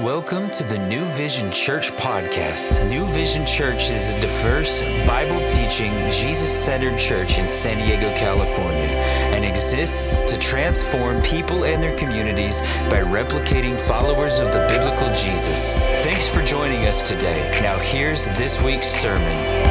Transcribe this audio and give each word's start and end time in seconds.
Welcome 0.00 0.50
to 0.50 0.62
the 0.62 0.76
New 0.76 1.06
Vision 1.06 1.50
Church 1.50 1.90
podcast. 1.92 2.86
New 2.90 3.06
Vision 3.06 3.46
Church 3.46 3.88
is 3.88 4.12
a 4.12 4.20
diverse, 4.20 4.82
Bible 5.06 5.40
teaching, 5.46 5.90
Jesus 6.10 6.52
centered 6.52 6.98
church 6.98 7.38
in 7.38 7.48
San 7.48 7.78
Diego, 7.78 8.14
California, 8.14 8.90
and 9.32 9.42
exists 9.42 10.20
to 10.30 10.38
transform 10.38 11.22
people 11.22 11.64
and 11.64 11.82
their 11.82 11.96
communities 11.96 12.60
by 12.90 13.00
replicating 13.00 13.80
followers 13.80 14.38
of 14.38 14.52
the 14.52 14.66
biblical 14.68 15.08
Jesus. 15.14 15.72
Thanks 16.04 16.28
for 16.28 16.42
joining 16.42 16.84
us 16.84 17.00
today. 17.00 17.50
Now, 17.62 17.78
here's 17.78 18.26
this 18.36 18.60
week's 18.60 18.88
sermon. 18.88 19.65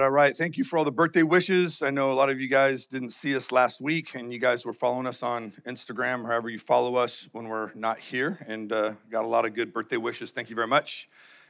All 0.00 0.10
right. 0.10 0.36
Thank 0.36 0.56
you 0.56 0.64
for 0.64 0.78
all 0.78 0.84
the 0.84 0.92
birthday 0.92 1.22
wishes. 1.22 1.82
I 1.82 1.90
know 1.90 2.12
a 2.12 2.14
lot 2.14 2.30
of 2.30 2.40
you 2.40 2.46
guys 2.46 2.86
didn't 2.86 3.10
see 3.10 3.34
us 3.34 3.50
last 3.50 3.80
week, 3.80 4.14
and 4.14 4.32
you 4.32 4.38
guys 4.38 4.64
were 4.64 4.72
following 4.72 5.06
us 5.06 5.22
on 5.22 5.52
Instagram, 5.66 6.24
however 6.24 6.48
you 6.48 6.58
follow 6.58 6.96
us 6.96 7.28
when 7.32 7.48
we're 7.48 7.72
not 7.74 7.98
here, 7.98 8.38
and 8.46 8.72
uh, 8.72 8.92
got 9.10 9.24
a 9.24 9.26
lot 9.26 9.44
of 9.44 9.54
good 9.54 9.72
birthday 9.72 9.96
wishes. 9.96 10.30
Thank 10.30 10.50
you 10.50 10.56
very 10.56 10.66
much. 10.66 11.08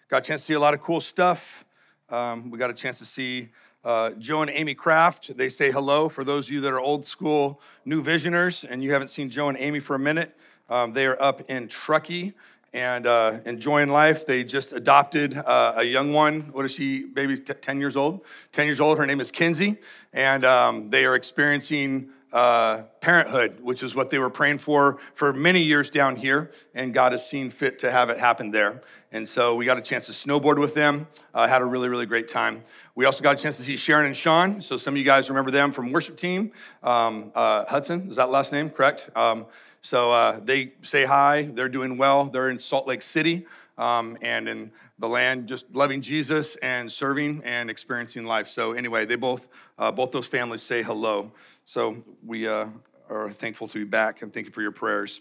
Got 0.09 0.19
a 0.19 0.21
chance 0.23 0.43
to 0.43 0.47
see 0.47 0.55
a 0.55 0.61
lot 0.61 0.73
of 0.73 0.81
cool 0.81 1.01
stuff. 1.01 1.65
Um, 2.09 2.51
we 2.51 2.59
got 2.59 2.71
a 2.71 2.75
chance 2.75 2.99
to 3.01 3.05
see 3.05 3.51
uh, 3.85 4.11
Joe 4.19 4.43
and 4.43 4.51
Amy 4.51 4.75
Kraft. 4.75 5.37
They 5.37 5.49
say 5.49 5.71
hello 5.71 6.09
for 6.09 6.25
those 6.25 6.47
of 6.47 6.53
you 6.53 6.61
that 6.63 6.73
are 6.73 6.81
old 6.81 7.05
school 7.05 7.61
new 7.85 8.03
visioners, 8.03 8.65
and 8.65 8.83
you 8.83 8.93
haven't 8.93 9.09
seen 9.09 9.31
Joe 9.31 9.49
and 9.49 9.59
Amy 9.59 9.81
for 9.81 9.95
a 9.95 9.99
minute. 9.99 10.37
Um, 10.71 10.93
they 10.93 11.07
are 11.07 11.21
up 11.21 11.51
in 11.51 11.69
Truckee 11.69 12.35
and 12.73 13.07
uh, 13.07 13.39
enjoying 13.45 13.89
life. 13.89 14.27
They 14.27 14.45
just 14.45 14.73
adopted 14.73 15.37
uh, 15.37 15.75
a 15.77 15.85
young 15.85 16.13
one. 16.13 16.51
What 16.53 16.65
is 16.65 16.73
she, 16.73 17.07
maybe 17.15 17.39
t- 17.39 17.55
10 17.55 17.81
years 17.81 17.97
old? 17.97 18.25
10 18.53 18.67
years 18.67 18.81
old. 18.81 18.99
Her 18.99 19.07
name 19.07 19.21
is 19.21 19.31
Kinsey. 19.31 19.79
And 20.13 20.45
um, 20.45 20.91
they 20.91 21.05
are 21.05 21.15
experiencing 21.15 22.11
uh, 22.33 22.83
parenthood, 23.01 23.61
which 23.61 23.83
is 23.83 23.95
what 23.95 24.11
they 24.11 24.19
were 24.19 24.31
praying 24.31 24.59
for 24.59 24.99
for 25.15 25.33
many 25.33 25.63
years 25.63 25.89
down 25.89 26.17
here. 26.17 26.51
And 26.75 26.93
God 26.93 27.13
has 27.13 27.27
seen 27.27 27.51
fit 27.51 27.79
to 27.81 27.91
have 27.91 28.11
it 28.11 28.19
happen 28.19 28.51
there. 28.51 28.83
And 29.11 29.27
so 29.27 29.55
we 29.55 29.65
got 29.65 29.79
a 29.79 29.83
chance 29.83 30.07
to 30.07 30.13
snowboard 30.13 30.59
with 30.59 30.75
them, 30.75 31.07
uh, 31.33 31.49
had 31.49 31.63
a 31.63 31.65
really, 31.65 31.89
really 31.89 32.05
great 32.05 32.29
time. 32.29 32.63
We 32.95 33.07
also 33.07 33.23
got 33.23 33.39
a 33.39 33.43
chance 33.43 33.57
to 33.57 33.63
see 33.63 33.77
Sharon 33.77 34.05
and 34.05 34.15
Sean. 34.15 34.61
So 34.61 34.77
some 34.77 34.93
of 34.93 34.99
you 34.99 35.05
guys 35.05 35.31
remember 35.31 35.51
them 35.51 35.73
from 35.73 35.93
worship 35.93 36.19
team. 36.19 36.53
Um, 36.83 37.33
uh, 37.35 37.65
Hudson, 37.65 38.11
is 38.11 38.17
that 38.17 38.29
last 38.29 38.53
name 38.53 38.69
correct? 38.69 39.09
Um, 39.17 39.47
so 39.81 40.13
uh, 40.13 40.41
they 40.43 40.73
say 40.83 41.05
hi. 41.05 41.43
They're 41.43 41.69
doing 41.69 41.97
well. 41.99 42.27
They're 42.27 42.51
in 42.51 42.59
Salt 42.59 42.87
Lake 42.87 43.03
City 43.03 43.47
um, 43.77 44.19
and 44.23 44.49
in 44.49 44.73
the 44.99 45.09
land, 45.09 45.47
just 45.47 45.73
loving 45.75 46.01
Jesus 46.01 46.57
and 46.57 46.91
serving 46.91 47.43
and 47.45 47.71
experiencing 47.71 48.25
life. 48.25 48.49
So 48.49 48.73
anyway, 48.73 49.07
they 49.07 49.15
both 49.17 49.49
uh, 49.79 49.93
both 49.93 50.11
those 50.11 50.27
families 50.27 50.63
say 50.63 50.83
hello. 50.83 51.33
So 51.65 51.99
we 52.27 52.49
uh, 52.49 52.67
are 53.09 53.31
thankful 53.31 53.69
to 53.69 53.79
be 53.79 53.85
back 53.85 54.23
and 54.23 54.33
thank 54.33 54.47
you 54.47 54.53
for 54.53 54.63
your 54.63 54.73
prayers. 54.73 55.21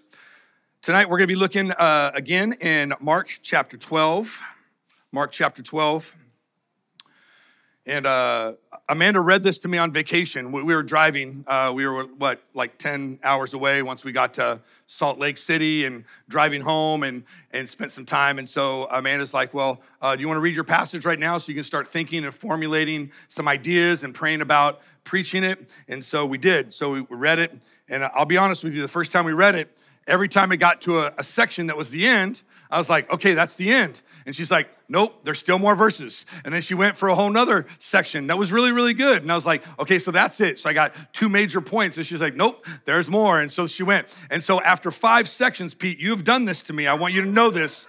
Tonight 0.82 1.10
we're 1.10 1.18
going 1.18 1.28
to 1.28 1.34
be 1.34 1.36
looking 1.36 1.72
uh, 1.72 2.12
again 2.14 2.54
in 2.54 2.94
Mark 3.00 3.40
chapter 3.42 3.78
12. 3.78 4.42
Mark 5.12 5.32
chapter 5.32 5.62
12. 5.62 6.16
And 7.88 8.06
uh, 8.06 8.54
Amanda 8.90 9.22
read 9.22 9.44
this 9.44 9.60
to 9.60 9.70
me 9.70 9.78
on 9.78 9.94
vacation. 9.94 10.52
We, 10.52 10.62
were 10.62 10.84
driving. 10.84 11.46
Uh, 11.48 11.72
we 11.74 11.88
were, 11.88 12.04
what, 12.04 12.42
like 12.54 12.78
10 12.78 13.20
hours 13.24 13.54
away 13.54 13.82
once 13.82 14.04
we 14.04 14.12
got 14.12 14.34
to 14.34 14.60
Salt 14.88 15.20
Lake 15.20 15.38
City 15.38 15.86
and 15.86 16.04
driving 16.28 16.62
home 16.62 17.04
and, 17.04 17.24
and 17.52 17.68
spent 17.68 17.92
some 17.92 18.06
time. 18.06 18.40
And 18.40 18.50
so 18.50 18.88
Amanda's 18.92 19.34
like, 19.34 19.54
Well, 19.54 19.80
uh, 20.02 20.18
do 20.18 20.22
you 20.22 20.28
want 20.28 20.36
to 20.36 20.42
read 20.42 20.54
your 20.54 20.66
passage 20.66 21.06
right 21.06 21.18
now 21.18 21.38
so 21.38 21.50
you 21.50 21.56
can 21.56 21.64
start 21.64 21.88
thinking 21.88 22.26
and 22.26 22.36
formulating 22.36 23.10
some 23.30 23.48
ideas 23.48 24.04
and 24.04 24.14
praying 24.14 24.42
about 24.42 24.82
preaching 25.06 25.46
it? 25.46 25.70
And 25.88 26.04
so 26.04 26.26
we 26.26 26.38
did. 26.38 26.74
So 26.74 26.92
we 26.92 27.06
read 27.10 27.40
it. 27.40 27.54
And 27.88 28.04
I'll 28.04 28.26
be 28.26 28.36
honest 28.36 28.66
with 28.66 28.76
you, 28.76 28.82
the 28.82 28.90
first 28.90 29.14
time 29.14 29.24
we 29.24 29.32
read 29.32 29.56
it, 29.56 29.72
every 30.08 30.28
time 30.28 30.52
it 30.52 30.58
got 30.58 30.82
to 30.82 31.00
a, 31.00 31.14
a, 31.18 31.24
section 31.24 31.68
that 31.68 31.78
was 31.78 31.90
the 31.90 32.06
end, 32.06 32.44
I 32.70 32.78
was 32.78 32.90
like, 32.90 33.12
okay, 33.12 33.34
that's 33.34 33.56
the 33.56 33.72
end. 33.72 34.02
And 34.26 34.36
she's 34.36 34.52
like, 34.52 34.70
nope, 34.90 35.24
there's 35.24 35.40
still 35.40 35.60
more 35.60 35.76
verses. 35.76 36.26
And 36.44 36.54
then 36.54 36.62
she 36.62 36.74
went 36.74 36.98
for 36.98 37.10
a 37.10 37.16
whole 37.16 37.30
nother 37.30 37.66
section 37.80 38.28
that 38.28 38.38
was 38.38 38.52
really, 38.52 38.72
really 38.72 38.94
good. 38.94 39.22
And 39.22 39.32
I 39.32 39.36
was 39.36 39.46
like, 39.46 39.64
okay, 39.80 40.00
so 40.00 40.12
that's 40.12 40.42
it. 40.42 40.60
So 40.60 40.70
I 40.70 40.74
got 40.74 40.94
two 41.14 41.30
major 41.30 41.62
points. 41.62 41.98
And 41.98 42.06
she's 42.06 42.22
like, 42.22 42.36
nope, 42.36 42.66
there's 42.86 43.10
more. 43.10 43.40
And 43.40 43.52
so 43.52 43.68
she 43.68 43.84
went. 43.84 44.16
And 44.30 44.44
so 44.44 44.62
after 44.62 44.92
five 44.92 45.30
sections, 45.30 45.74
Pete, 45.74 46.00
you 46.00 46.12
have 46.12 46.24
done 46.24 46.46
this 46.46 46.62
to 46.64 46.74
me. 46.74 46.88
I 46.88 46.94
want 46.94 47.14
you 47.14 47.22
to 47.22 47.30
know 47.30 47.50
this. 47.50 47.88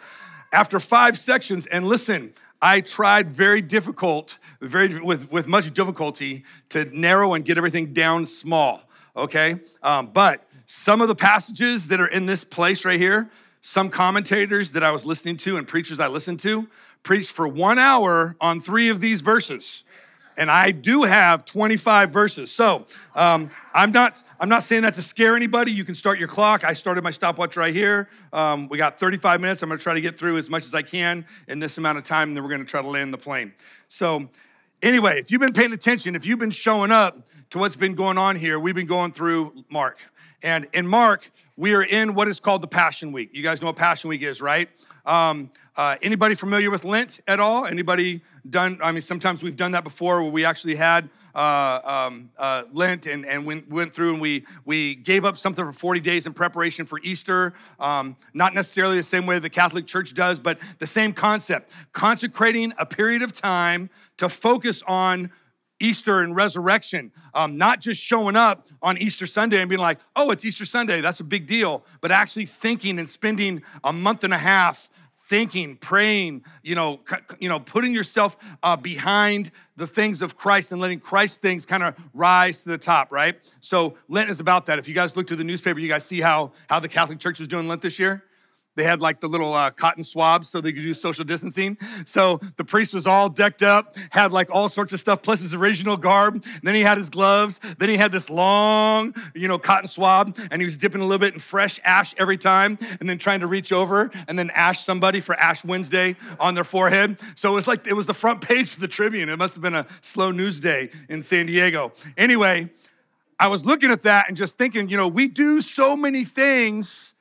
After 0.53 0.81
five 0.81 1.19
sections, 1.19 1.67
and 1.67 1.87
listen, 1.87 2.33
I 2.61 2.81
tried 2.81 3.31
very 3.31 3.61
difficult, 3.61 4.39
very 4.61 4.99
with, 5.01 5.31
with 5.31 5.47
much 5.47 5.73
difficulty 5.73 6.45
to 6.71 6.85
narrow 6.87 7.35
and 7.35 7.45
get 7.45 7.59
everything 7.59 7.93
down 7.93 8.27
small. 8.27 8.83
Okay, 9.17 9.61
um, 9.83 10.11
but 10.13 10.45
some 10.67 11.01
of 11.01 11.09
the 11.09 11.15
passages 11.15 11.89
that 11.89 12.01
are 12.01 12.07
in 12.07 12.27
this 12.27 12.45
place 12.45 12.85
right 12.85 12.99
here, 13.01 13.31
some 13.61 13.91
commentators 13.91 14.73
that 14.73 14.83
I 14.83 14.91
was 14.91 15.05
listening 15.05 15.37
to 15.39 15.57
and 15.57 15.67
preachers 15.67 16.01
I 16.01 16.09
listened 16.09 16.41
to 16.41 16.69
preached 17.03 17.31
for 17.31 17.47
one 17.47 17.79
hour 17.79 18.37
on 18.41 18.61
three 18.61 18.89
of 18.89 19.01
these 19.01 19.21
verses. 19.21 19.85
And 20.37 20.51
I 20.51 20.71
do 20.71 21.03
have 21.03 21.45
25 21.45 22.11
verses. 22.11 22.53
So 22.53 22.87
um, 23.17 23.51
I'm 23.75 23.91
not 23.91 24.23
I'm 24.39 24.49
not 24.49 24.63
saying 24.63 24.83
that 24.83 24.95
to 24.95 25.03
scare 25.03 25.35
anybody. 25.35 25.73
You 25.73 25.85
can 25.85 25.97
start 25.97 26.21
your 26.21 26.29
clock. 26.29 26.63
I 26.63 26.75
started 26.75 27.03
my 27.03 27.11
stopwatch 27.11 27.57
right 27.57 27.75
here. 27.75 28.09
Um, 28.33 28.69
we 28.69 28.79
got 28.79 29.01
35 29.01 29.41
minutes. 29.41 29.63
I'm 29.63 29.69
going 29.69 29.79
to 29.79 29.83
try 29.83 29.95
to 29.95 30.01
get 30.01 30.17
through 30.17 30.37
as 30.37 30.49
much 30.49 30.65
as 30.65 30.75
I 30.77 30.83
can 30.83 31.27
in 31.49 31.59
this 31.59 31.77
amount 31.77 31.99
of 31.99 32.05
time, 32.05 32.29
and 32.29 32.37
then 32.37 32.45
we're 32.45 32.51
going 32.51 32.65
to 32.65 32.71
try 32.71 32.83
to 32.83 32.89
land 32.89 33.13
the 33.13 33.19
plane. 33.19 33.53
So 33.89 34.29
anyway, 34.81 35.19
if 35.19 35.33
you've 35.33 35.41
been 35.41 35.53
paying 35.53 35.73
attention, 35.73 36.15
if 36.15 36.25
you've 36.25 36.39
been 36.39 36.53
showing 36.53 36.93
up 36.93 37.27
to 37.51 37.59
what's 37.59 37.77
been 37.77 37.95
going 37.95 38.17
on 38.17 38.37
here, 38.37 38.61
we've 38.61 38.77
been 38.77 38.87
going 38.87 39.11
through 39.11 39.65
Mark. 39.69 39.99
And 40.43 40.69
in 40.73 40.87
Mark, 40.87 41.33
we 41.59 41.75
are 41.75 41.83
in 41.83 42.15
what 42.15 42.29
is 42.29 42.39
called 42.39 42.63
the 42.63 42.69
Passion 42.69 43.11
Week. 43.11 43.31
You 43.33 43.43
guys 43.43 43.61
know 43.61 43.67
what 43.67 43.75
Passion 43.75 44.09
Week 44.09 44.23
is, 44.23 44.41
right? 44.41 44.71
Um, 45.05 45.51
uh, 45.77 45.97
anybody 46.03 46.37
familiar 46.37 46.71
with 46.71 46.85
Lent 46.85 47.21
at 47.27 47.41
all? 47.41 47.67
Anybody 47.67 48.23
done? 48.49 48.79
I 48.81 48.93
mean, 48.93 49.01
sometimes 49.01 49.43
we've 49.43 49.57
done 49.57 49.73
that 49.73 49.83
before 49.83 50.23
where 50.23 50.31
we 50.31 50.45
actually 50.45 50.77
had 50.77 51.11
uh, 51.35 51.81
um, 51.85 52.31
uh, 52.39 52.63
Lent 52.73 53.07
and, 53.07 53.27
and 53.27 53.45
went, 53.45 53.69
went 53.69 53.93
through 53.93 54.13
and 54.13 54.23
we, 54.23 54.47
we 54.67 54.95
gave 54.95 55.25
up 55.25 55.37
something 55.37 55.65
for 55.65 55.73
40 55.73 55.99
days 55.99 56.29
in 56.29 56.33
preparation 56.33 56.87
for 56.87 57.01
Easter. 57.03 57.55
Um, 57.81 58.17
not 58.35 58.55
necessarily 58.55 58.97
the 58.97 59.03
same 59.03 59.27
way 59.27 59.41
the 59.41 59.51
Catholic 59.51 59.89
Church 59.89 60.15
does, 60.15 60.39
but 60.39 60.61
the 60.79 60.87
same 60.87 61.13
concept 61.13 61.73
consecrating 61.93 62.73
a 62.79 62.87
period 62.87 63.23
of 63.23 63.33
time 63.33 63.91
to 64.19 64.29
focus 64.29 64.85
on 64.87 65.33
Easter 65.81 66.21
and 66.21 66.35
resurrection, 66.35 67.13
um, 67.35 67.57
not 67.57 67.81
just 67.81 68.03
showing 68.03 68.37
up 68.37 68.67
on 68.83 68.99
Easter 68.99 69.27
Sunday 69.27 69.61
and 69.61 69.69
being 69.69 69.81
like, 69.81 69.99
oh, 70.17 70.31
it's 70.31 70.45
Easter 70.45 70.65
Sunday, 70.65 71.01
that's 71.01 71.21
a 71.21 71.25
big 71.25 71.47
deal, 71.47 71.85
but 72.01 72.11
actually 72.11 72.47
thinking 72.47 72.99
and 72.99 73.09
spending 73.09 73.63
a 73.85 73.93
month 73.93 74.25
and 74.25 74.35
a 74.35 74.39
half 74.39 74.91
thinking, 75.29 75.77
praying, 75.77 76.43
you 76.63 76.75
know, 76.75 77.01
you 77.39 77.51
know, 77.51 77.61
putting 77.61 77.93
yourself 77.93 78.37
uh, 78.63 78.77
behind 78.77 79.51
the 79.77 79.87
things 79.87 80.23
of 80.23 80.39
Christ 80.39 80.73
and 80.73 80.81
letting 80.81 81.01
Christ 81.01 81.43
things 81.43 81.67
kind 81.67 81.83
of 81.83 81.95
rise 82.15 82.63
to 82.63 82.71
the 82.71 82.79
top, 82.79 83.13
right? 83.13 83.37
So 83.61 83.99
Lent 84.09 84.31
is 84.31 84.41
about 84.41 84.67
that. 84.67 84.79
If 84.79 84.89
you 84.89 84.95
guys 84.95 85.17
look 85.17 85.27
to 85.27 85.37
the 85.37 85.45
newspaper, 85.45 85.79
you 85.81 85.89
guys 85.89 86.05
see 86.05 86.23
how 86.23 86.53
how 86.69 86.81
the 86.81 86.89
Catholic 86.89 87.19
Church 87.19 87.41
is 87.41 87.49
doing 87.49 87.69
Lent 87.69 87.83
this 87.83 87.99
year. 87.99 88.25
They 88.79 88.85
had 88.85 89.03
like 89.03 89.19
the 89.19 89.29
little 89.29 89.55
uh, 89.55 89.71
cotton 89.71 90.05
swabs 90.05 90.49
so 90.49 90.61
they 90.61 90.73
could 90.73 90.85
do 90.85 90.95
social 90.95 91.25
distancing. 91.25 91.77
So 92.05 92.39
the 92.57 92.65
priest 92.65 92.95
was 92.95 93.09
all 93.09 93.29
decked 93.29 93.65
up, 93.65 93.97
had 94.11 94.31
like 94.31 94.51
all 94.53 94.69
sorts 94.69 94.93
of 94.93 95.01
stuff, 95.01 95.21
plus 95.21 95.41
his 95.41 95.53
original 95.53 95.97
garb. 95.97 96.45
Then 96.63 96.77
he 96.77 96.83
had 96.83 96.97
his 96.97 97.11
gloves. 97.11 97.59
Then 97.79 97.89
he 97.89 97.97
had 97.97 98.13
this 98.13 98.31
long, 98.31 99.17
you 99.35 99.49
know, 99.49 99.59
cotton 99.59 99.89
swab, 99.89 100.39
and 100.53 100.63
he 100.63 100.65
was 100.65 100.77
dipping 100.77 101.01
a 101.01 101.05
little 101.05 101.19
bit 101.19 101.35
in 101.35 101.41
fresh 101.41 101.81
ash 101.85 102.15
every 102.19 102.39
time, 102.39 102.79
and 103.01 103.11
then 103.11 103.19
trying 103.19 103.41
to 103.41 103.49
reach 103.49 103.73
over 103.73 104.13
and 104.29 104.39
then 104.39 104.51
ash 104.51 104.85
somebody 104.85 105.19
for 105.19 105.35
Ash 105.35 105.65
Wednesday 105.65 106.15
on 106.39 106.55
their 106.55 106.63
forehead. 106.63 107.21
So 107.35 107.51
it 107.51 107.55
was 107.57 107.67
like 107.67 107.85
it 107.89 107.95
was 107.95 108.07
the 108.07 108.15
front 108.15 108.43
page 108.43 108.75
of 108.75 108.81
the 108.81 108.87
Tribune. 108.87 109.29
It 109.29 109.39
must 109.39 109.57
have 109.57 109.63
been 109.63 109.75
a 109.75 109.89
slow 110.03 110.31
news 110.31 110.61
day 110.61 110.91
in 111.09 111.21
San 111.21 111.47
Diego. 111.47 111.93
Anyway, 112.17 112.71
I 113.41 113.49
was 113.49 113.67
looking 113.67 113.91
at 113.91 114.03
that 114.05 114.29
and 114.29 114.37
just 114.37 114.57
thinking, 114.57 114.89
you 114.89 114.97
know, 114.97 115.09
we 115.09 115.27
do 115.27 115.61
so 115.61 115.97
many 115.97 116.25
things 116.25 117.15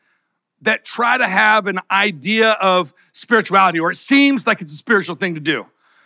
that 0.62 0.86
try 0.86 1.18
to 1.18 1.28
have 1.28 1.68
an 1.68 1.80
idea 1.92 2.52
of 2.54 2.94
spirituality, 3.12 3.80
or 3.80 3.92
it 3.92 3.96
seems 3.96 4.48
like 4.48 4.62
it's 4.62 4.74
a 4.74 4.78
spiritual 4.78 5.16
thing 5.16 5.36
to 5.36 5.40
do. 5.40 5.66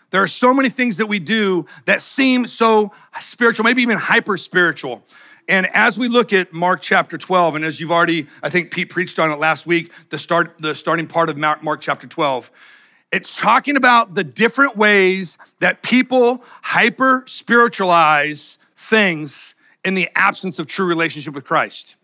There 0.10 0.22
are 0.22 0.28
so 0.28 0.54
many 0.54 0.70
things 0.70 0.98
that 0.98 1.06
we 1.06 1.20
do 1.20 1.66
that 1.86 2.02
seem 2.02 2.46
so 2.46 2.92
spiritual, 3.20 3.64
maybe 3.64 3.82
even 3.82 3.98
hyper 3.98 4.36
spiritual. 4.36 5.04
And 5.48 5.68
as 5.74 5.98
we 5.98 6.08
look 6.08 6.34
at 6.34 6.52
Mark 6.54 6.82
chapter 6.82 7.18
12, 7.18 7.56
and 7.56 7.66
as 7.66 7.80
you've 7.80 7.92
already, 7.92 8.28
I 8.44 8.50
think 8.50 8.72
Pete 8.72 8.90
preached 8.90 9.20
on 9.20 9.32
it 9.32 9.40
last 9.40 9.66
week, 9.66 9.92
the 10.10 10.18
start, 10.18 10.56
the 10.60 10.76
starting 10.76 11.08
part 11.08 11.30
of 11.30 11.38
Mark 11.38 11.80
chapter 11.82 12.08
12, 12.08 12.52
it's 13.12 13.36
talking 13.36 13.76
about 13.76 14.14
the 14.14 14.24
different 14.24 14.78
ways 14.78 15.38
that 15.60 15.82
people 15.82 16.44
hyper 16.62 17.24
spiritualize 17.26 18.58
things 18.76 19.56
in 19.84 19.96
the 19.96 20.10
absence 20.16 20.60
of 20.60 20.68
true 20.68 20.86
relationship 20.86 21.34
with 21.34 21.44
Christ. 21.44 21.96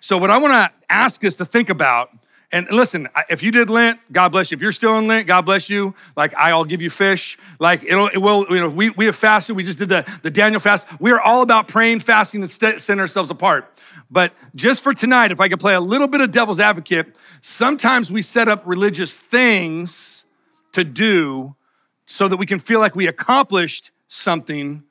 So, 0.00 0.16
what 0.18 0.30
I 0.30 0.38
want 0.38 0.52
to 0.52 0.92
ask 0.92 1.24
us 1.24 1.36
to 1.36 1.44
think 1.44 1.70
about 1.70 2.10
And 2.50 2.66
listen, 2.70 3.08
if 3.28 3.42
you 3.42 3.50
did 3.50 3.68
Lent, 3.68 4.00
God 4.10 4.30
bless 4.30 4.50
you. 4.50 4.56
If 4.56 4.62
you're 4.62 4.72
still 4.72 4.96
in 4.98 5.06
Lent, 5.06 5.26
God 5.26 5.42
bless 5.42 5.68
you. 5.68 5.94
Like 6.16 6.34
I'll 6.34 6.64
give 6.64 6.80
you 6.80 6.88
fish. 6.88 7.36
Like 7.58 7.84
it'll, 7.84 8.08
it 8.08 8.16
will, 8.18 8.46
you 8.48 8.56
know, 8.56 8.70
we, 8.70 8.88
we 8.90 9.04
have 9.04 9.16
fasted. 9.16 9.54
We 9.54 9.64
just 9.64 9.78
did 9.78 9.90
the, 9.90 10.06
the 10.22 10.30
Daniel 10.30 10.58
fast. 10.58 10.86
We 10.98 11.10
are 11.10 11.20
all 11.20 11.42
about 11.42 11.68
praying, 11.68 12.00
fasting, 12.00 12.40
and 12.40 12.50
setting 12.50 13.00
ourselves 13.00 13.30
apart. 13.30 13.70
But 14.10 14.32
just 14.54 14.82
for 14.82 14.94
tonight, 14.94 15.30
if 15.30 15.40
I 15.40 15.48
could 15.48 15.60
play 15.60 15.74
a 15.74 15.80
little 15.80 16.08
bit 16.08 16.22
of 16.22 16.30
devil's 16.30 16.58
advocate, 16.58 17.14
sometimes 17.42 18.10
we 18.10 18.22
set 18.22 18.48
up 18.48 18.62
religious 18.64 19.18
things 19.18 20.24
to 20.72 20.84
do 20.84 21.54
so 22.06 22.28
that 22.28 22.38
we 22.38 22.46
can 22.46 22.58
feel 22.58 22.80
like 22.80 22.96
we 22.96 23.06
accomplished 23.06 23.90
something. 24.08 24.84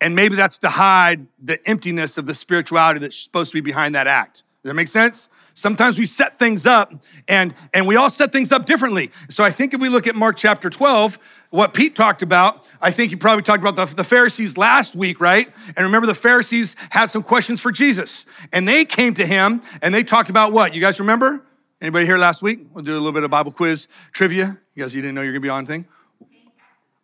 And 0.00 0.14
maybe 0.14 0.36
that's 0.36 0.58
to 0.58 0.68
hide 0.68 1.26
the 1.42 1.66
emptiness 1.68 2.18
of 2.18 2.26
the 2.26 2.34
spirituality 2.34 3.00
that's 3.00 3.16
supposed 3.16 3.52
to 3.52 3.56
be 3.56 3.60
behind 3.60 3.94
that 3.94 4.06
act. 4.06 4.42
Does 4.62 4.70
that 4.70 4.74
make 4.74 4.88
sense? 4.88 5.28
Sometimes 5.54 5.98
we 5.98 6.06
set 6.06 6.38
things 6.38 6.66
up 6.66 6.92
and, 7.28 7.54
and 7.72 7.86
we 7.86 7.94
all 7.94 8.10
set 8.10 8.32
things 8.32 8.50
up 8.50 8.66
differently. 8.66 9.12
So 9.28 9.44
I 9.44 9.50
think 9.50 9.72
if 9.72 9.80
we 9.80 9.88
look 9.88 10.08
at 10.08 10.16
Mark 10.16 10.36
chapter 10.36 10.68
12, 10.68 11.18
what 11.50 11.72
Pete 11.72 11.94
talked 11.94 12.22
about, 12.22 12.68
I 12.82 12.90
think 12.90 13.10
he 13.10 13.16
probably 13.16 13.44
talked 13.44 13.62
about 13.62 13.76
the, 13.76 13.94
the 13.94 14.02
Pharisees 14.02 14.56
last 14.56 14.96
week, 14.96 15.20
right? 15.20 15.48
And 15.76 15.84
remember, 15.84 16.08
the 16.08 16.14
Pharisees 16.14 16.74
had 16.90 17.06
some 17.06 17.22
questions 17.22 17.60
for 17.60 17.70
Jesus. 17.70 18.26
And 18.52 18.66
they 18.66 18.84
came 18.84 19.14
to 19.14 19.24
him 19.24 19.62
and 19.80 19.94
they 19.94 20.02
talked 20.02 20.28
about 20.28 20.52
what? 20.52 20.74
You 20.74 20.80
guys 20.80 20.98
remember? 20.98 21.44
Anybody 21.80 22.06
here 22.06 22.18
last 22.18 22.42
week? 22.42 22.66
We'll 22.72 22.82
do 22.82 22.94
a 22.94 22.98
little 22.98 23.12
bit 23.12 23.22
of 23.22 23.30
Bible 23.30 23.52
quiz 23.52 23.86
trivia. 24.10 24.58
You 24.74 24.82
guys, 24.82 24.94
you 24.94 25.02
didn't 25.02 25.14
know 25.14 25.22
you're 25.22 25.32
gonna 25.32 25.40
be 25.40 25.48
on 25.48 25.66
thing? 25.66 25.86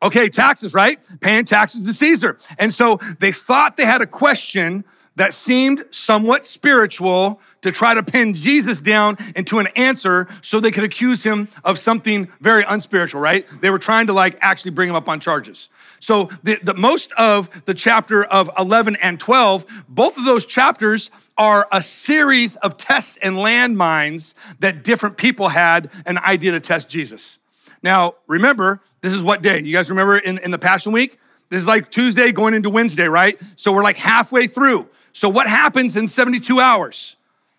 Okay, 0.03 0.29
taxes, 0.29 0.73
right? 0.73 0.99
Paying 1.21 1.45
taxes 1.45 1.87
to 1.87 1.93
Caesar. 1.93 2.39
And 2.59 2.73
so 2.73 2.99
they 3.19 3.33
thought 3.33 3.77
they 3.77 3.85
had 3.85 4.01
a 4.01 4.07
question 4.07 4.85
that 5.17 5.35
seemed 5.35 5.85
somewhat 5.91 6.47
spiritual 6.47 7.41
to 7.61 7.71
try 7.71 7.93
to 7.93 8.03
pin 8.03 8.33
Jesus 8.33 8.81
down 8.81 9.19
into 9.37 9.59
an 9.59 9.67
answer 9.77 10.27
so 10.41 10.61
they 10.61 10.71
could 10.71 10.85
accuse 10.85 11.23
him 11.23 11.49
of 11.63 11.79
something 11.79 12.29
very 12.41 12.65
unspiritual, 12.67 13.21
right? 13.21 13.47
They 13.61 13.69
were 13.69 13.79
trying 13.79 14.07
to 14.07 14.15
like 14.15 14.39
actually 14.41 14.71
bring 14.71 14.89
him 14.89 14.97
up 14.97 15.11
on 15.11 15.21
charges. 15.21 15.69
So 15.99 16.31
the, 16.43 16.59
the 16.63 16.73
most 16.73 17.13
of 17.13 17.67
the 17.67 17.75
chapter 17.75 18.25
of 18.25 18.51
11 18.59 18.97
and 19.03 19.21
12, 19.21 19.67
both 19.91 20.17
of 20.17 20.25
those 20.25 20.47
chapters 20.47 21.11
are 21.37 21.69
a 21.71 21.83
series 21.83 22.57
of 22.57 22.79
tests 22.79 23.19
and 23.21 23.37
landmines 23.37 24.35
that 24.61 24.85
different 24.85 25.19
people 25.19 25.51
had 25.51 25.91
an 26.07 26.17
idea 26.19 26.53
to 26.53 26.61
test 26.61 26.89
Jesus. 26.89 27.39
Now, 27.83 28.15
remember, 28.27 28.81
this 29.01 29.13
is 29.13 29.23
what 29.23 29.43
day? 29.43 29.63
You 29.63 29.73
guys 29.73 29.91
remember 29.91 30.19
in, 30.19 30.39
in 30.39 30.51
the 30.51 30.59
Passion 30.59 30.93
Week? 30.93 31.19
This 31.49 31.63
is 31.63 31.69
like 31.69 31.91
Tuesday 31.91 32.33
going 32.33 32.55
into 32.55 32.71
Wednesday, 32.71 33.09
right? 33.09 33.41
So 33.57 33.73
we're 33.73 33.83
like 33.83 33.97
halfway 33.97 34.47
through. 34.47 34.89
So, 35.13 35.29
what 35.29 35.49
happens 35.49 35.97
in 35.97 36.07
72 36.07 36.61
hours? 36.61 37.17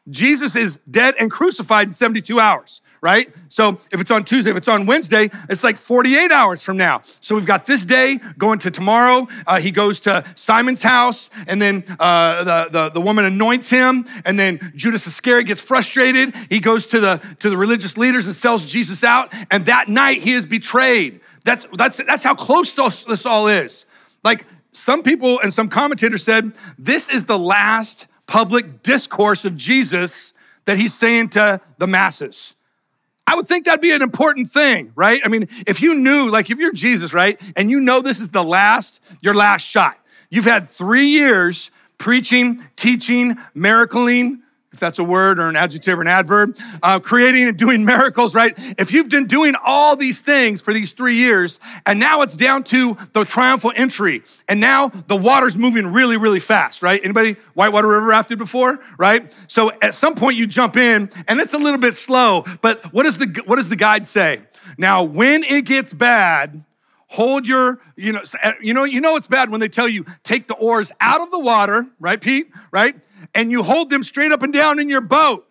Jesus 0.10 0.56
is 0.56 0.80
dead 0.90 1.14
and 1.20 1.30
crucified 1.30 1.88
in 1.88 1.94
72 1.94 2.40
hours, 2.40 2.82
right? 3.02 3.34
So 3.50 3.78
if 3.92 4.02
it's 4.02 4.10
on 4.10 4.24
Tuesday, 4.24 4.50
if 4.50 4.58
it's 4.58 4.68
on 4.68 4.88
Wednesday, 4.88 5.30
it's 5.48 5.64
like 5.64 5.78
48 5.78 6.32
hours 6.32 6.64
from 6.64 6.76
now. 6.78 7.02
So 7.20 7.36
we've 7.36 7.46
got 7.46 7.68
this 7.68 7.86
day 7.86 8.20
going 8.38 8.58
to 8.60 8.72
tomorrow. 8.72 9.28
Uh, 9.46 9.60
he 9.60 9.70
goes 9.70 10.00
to 10.02 10.24
Simon's 10.34 10.82
house, 10.82 11.30
and 11.46 11.62
then 11.62 11.84
uh, 12.00 12.44
the, 12.44 12.70
the, 12.72 12.90
the 12.90 13.02
woman 13.02 13.26
anoints 13.26 13.70
him, 13.70 14.06
and 14.26 14.40
then 14.40 14.74
Judas 14.76 15.06
Iscariot 15.06 15.46
gets 15.46 15.62
frustrated. 15.62 16.34
He 16.50 16.60
goes 16.60 16.88
to 16.88 17.00
the, 17.00 17.22
to 17.40 17.52
the 17.52 17.58
religious 17.58 17.96
leaders 17.96 18.26
and 18.26 18.36
sells 18.36 18.66
Jesus 18.66 19.04
out, 19.04 19.32
and 19.52 19.68
that 19.68 19.88
night 19.88 20.24
he 20.24 20.32
is 20.32 20.48
betrayed. 20.48 21.22
That's, 21.44 21.66
that's, 21.74 21.98
that's 22.04 22.24
how 22.24 22.36
close 22.36 22.74
this 22.74 23.26
all 23.26 23.48
is. 23.48 23.86
Like 24.24 24.46
some 24.72 25.04
people 25.04 25.40
and 25.40 25.54
some 25.54 25.70
commentators 25.70 26.24
said 26.24 26.54
this 26.78 27.10
is 27.10 27.26
the 27.26 27.40
last 27.40 28.08
public 28.28 28.84
discourse 28.84 29.46
of 29.46 29.58
Jesus 29.58 30.34
that 30.66 30.78
he's 30.78 30.94
saying 30.94 31.30
to 31.30 31.60
the 31.78 31.88
masses. 31.88 32.56
I 33.28 33.36
would 33.36 33.48
think 33.48 33.66
that'd 33.66 33.82
be 33.82 33.92
an 33.92 34.02
important 34.02 34.50
thing, 34.50 34.92
right? 34.96 35.22
I 35.24 35.28
mean, 35.28 35.48
if 35.68 35.82
you 35.82 35.94
knew, 35.94 36.30
like 36.30 36.50
if 36.50 36.60
you're 36.60 36.74
Jesus, 36.74 37.14
right, 37.14 37.42
and 37.56 37.70
you 37.70 37.80
know 37.80 38.02
this 38.02 38.20
is 38.20 38.30
the 38.30 38.44
last, 38.44 39.02
your 39.22 39.34
last 39.34 39.62
shot, 39.62 39.98
you've 40.30 40.46
had 40.46 40.70
three 40.70 41.08
years 41.08 41.72
preaching, 41.98 42.64
teaching, 42.76 43.38
miracling, 43.56 44.40
if 44.72 44.80
that's 44.80 45.00
a 45.00 45.04
word 45.04 45.40
or 45.40 45.50
an 45.50 45.56
adjective 45.56 45.98
or 45.98 46.02
an 46.02 46.08
adverb, 46.08 46.58
uh, 46.82 47.00
creating 47.00 47.48
and 47.48 47.58
doing 47.58 47.84
miracles, 47.86 48.34
right? 48.34 48.54
If 48.80 48.92
you've 48.94 49.10
been 49.10 49.28
doing 49.28 49.56
all 49.66 49.96
these 49.96 50.22
things 50.22 50.62
for 50.62 50.74
these 50.74 50.94
three 50.94 51.18
years, 51.18 51.60
and 51.86 52.00
now 52.00 52.22
it's 52.22 52.38
down 52.38 52.64
to 52.66 52.98
the 53.14 53.26
triumphal 53.26 53.74
entry, 53.76 54.24
and 54.48 54.60
now 54.60 54.88
the 54.88 55.16
water's 55.16 55.58
moving 55.58 55.88
really, 55.88 56.18
really 56.18 56.40
fast, 56.40 56.82
right? 56.82 57.02
Anybody 57.04 57.36
whitewater 57.54 57.88
river 57.88 58.06
rafted 58.06 58.38
before, 58.38 58.80
right? 58.98 59.36
So 59.48 59.72
at 59.82 59.94
some 59.94 60.16
point 60.16 60.38
you 60.38 60.48
jump 60.48 60.78
in, 60.78 61.10
and 61.28 61.40
it's 61.40 61.54
a 61.54 61.58
little 61.58 61.80
bit 61.80 61.94
slow, 61.94 62.46
but 62.62 62.94
what 62.94 63.04
does 63.04 63.18
the 63.18 63.44
what 63.46 63.58
does 63.58 63.70
the 63.70 63.76
guide 63.76 64.08
say? 64.08 64.42
Now, 64.78 65.04
when 65.04 65.44
it 65.44 65.66
gets 65.66 65.94
bad, 65.94 66.64
hold 67.12 67.46
your 67.46 67.82
you 67.98 68.14
know 68.14 68.22
you 68.62 68.74
know 68.74 68.86
you 68.86 69.02
know 69.02 69.18
it's 69.18 69.28
bad 69.28 69.50
when 69.50 69.60
they 69.60 69.68
tell 69.68 69.88
you 69.88 70.06
take 70.24 70.48
the 70.48 70.54
oars 70.56 70.94
out 71.02 71.20
of 71.20 71.30
the 71.30 71.40
water 71.40 71.86
right 72.00 72.22
pete 72.22 72.50
right 72.72 72.96
and 73.34 73.52
you 73.52 73.64
hold 73.64 73.90
them 73.90 74.04
straight 74.04 74.32
up 74.32 74.44
and 74.44 74.54
down 74.54 74.80
in 74.80 74.90
your 74.90 75.02
boat 75.02 75.48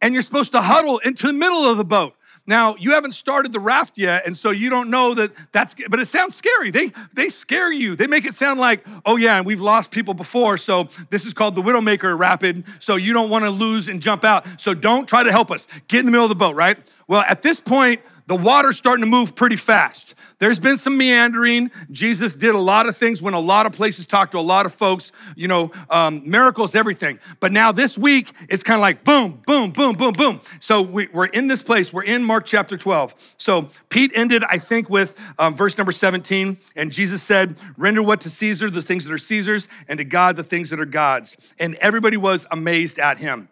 and 0.00 0.12
you're 0.12 0.22
supposed 0.22 0.52
to 0.52 0.60
huddle 0.60 0.98
into 0.98 1.26
the 1.26 1.32
middle 1.32 1.64
of 1.64 1.76
the 1.76 1.84
boat. 1.84 2.14
Now 2.44 2.74
you 2.74 2.92
haven't 2.92 3.12
started 3.12 3.52
the 3.52 3.60
raft 3.60 3.96
yet 3.96 4.26
and 4.26 4.36
so 4.36 4.50
you 4.50 4.68
don't 4.68 4.90
know 4.90 5.14
that 5.14 5.30
that's 5.52 5.76
but 5.88 6.00
it 6.00 6.06
sounds 6.06 6.34
scary. 6.34 6.72
They 6.72 6.90
they 7.12 7.28
scare 7.28 7.70
you. 7.70 7.94
They 7.94 8.08
make 8.08 8.24
it 8.24 8.34
sound 8.34 8.58
like 8.58 8.84
oh 9.04 9.16
yeah 9.16 9.36
and 9.36 9.46
we've 9.46 9.60
lost 9.60 9.92
people 9.92 10.12
before 10.12 10.58
so 10.58 10.88
this 11.10 11.24
is 11.24 11.34
called 11.34 11.54
the 11.54 11.62
widowmaker 11.62 12.18
rapid 12.18 12.64
so 12.80 12.96
you 12.96 13.12
don't 13.12 13.30
want 13.30 13.44
to 13.44 13.50
lose 13.50 13.86
and 13.86 14.02
jump 14.02 14.24
out. 14.24 14.60
So 14.60 14.74
don't 14.74 15.08
try 15.08 15.22
to 15.22 15.30
help 15.30 15.52
us. 15.52 15.68
Get 15.86 16.00
in 16.00 16.06
the 16.06 16.10
middle 16.10 16.24
of 16.24 16.30
the 16.30 16.34
boat 16.34 16.56
right? 16.56 16.78
Well 17.06 17.22
at 17.28 17.42
this 17.42 17.60
point 17.60 18.00
the 18.32 18.36
water's 18.36 18.78
starting 18.78 19.04
to 19.04 19.10
move 19.10 19.34
pretty 19.34 19.56
fast. 19.56 20.14
There's 20.38 20.58
been 20.58 20.78
some 20.78 20.96
meandering. 20.96 21.70
Jesus 21.90 22.34
did 22.34 22.54
a 22.54 22.58
lot 22.58 22.88
of 22.88 22.96
things, 22.96 23.20
went 23.20 23.36
a 23.36 23.38
lot 23.38 23.66
of 23.66 23.72
places, 23.72 24.06
talked 24.06 24.32
to 24.32 24.38
a 24.38 24.40
lot 24.40 24.64
of 24.64 24.72
folks, 24.72 25.12
you 25.36 25.48
know, 25.48 25.70
um, 25.90 26.22
miracles, 26.24 26.74
everything. 26.74 27.20
But 27.40 27.52
now 27.52 27.72
this 27.72 27.98
week, 27.98 28.32
it's 28.48 28.62
kind 28.62 28.78
of 28.78 28.80
like 28.80 29.04
boom, 29.04 29.42
boom, 29.46 29.70
boom, 29.70 29.96
boom, 29.96 30.14
boom. 30.14 30.40
So 30.60 30.80
we, 30.80 31.08
are 31.12 31.26
in 31.26 31.46
this 31.46 31.62
place. 31.62 31.92
We're 31.92 32.04
in 32.04 32.24
Mark 32.24 32.46
chapter 32.46 32.78
12. 32.78 33.34
So 33.36 33.68
Pete 33.90 34.12
ended, 34.14 34.44
I 34.44 34.56
think, 34.56 34.88
with 34.88 35.14
um, 35.38 35.54
verse 35.54 35.76
number 35.76 35.92
17. 35.92 36.56
And 36.74 36.90
Jesus 36.90 37.22
said, 37.22 37.58
Render 37.76 38.02
what 38.02 38.22
to 38.22 38.30
Caesar, 38.30 38.70
the 38.70 38.80
things 38.80 39.04
that 39.04 39.12
are 39.12 39.18
Caesar's, 39.18 39.68
and 39.88 39.98
to 39.98 40.04
God, 40.04 40.36
the 40.36 40.42
things 40.42 40.70
that 40.70 40.80
are 40.80 40.86
God's. 40.86 41.36
And 41.60 41.74
everybody 41.74 42.16
was 42.16 42.46
amazed 42.50 42.98
at 42.98 43.18
him. 43.18 43.50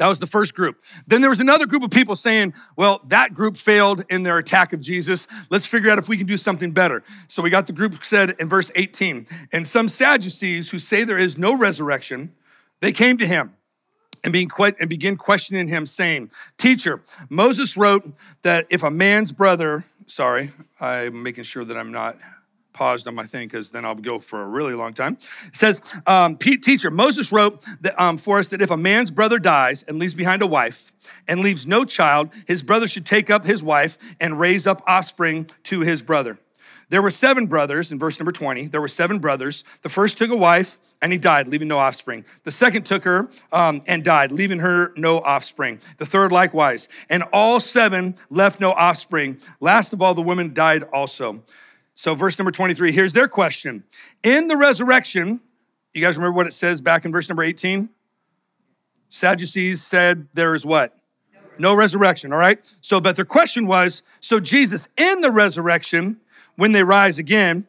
That 0.00 0.08
was 0.08 0.18
the 0.18 0.26
first 0.26 0.54
group. 0.54 0.82
Then 1.06 1.20
there 1.20 1.28
was 1.28 1.40
another 1.40 1.66
group 1.66 1.82
of 1.82 1.90
people 1.90 2.16
saying, 2.16 2.54
well, 2.74 3.02
that 3.08 3.34
group 3.34 3.58
failed 3.58 4.02
in 4.08 4.22
their 4.22 4.38
attack 4.38 4.72
of 4.72 4.80
Jesus. 4.80 5.28
Let's 5.50 5.66
figure 5.66 5.90
out 5.90 5.98
if 5.98 6.08
we 6.08 6.16
can 6.16 6.26
do 6.26 6.38
something 6.38 6.72
better. 6.72 7.02
So 7.28 7.42
we 7.42 7.50
got 7.50 7.66
the 7.66 7.74
group 7.74 8.02
said 8.02 8.34
in 8.38 8.48
verse 8.48 8.72
18, 8.74 9.26
and 9.52 9.66
some 9.66 9.90
Sadducees 9.90 10.70
who 10.70 10.78
say 10.78 11.04
there 11.04 11.18
is 11.18 11.36
no 11.36 11.54
resurrection, 11.54 12.32
they 12.80 12.92
came 12.92 13.18
to 13.18 13.26
him 13.26 13.54
and, 14.24 14.32
being 14.32 14.50
and 14.58 14.88
begin 14.88 15.18
questioning 15.18 15.68
him, 15.68 15.84
saying, 15.84 16.30
Teacher, 16.56 17.02
Moses 17.28 17.76
wrote 17.76 18.10
that 18.40 18.66
if 18.70 18.82
a 18.82 18.90
man's 18.90 19.32
brother, 19.32 19.84
sorry, 20.06 20.50
I'm 20.80 21.22
making 21.22 21.44
sure 21.44 21.62
that 21.62 21.76
I'm 21.76 21.92
not 21.92 22.16
paused 22.72 23.06
on 23.08 23.14
my 23.14 23.26
thing 23.26 23.48
because 23.48 23.70
then 23.70 23.84
I'll 23.84 23.94
go 23.94 24.18
for 24.18 24.42
a 24.42 24.46
really 24.46 24.74
long 24.74 24.92
time. 24.92 25.18
It 25.46 25.56
says, 25.56 25.80
um, 26.06 26.36
teacher, 26.36 26.90
Moses 26.90 27.32
wrote 27.32 27.64
that, 27.80 28.00
um, 28.00 28.18
for 28.18 28.38
us 28.38 28.48
that 28.48 28.62
if 28.62 28.70
a 28.70 28.76
man's 28.76 29.10
brother 29.10 29.38
dies 29.38 29.82
and 29.82 29.98
leaves 29.98 30.14
behind 30.14 30.42
a 30.42 30.46
wife 30.46 30.92
and 31.28 31.40
leaves 31.40 31.66
no 31.66 31.84
child, 31.84 32.30
his 32.46 32.62
brother 32.62 32.86
should 32.86 33.06
take 33.06 33.30
up 33.30 33.44
his 33.44 33.62
wife 33.62 33.98
and 34.20 34.38
raise 34.38 34.66
up 34.66 34.82
offspring 34.86 35.48
to 35.64 35.80
his 35.80 36.02
brother. 36.02 36.38
There 36.90 37.00
were 37.00 37.10
seven 37.10 37.46
brothers 37.46 37.92
in 37.92 38.00
verse 38.00 38.18
number 38.18 38.32
20. 38.32 38.66
There 38.66 38.80
were 38.80 38.88
seven 38.88 39.20
brothers. 39.20 39.62
The 39.82 39.88
first 39.88 40.18
took 40.18 40.30
a 40.30 40.36
wife 40.36 40.78
and 41.00 41.12
he 41.12 41.18
died, 41.18 41.46
leaving 41.46 41.68
no 41.68 41.78
offspring. 41.78 42.24
The 42.42 42.50
second 42.50 42.84
took 42.84 43.04
her 43.04 43.28
um, 43.52 43.80
and 43.86 44.02
died, 44.02 44.32
leaving 44.32 44.58
her 44.58 44.92
no 44.96 45.18
offspring. 45.20 45.78
The 45.98 46.06
third 46.06 46.32
likewise. 46.32 46.88
And 47.08 47.22
all 47.32 47.60
seven 47.60 48.16
left 48.28 48.60
no 48.60 48.72
offspring. 48.72 49.38
Last 49.60 49.92
of 49.92 50.02
all, 50.02 50.14
the 50.14 50.22
woman 50.22 50.52
died 50.52 50.82
also. 50.82 51.44
So, 52.00 52.14
verse 52.14 52.38
number 52.38 52.50
23, 52.50 52.92
here's 52.92 53.12
their 53.12 53.28
question. 53.28 53.84
In 54.22 54.48
the 54.48 54.56
resurrection, 54.56 55.38
you 55.92 56.00
guys 56.00 56.16
remember 56.16 56.34
what 56.34 56.46
it 56.46 56.54
says 56.54 56.80
back 56.80 57.04
in 57.04 57.12
verse 57.12 57.28
number 57.28 57.42
18? 57.42 57.90
Sadducees 59.10 59.82
said 59.82 60.26
there 60.32 60.54
is 60.54 60.64
what? 60.64 60.96
No 61.58 61.74
resurrection, 61.74 62.32
all 62.32 62.38
right? 62.38 62.58
So, 62.80 63.02
but 63.02 63.16
their 63.16 63.26
question 63.26 63.66
was 63.66 64.02
so, 64.20 64.40
Jesus, 64.40 64.88
in 64.96 65.20
the 65.20 65.30
resurrection, 65.30 66.16
when 66.56 66.72
they 66.72 66.82
rise 66.84 67.18
again, 67.18 67.66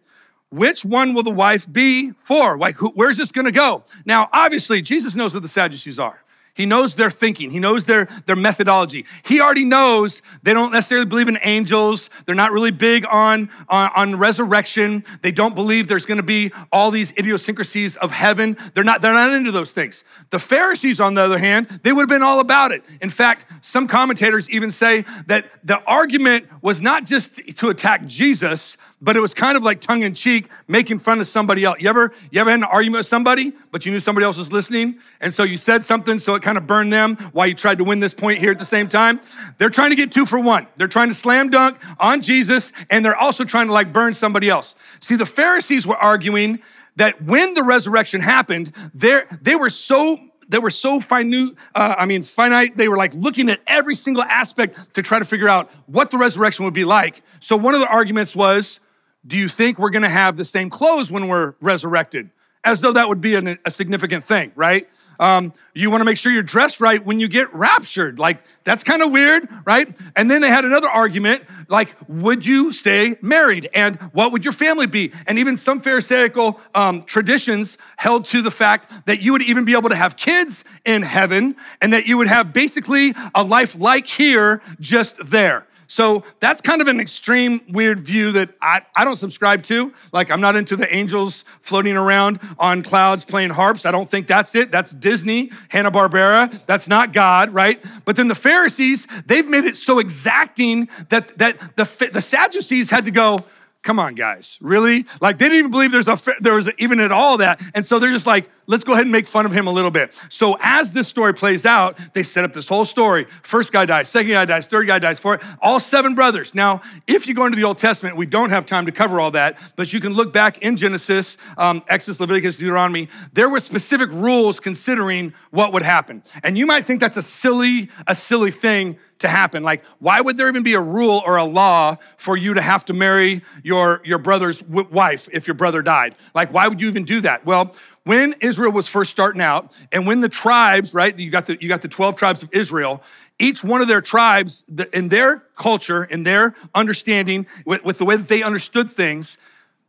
which 0.49 0.85
one 0.85 1.13
will 1.13 1.23
the 1.23 1.29
wife 1.29 1.69
be 1.69 2.11
for? 2.11 2.57
Like, 2.57 2.77
who, 2.77 2.91
where's 2.91 3.17
this 3.17 3.33
gonna 3.33 3.51
go? 3.51 3.83
Now, 4.05 4.29
obviously, 4.31 4.81
Jesus 4.81 5.13
knows 5.13 5.33
what 5.33 5.43
the 5.43 5.49
Sadducees 5.49 5.99
are. 5.99 6.23
He 6.53 6.65
knows 6.65 6.95
their 6.95 7.09
thinking. 7.09 7.49
He 7.49 7.59
knows 7.59 7.85
their, 7.85 8.07
their 8.25 8.35
methodology. 8.35 9.05
He 9.23 9.39
already 9.39 9.63
knows 9.63 10.21
they 10.43 10.53
don't 10.53 10.71
necessarily 10.71 11.05
believe 11.05 11.29
in 11.29 11.37
angels. 11.43 12.09
They're 12.25 12.35
not 12.35 12.51
really 12.51 12.71
big 12.71 13.05
on, 13.09 13.49
on, 13.69 13.91
on 13.95 14.15
resurrection. 14.17 15.05
They 15.21 15.31
don't 15.31 15.55
believe 15.55 15.87
there's 15.87 16.05
going 16.05 16.17
to 16.17 16.23
be 16.23 16.51
all 16.71 16.91
these 16.91 17.11
idiosyncrasies 17.17 17.95
of 17.97 18.11
heaven. 18.11 18.57
They're 18.73 18.83
not, 18.83 19.01
they're 19.01 19.13
not 19.13 19.31
into 19.31 19.51
those 19.51 19.71
things. 19.71 20.03
The 20.29 20.39
Pharisees, 20.39 20.99
on 20.99 21.13
the 21.13 21.21
other 21.21 21.39
hand, 21.39 21.67
they 21.83 21.93
would 21.93 22.01
have 22.01 22.09
been 22.09 22.23
all 22.23 22.41
about 22.41 22.71
it. 22.71 22.83
In 23.01 23.09
fact, 23.09 23.45
some 23.61 23.87
commentators 23.87 24.49
even 24.49 24.71
say 24.71 25.05
that 25.27 25.49
the 25.63 25.81
argument 25.83 26.47
was 26.61 26.81
not 26.81 27.05
just 27.05 27.35
to 27.57 27.69
attack 27.69 28.05
Jesus, 28.05 28.77
but 29.01 29.17
it 29.17 29.19
was 29.19 29.33
kind 29.33 29.57
of 29.57 29.63
like 29.63 29.81
tongue 29.81 30.03
in 30.03 30.13
cheek, 30.13 30.49
making 30.67 30.99
fun 30.99 31.19
of 31.19 31.27
somebody 31.27 31.63
else. 31.63 31.81
You 31.81 31.89
ever, 31.89 32.13
you 32.29 32.39
ever 32.39 32.51
had 32.51 32.59
an 32.59 32.63
argument 32.65 32.99
with 32.99 33.07
somebody, 33.07 33.51
but 33.71 33.85
you 33.85 33.91
knew 33.91 33.99
somebody 33.99 34.25
else 34.25 34.37
was 34.37 34.51
listening? 34.51 34.99
And 35.19 35.33
so 35.33 35.43
you 35.43 35.57
said 35.57 35.83
something, 35.83 36.19
so 36.19 36.35
it 36.35 36.43
kind 36.43 36.57
of 36.57 36.67
burned 36.67 36.93
them 36.93 37.15
while 37.33 37.47
you 37.47 37.55
tried 37.55 37.79
to 37.79 37.83
win 37.83 37.99
this 37.99 38.13
point 38.13 38.37
here 38.37 38.51
at 38.51 38.59
the 38.59 38.65
same 38.65 38.87
time? 38.87 39.19
They're 39.57 39.69
trying 39.69 39.89
to 39.89 39.95
get 39.95 40.11
two 40.11 40.25
for 40.25 40.39
one. 40.39 40.67
They're 40.77 40.87
trying 40.87 41.07
to 41.07 41.15
slam 41.15 41.49
dunk 41.49 41.77
on 41.99 42.21
Jesus, 42.21 42.71
and 42.89 43.03
they're 43.03 43.15
also 43.15 43.43
trying 43.43 43.67
to 43.67 43.73
like 43.73 43.91
burn 43.91 44.13
somebody 44.13 44.49
else. 44.49 44.75
See, 44.99 45.15
the 45.15 45.25
Pharisees 45.25 45.87
were 45.87 45.97
arguing 45.97 46.59
that 46.97 47.21
when 47.23 47.53
the 47.55 47.63
resurrection 47.63 48.21
happened, 48.21 48.71
they 48.93 49.55
were 49.55 49.69
so 49.69 50.19
they 50.51 50.59
were 50.59 50.69
so 50.69 50.99
finite, 50.99 51.55
uh, 51.73 51.95
I 51.97 52.05
mean, 52.05 52.23
finite. 52.23 52.75
They 52.75 52.89
were 52.89 52.97
like 52.97 53.13
looking 53.13 53.49
at 53.49 53.61
every 53.67 53.95
single 53.95 54.23
aspect 54.23 54.95
to 54.95 55.01
try 55.01 55.17
to 55.17 55.23
figure 55.23 55.47
out 55.47 55.71
what 55.85 56.11
the 56.11 56.17
resurrection 56.17 56.65
would 56.65 56.73
be 56.73 56.83
like. 56.83 57.23
So 57.39 57.55
one 57.55 57.73
of 57.73 57.79
the 57.79 57.87
arguments 57.87 58.35
was, 58.35 58.81
do 59.25 59.37
you 59.37 59.47
think 59.47 59.79
we're 59.79 59.89
gonna 59.89 60.09
have 60.09 60.37
the 60.37 60.45
same 60.45 60.69
clothes 60.69 61.11
when 61.11 61.27
we're 61.27 61.53
resurrected? 61.61 62.29
As 62.63 62.81
though 62.81 62.93
that 62.93 63.07
would 63.07 63.21
be 63.21 63.35
an, 63.35 63.57
a 63.65 63.71
significant 63.71 64.23
thing, 64.23 64.51
right? 64.55 64.87
Um, 65.21 65.53
you 65.75 65.91
want 65.91 66.01
to 66.01 66.05
make 66.05 66.17
sure 66.17 66.31
you're 66.31 66.41
dressed 66.41 66.81
right 66.81 67.05
when 67.05 67.19
you 67.19 67.27
get 67.27 67.53
raptured. 67.53 68.17
Like, 68.17 68.39
that's 68.63 68.83
kind 68.83 69.03
of 69.03 69.11
weird, 69.11 69.47
right? 69.65 69.95
And 70.15 70.31
then 70.31 70.41
they 70.41 70.49
had 70.49 70.65
another 70.65 70.89
argument 70.89 71.43
like, 71.67 71.95
would 72.07 72.43
you 72.43 72.71
stay 72.71 73.15
married? 73.21 73.69
And 73.75 73.97
what 74.13 74.31
would 74.31 74.43
your 74.43 74.51
family 74.51 74.87
be? 74.87 75.11
And 75.27 75.37
even 75.37 75.57
some 75.57 75.79
Pharisaical 75.79 76.59
um, 76.73 77.03
traditions 77.03 77.77
held 77.97 78.25
to 78.25 78.41
the 78.41 78.49
fact 78.49 78.91
that 79.05 79.21
you 79.21 79.31
would 79.31 79.43
even 79.43 79.63
be 79.63 79.73
able 79.73 79.89
to 79.89 79.95
have 79.95 80.17
kids 80.17 80.63
in 80.85 81.03
heaven 81.03 81.55
and 81.81 81.93
that 81.93 82.07
you 82.07 82.17
would 82.17 82.27
have 82.27 82.51
basically 82.51 83.13
a 83.35 83.43
life 83.43 83.79
like 83.79 84.07
here, 84.07 84.63
just 84.79 85.17
there. 85.29 85.67
So 85.91 86.23
that's 86.39 86.61
kind 86.61 86.81
of 86.81 86.87
an 86.87 87.01
extreme, 87.01 87.59
weird 87.67 87.99
view 87.99 88.31
that 88.31 88.51
I, 88.61 88.83
I 88.95 89.03
don't 89.03 89.17
subscribe 89.17 89.61
to. 89.63 89.91
Like, 90.13 90.31
I'm 90.31 90.39
not 90.39 90.55
into 90.55 90.77
the 90.77 90.87
angels 90.95 91.43
floating 91.59 91.97
around 91.97 92.39
on 92.57 92.81
clouds 92.81 93.25
playing 93.25 93.49
harps. 93.49 93.85
I 93.85 93.91
don't 93.91 94.09
think 94.09 94.25
that's 94.25 94.55
it. 94.55 94.71
That's 94.71 94.93
Disney, 94.93 95.51
Hanna-Barbera. 95.67 96.65
That's 96.65 96.87
not 96.87 97.11
God, 97.11 97.49
right? 97.49 97.83
But 98.05 98.15
then 98.15 98.29
the 98.29 98.35
Pharisees, 98.35 99.05
they've 99.25 99.45
made 99.45 99.65
it 99.65 99.75
so 99.75 99.99
exacting 99.99 100.87
that, 101.09 101.37
that 101.39 101.75
the, 101.75 102.09
the 102.13 102.21
Sadducees 102.21 102.89
had 102.89 103.03
to 103.03 103.11
go, 103.11 103.39
Come 103.83 103.97
on, 103.97 104.13
guys, 104.13 104.59
really? 104.61 105.05
Like 105.21 105.39
they 105.39 105.45
didn't 105.45 105.57
even 105.57 105.71
believe 105.71 105.91
there's 105.91 106.07
a 106.07 106.15
there 106.39 106.53
was 106.53 106.71
even 106.77 106.99
at 106.99 107.11
all 107.11 107.37
that, 107.37 107.59
and 107.73 107.83
so 107.83 107.97
they're 107.97 108.11
just 108.11 108.27
like, 108.27 108.47
let's 108.67 108.83
go 108.83 108.93
ahead 108.93 109.05
and 109.05 109.11
make 109.11 109.27
fun 109.27 109.47
of 109.47 109.51
him 109.51 109.65
a 109.65 109.71
little 109.71 109.89
bit. 109.89 110.21
So 110.29 110.55
as 110.61 110.93
this 110.93 111.07
story 111.07 111.33
plays 111.33 111.65
out, 111.65 111.97
they 112.13 112.21
set 112.21 112.43
up 112.43 112.53
this 112.53 112.67
whole 112.67 112.85
story. 112.85 113.25
First 113.41 113.73
guy 113.73 113.85
dies, 113.85 114.07
second 114.07 114.33
guy 114.33 114.45
dies, 114.45 114.67
third 114.67 114.85
guy 114.85 114.99
dies, 114.99 115.19
fourth, 115.19 115.43
all 115.63 115.79
seven 115.79 116.13
brothers. 116.13 116.53
Now, 116.53 116.83
if 117.07 117.27
you 117.27 117.33
go 117.33 117.47
into 117.47 117.55
the 117.55 117.63
Old 117.63 117.79
Testament, 117.79 118.17
we 118.17 118.27
don't 118.27 118.51
have 118.51 118.67
time 118.67 118.85
to 118.85 118.91
cover 118.91 119.19
all 119.19 119.31
that, 119.31 119.57
but 119.75 119.91
you 119.91 119.99
can 119.99 120.13
look 120.13 120.31
back 120.31 120.59
in 120.59 120.77
Genesis, 120.77 121.37
um, 121.57 121.81
Exodus, 121.87 122.19
Leviticus, 122.19 122.57
Deuteronomy. 122.57 123.09
There 123.33 123.49
were 123.49 123.59
specific 123.59 124.11
rules 124.11 124.59
considering 124.59 125.33
what 125.49 125.73
would 125.73 125.81
happen, 125.83 126.21
and 126.43 126.55
you 126.55 126.67
might 126.67 126.85
think 126.85 126.99
that's 126.99 127.17
a 127.17 127.23
silly, 127.23 127.89
a 128.05 128.13
silly 128.13 128.51
thing 128.51 128.99
to 129.21 129.29
happen. 129.29 129.63
Like, 129.63 129.83
why 129.99 130.21
would 130.21 130.37
there 130.37 130.47
even 130.47 130.63
be 130.63 130.73
a 130.73 130.81
rule 130.81 131.21
or 131.25 131.37
a 131.37 131.43
law 131.43 131.97
for 132.17 132.37
you 132.37 132.53
to 132.53 132.61
have 132.61 132.85
to 132.85 132.93
marry 132.93 133.41
your, 133.63 134.01
your 134.03 134.17
brother's 134.17 134.61
wife 134.63 135.27
if 135.31 135.47
your 135.47 135.55
brother 135.55 135.81
died? 135.81 136.15
Like, 136.35 136.53
why 136.53 136.67
would 136.67 136.81
you 136.81 136.87
even 136.87 137.05
do 137.05 137.21
that? 137.21 137.45
Well, 137.45 137.75
when 138.03 138.33
Israel 138.41 138.71
was 138.71 138.87
first 138.87 139.11
starting 139.11 139.41
out, 139.41 139.73
and 139.91 140.07
when 140.07 140.21
the 140.21 140.29
tribes, 140.29 140.93
right, 140.93 141.17
you 141.17 141.29
got 141.29 141.45
the, 141.45 141.57
you 141.61 141.69
got 141.69 141.81
the 141.81 141.87
12 141.87 142.15
tribes 142.15 142.43
of 142.43 142.49
Israel, 142.51 143.03
each 143.37 143.63
one 143.63 143.81
of 143.81 143.87
their 143.87 144.01
tribes, 144.01 144.65
in 144.93 145.09
their 145.09 145.43
culture, 145.55 146.03
in 146.03 146.23
their 146.23 146.55
understanding, 146.75 147.47
with, 147.65 147.83
with 147.83 147.97
the 147.97 148.05
way 148.05 148.15
that 148.15 148.27
they 148.27 148.43
understood 148.43 148.91
things, 148.91 149.37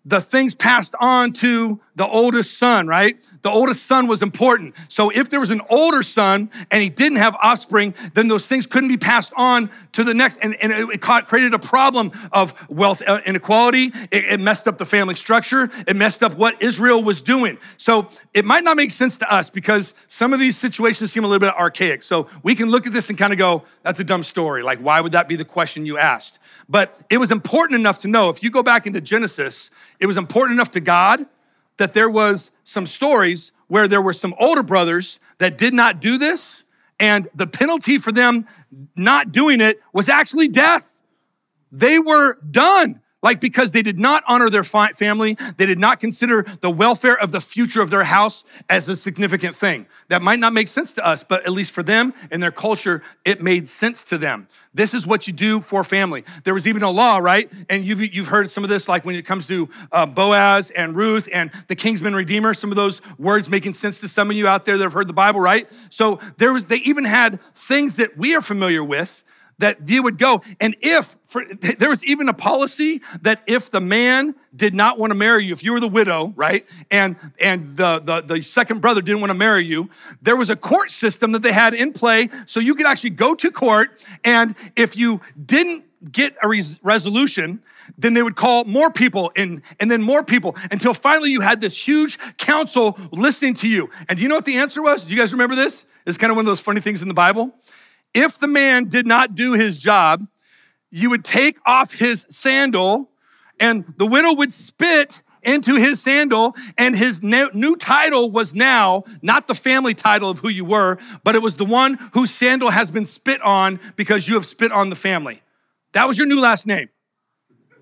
the 0.05 0.21
things 0.21 0.55
passed 0.55 0.95
on 0.99 1.33
to 1.33 1.81
the 1.95 2.07
oldest 2.07 2.59
son, 2.59 2.87
right? 2.87 3.25
The 3.43 3.51
oldest 3.51 3.87
son 3.87 4.09
was 4.09 4.23
important. 4.23 4.75
So 4.89 5.11
if 5.11 5.31
there 5.31 5.39
was 5.39 5.51
an 5.51 5.61
older 5.69 6.03
son 6.03 6.51
and 6.71 6.83
he 6.83 6.89
didn't 6.89 7.19
have 7.19 7.37
offspring, 7.37 7.95
then 8.15 8.27
those 8.27 8.47
things 8.47 8.67
couldn't 8.67 8.89
be 8.89 8.97
passed 8.97 9.33
on 9.37 9.71
to 9.93 10.03
the 10.03 10.15
next. 10.15 10.39
And, 10.39 10.57
and 10.57 10.73
it 10.73 11.01
created 11.03 11.55
a 11.55 11.59
problem 11.59 12.11
of 12.33 12.55
wealth 12.69 13.03
uh, 13.07 13.21
inequality. 13.27 13.93
It, 14.11 14.25
it 14.25 14.41
messed 14.41 14.67
up 14.67 14.79
the 14.79 14.87
family 14.87 15.15
structure. 15.15 15.71
It 15.87 15.95
messed 15.95 16.23
up 16.23 16.35
what 16.35 16.61
Israel 16.61 17.03
was 17.03 17.21
doing. 17.21 17.59
So 17.77 18.09
it 18.35 18.45
might 18.45 18.65
not 18.65 18.77
make 18.77 18.91
sense 18.91 19.19
to 19.19 19.33
us 19.33 19.51
because 19.51 19.95
some 20.09 20.33
of 20.33 20.41
these 20.41 20.57
situations 20.57 21.13
seem 21.13 21.25
a 21.25 21.29
little 21.29 21.47
bit 21.47 21.55
archaic. 21.57 22.03
So 22.03 22.27
we 22.43 22.55
can 22.55 22.71
look 22.71 22.87
at 22.87 22.93
this 22.93 23.09
and 23.11 23.19
kind 23.19 23.33
of 23.33 23.39
go, 23.39 23.65
that's 23.83 24.01
a 24.01 24.05
dumb 24.05 24.23
story. 24.23 24.63
Like, 24.63 24.81
why 24.81 25.01
would 25.01 25.13
that 25.13 25.29
be 25.29 25.37
the 25.37 25.45
question 25.45 25.87
you 25.87 25.99
asked? 25.99 26.41
But 26.73 26.99
it 27.11 27.19
was 27.19 27.31
important 27.31 27.79
enough 27.79 27.99
to 27.99 28.09
know 28.09 28.31
if 28.31 28.43
you 28.43 28.51
go 28.51 28.63
back 28.63 28.87
into 28.87 29.03
Genesis, 29.03 29.71
it 30.01 30.07
was 30.07 30.17
important 30.17 30.57
enough 30.57 30.71
to 30.71 30.81
God 30.81 31.21
that 31.77 31.93
there 31.93 32.09
was 32.09 32.51
some 32.65 32.87
stories 32.87 33.53
where 33.67 33.87
there 33.87 34.01
were 34.01 34.15
some 34.15 34.35
older 34.41 34.63
brothers 34.63 35.21
that 35.37 35.59
did 35.59 35.75
not 35.75 36.01
do 36.01 36.17
this 36.17 36.65
and 36.99 37.29
the 37.35 37.47
penalty 37.47 37.99
for 37.99 38.11
them 38.11 38.47
not 38.97 39.33
doing 39.33 39.61
it 39.61 39.83
was 39.93 40.09
actually 40.09 40.49
death. 40.49 40.91
They 41.71 41.99
were 41.99 42.39
done. 42.51 43.02
Like, 43.23 43.41
because 43.41 43.71
they 43.71 43.83
did 43.83 44.01
not 44.01 44.25
honor 44.27 44.51
their 44.51 44.65
family, 44.65 45.37
they 45.57 45.67
did 45.67 45.79
not 45.79 46.01
consider 46.01 46.45
the 46.61 46.71
welfare 46.71 47.17
of 47.17 47.31
the 47.31 47.41
future 47.41 47.81
of 47.81 47.89
their 47.91 48.03
house 48.03 48.45
as 48.69 48.89
a 48.89 48.97
significant 48.97 49.55
thing. 49.55 49.87
That 50.09 50.23
might 50.23 50.41
not 50.41 50.53
make 50.53 50.67
sense 50.67 50.93
to 50.95 51.07
us, 51.07 51.23
but 51.23 51.45
at 51.45 51.53
least 51.53 51.71
for 51.71 51.85
them 51.85 52.15
and 52.33 52.43
their 52.43 52.51
culture, 52.51 53.01
it 53.25 53.41
made 53.41 53.69
sense 53.69 54.03
to 54.05 54.19
them. 54.19 54.49
This 54.75 54.93
is 54.93 55.07
what 55.07 55.27
you 55.27 55.33
do 55.33 55.61
for 55.61 55.85
family. 55.85 56.25
There 56.43 56.55
was 56.55 56.67
even 56.67 56.83
a 56.83 56.91
law, 56.91 57.19
right? 57.19 57.53
And 57.71 57.85
you've, 57.85 58.01
you've 58.01 58.29
heard 58.29 58.51
some 58.51 58.65
of 58.65 58.71
this, 58.71 58.89
like 58.89 59.05
when 59.05 59.15
it 59.15 59.27
comes 59.27 59.47
to 59.49 59.69
uh, 59.93 60.07
Boaz 60.07 60.71
and 60.71 60.97
Ruth 60.97 61.29
and 61.33 61.51
the 61.69 61.77
Kinsman 61.77 62.15
Redeemer, 62.15 62.55
some 62.55 62.71
of 62.71 62.77
those 62.77 63.03
words 63.19 63.49
making 63.49 63.75
sense 63.75 64.01
to 64.01 64.09
some 64.09 64.31
of 64.31 64.37
you 64.37 64.49
out 64.49 64.65
there 64.65 64.77
that 64.79 64.85
have 64.85 64.95
heard 64.95 65.09
the 65.09 65.13
Bible, 65.13 65.41
right? 65.41 65.71
So 65.91 66.19
there 66.39 66.53
was, 66.53 66.65
they 66.65 66.79
even 66.79 67.05
had 67.05 67.41
things 67.55 67.97
that 67.97 68.17
we 68.17 68.35
are 68.35 68.43
familiar 68.43 68.83
with 68.83 69.23
that 69.63 69.89
you 69.89 70.03
would 70.03 70.19
go. 70.19 70.43
And 70.61 70.75
if 70.81 71.17
for, 71.25 71.45
there 71.55 71.89
was 71.89 72.05
even 72.05 72.29
a 72.29 72.35
policy 72.35 73.01
that 73.23 73.43
if 73.47 73.71
the 73.71 73.81
man 73.81 74.35
did 74.55 74.75
not 74.75 74.99
want 74.99 75.13
to 75.13 75.15
marry 75.17 75.45
you, 75.45 75.53
if 75.53 75.63
you 75.63 75.73
were 75.73 75.81
the 75.81 75.89
widow, 75.89 76.33
right, 76.37 76.67
and 76.91 77.17
and 77.41 77.77
the, 77.77 78.01
the 78.01 78.21
the 78.23 78.43
second 78.43 78.81
brother 78.81 79.01
didn't 79.01 79.21
want 79.21 79.31
to 79.31 79.39
marry 79.39 79.65
you, 79.65 79.89
there 80.21 80.37
was 80.37 80.51
a 80.51 80.57
court 80.57 80.91
system 80.91 81.31
that 81.33 81.43
they 81.43 81.53
had 81.53 81.75
in 81.75 81.93
play, 81.93 82.29
so 82.45 82.59
you 82.59 82.75
could 82.75 82.87
actually 82.87 83.11
go 83.11 83.37
to 83.37 83.51
court, 83.53 84.05
and 84.25 84.57
if 84.75 84.97
you 84.97 85.21
didn't 85.47 85.85
get 86.11 86.35
a 86.43 86.49
res- 86.49 86.81
resolution, 86.83 87.63
then 87.97 88.15
they 88.15 88.23
would 88.23 88.35
call 88.35 88.65
more 88.65 88.91
people 88.91 89.31
and, 89.37 89.63
and 89.79 89.89
then 89.89 90.03
more 90.03 90.25
people 90.25 90.57
until 90.73 90.93
finally 90.93 91.31
you 91.31 91.41
had 91.41 91.61
this 91.61 91.77
huge 91.77 92.19
council 92.39 92.99
listening 93.13 93.55
to 93.55 93.69
you. 93.69 93.89
And 94.09 94.19
do 94.19 94.23
you 94.25 94.29
know 94.29 94.35
what 94.35 94.45
the 94.45 94.57
answer 94.57 94.83
was? 94.83 95.05
Do 95.05 95.15
you 95.15 95.21
guys 95.21 95.33
remember 95.33 95.55
this? 95.55 95.87
It's 96.05 96.19
kind 96.19 96.33
of 96.33 96.37
one 96.37 96.45
of 96.45 96.51
those 96.51 96.61
funny 96.61 96.81
things 96.81 97.03
in 97.03 97.09
the 97.09 97.15
Bible. 97.15 97.55
If 98.15 98.39
the 98.39 98.49
man 98.49 98.85
did 98.85 99.07
not 99.07 99.35
do 99.35 99.53
his 99.53 99.79
job, 99.79 100.27
you 100.91 101.11
would 101.11 101.25
take 101.25 101.59
off 101.65 101.93
his 101.93 102.27
sandal 102.29 103.11
and 103.59 103.85
the 103.97 104.07
widow 104.07 104.35
would 104.35 104.53
spit 104.53 105.23
into 105.43 105.75
his 105.75 106.01
sandal, 106.01 106.55
and 106.79 106.97
his 106.97 107.23
new 107.23 107.77
title 107.77 108.31
was 108.31 108.55
now 108.55 109.03
not 109.23 109.49
the 109.49 109.55
family 109.55 109.95
title 109.95 110.31
of 110.31 110.39
who 110.39 110.49
you 110.49 110.65
were, 110.65 110.99
but 111.25 111.35
it 111.35 111.43
was 111.43 111.57
the 111.57 111.65
one 111.65 111.95
whose 112.13 112.31
sandal 112.31 112.71
has 112.71 112.91
been 112.91 113.05
spit 113.05 113.41
on 113.43 113.81
because 113.97 114.29
you 114.29 114.35
have 114.35 114.47
spit 114.47 114.71
on 114.71 114.91
the 114.91 114.97
family. 114.97 115.43
That 115.93 116.07
was 116.07 116.17
your 116.17 116.27
new 116.27 116.41
last 116.41 116.67
name. 116.67 116.89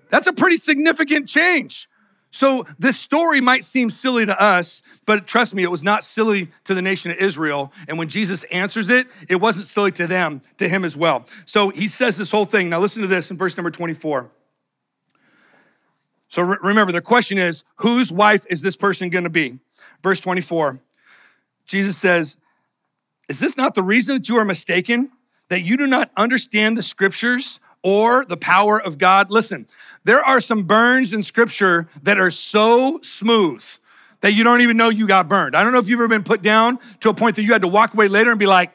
That's 0.09 0.27
a 0.27 0.33
pretty 0.33 0.57
significant 0.57 1.29
change. 1.29 1.87
So 2.31 2.65
this 2.79 2.97
story 2.97 3.41
might 3.41 3.65
seem 3.65 3.89
silly 3.89 4.25
to 4.25 4.41
us, 4.41 4.81
but 5.05 5.27
trust 5.27 5.53
me, 5.53 5.63
it 5.63 5.71
was 5.71 5.83
not 5.83 6.01
silly 6.03 6.49
to 6.63 6.73
the 6.73 6.81
nation 6.81 7.11
of 7.11 7.17
Israel. 7.17 7.73
And 7.89 7.99
when 7.99 8.07
Jesus 8.07 8.45
answers 8.45 8.89
it, 8.89 9.07
it 9.29 9.35
wasn't 9.35 9.67
silly 9.67 9.91
to 9.93 10.07
them, 10.07 10.41
to 10.57 10.69
him 10.69 10.85
as 10.85 10.95
well. 10.95 11.25
So 11.45 11.69
he 11.69 11.89
says 11.89 12.17
this 12.17 12.31
whole 12.31 12.45
thing. 12.45 12.69
Now 12.69 12.79
listen 12.79 13.01
to 13.01 13.07
this 13.07 13.31
in 13.31 13.37
verse 13.37 13.57
number 13.57 13.69
24. 13.69 14.31
So 16.29 16.41
re- 16.41 16.57
remember, 16.63 16.93
the 16.93 17.01
question 17.01 17.37
is, 17.37 17.65
whose 17.75 18.13
wife 18.13 18.45
is 18.49 18.61
this 18.61 18.77
person 18.77 19.09
going 19.09 19.25
to 19.25 19.29
be? 19.29 19.59
Verse 20.01 20.21
24. 20.21 20.79
Jesus 21.65 21.97
says, 21.97 22.37
Is 23.27 23.41
this 23.41 23.57
not 23.57 23.75
the 23.75 23.83
reason 23.83 24.15
that 24.15 24.29
you 24.29 24.37
are 24.37 24.45
mistaken? 24.45 25.11
That 25.49 25.63
you 25.63 25.75
do 25.75 25.85
not 25.85 26.09
understand 26.15 26.77
the 26.77 26.81
scriptures 26.81 27.59
or 27.83 28.25
the 28.25 28.37
power 28.37 28.81
of 28.81 28.97
God? 28.97 29.31
Listen, 29.31 29.67
there 30.03 30.23
are 30.23 30.39
some 30.39 30.63
burns 30.63 31.13
in 31.13 31.23
scripture 31.23 31.87
that 32.03 32.19
are 32.19 32.31
so 32.31 32.99
smooth 33.01 33.63
that 34.21 34.33
you 34.33 34.43
don't 34.43 34.61
even 34.61 34.77
know 34.77 34.89
you 34.89 35.07
got 35.07 35.27
burned. 35.27 35.55
I 35.55 35.63
don't 35.63 35.73
know 35.73 35.79
if 35.79 35.87
you've 35.87 35.99
ever 35.99 36.07
been 36.07 36.23
put 36.23 36.41
down 36.41 36.79
to 37.01 37.09
a 37.09 37.13
point 37.13 37.35
that 37.35 37.43
you 37.43 37.53
had 37.53 37.63
to 37.63 37.67
walk 37.67 37.93
away 37.93 38.07
later 38.07 38.29
and 38.29 38.39
be 38.39 38.47
like, 38.47 38.71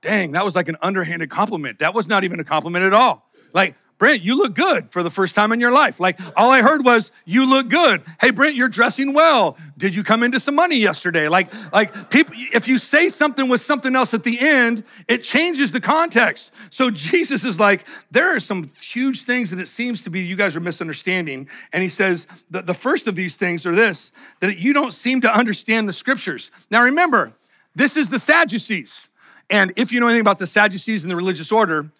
dang, 0.00 0.32
that 0.32 0.44
was 0.44 0.56
like 0.56 0.68
an 0.68 0.76
underhanded 0.82 1.30
compliment. 1.30 1.80
That 1.80 1.94
was 1.94 2.08
not 2.08 2.24
even 2.24 2.40
a 2.40 2.44
compliment 2.44 2.84
at 2.84 2.94
all. 2.94 3.28
Like, 3.52 3.74
Brent, 3.98 4.22
you 4.22 4.36
look 4.36 4.54
good 4.54 4.92
for 4.92 5.02
the 5.02 5.10
first 5.10 5.34
time 5.34 5.52
in 5.52 5.60
your 5.60 5.72
life. 5.72 5.98
Like, 5.98 6.20
all 6.36 6.50
I 6.50 6.60
heard 6.60 6.84
was, 6.84 7.12
you 7.24 7.48
look 7.48 7.70
good. 7.70 8.02
Hey, 8.20 8.30
Brent, 8.30 8.54
you're 8.54 8.68
dressing 8.68 9.14
well. 9.14 9.56
Did 9.78 9.94
you 9.94 10.04
come 10.04 10.22
into 10.22 10.38
some 10.38 10.54
money 10.54 10.76
yesterday? 10.76 11.28
Like, 11.28 11.50
like 11.72 12.10
people, 12.10 12.34
if 12.52 12.68
you 12.68 12.76
say 12.76 13.08
something 13.08 13.48
with 13.48 13.62
something 13.62 13.96
else 13.96 14.12
at 14.12 14.22
the 14.22 14.38
end, 14.38 14.84
it 15.08 15.22
changes 15.22 15.72
the 15.72 15.80
context. 15.80 16.52
So 16.68 16.90
Jesus 16.90 17.44
is 17.44 17.58
like, 17.58 17.86
there 18.10 18.36
are 18.36 18.40
some 18.40 18.70
huge 18.82 19.22
things 19.22 19.50
that 19.50 19.60
it 19.60 19.68
seems 19.68 20.02
to 20.02 20.10
be 20.10 20.22
you 20.22 20.36
guys 20.36 20.56
are 20.56 20.60
misunderstanding. 20.60 21.48
And 21.72 21.82
he 21.82 21.88
says, 21.88 22.26
the, 22.50 22.60
the 22.60 22.74
first 22.74 23.06
of 23.06 23.16
these 23.16 23.36
things 23.36 23.64
are 23.64 23.74
this, 23.74 24.12
that 24.40 24.58
you 24.58 24.74
don't 24.74 24.92
seem 24.92 25.22
to 25.22 25.34
understand 25.34 25.88
the 25.88 25.94
scriptures. 25.94 26.50
Now 26.70 26.82
remember, 26.82 27.32
this 27.74 27.96
is 27.96 28.10
the 28.10 28.18
Sadducees. 28.18 29.08
And 29.48 29.72
if 29.76 29.90
you 29.90 30.00
know 30.00 30.06
anything 30.06 30.20
about 30.20 30.38
the 30.38 30.46
Sadducees 30.46 31.04
and 31.04 31.10
the 31.10 31.16
religious 31.16 31.50
order, 31.50 31.90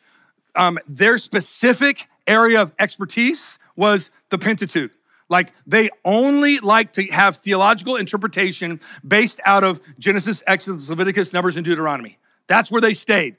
um, 0.56 0.78
their 0.88 1.18
specific 1.18 2.08
area 2.26 2.60
of 2.60 2.72
expertise 2.78 3.58
was 3.76 4.10
the 4.30 4.38
Pentateuch. 4.38 4.90
Like 5.28 5.52
they 5.66 5.90
only 6.04 6.58
like 6.60 6.92
to 6.94 7.04
have 7.06 7.36
theological 7.36 7.96
interpretation 7.96 8.80
based 9.06 9.40
out 9.44 9.64
of 9.64 9.80
Genesis, 9.98 10.42
Exodus, 10.46 10.88
Leviticus, 10.88 11.32
Numbers, 11.32 11.56
and 11.56 11.64
Deuteronomy. 11.64 12.18
That's 12.46 12.70
where 12.70 12.80
they 12.80 12.94
stayed. 12.94 13.36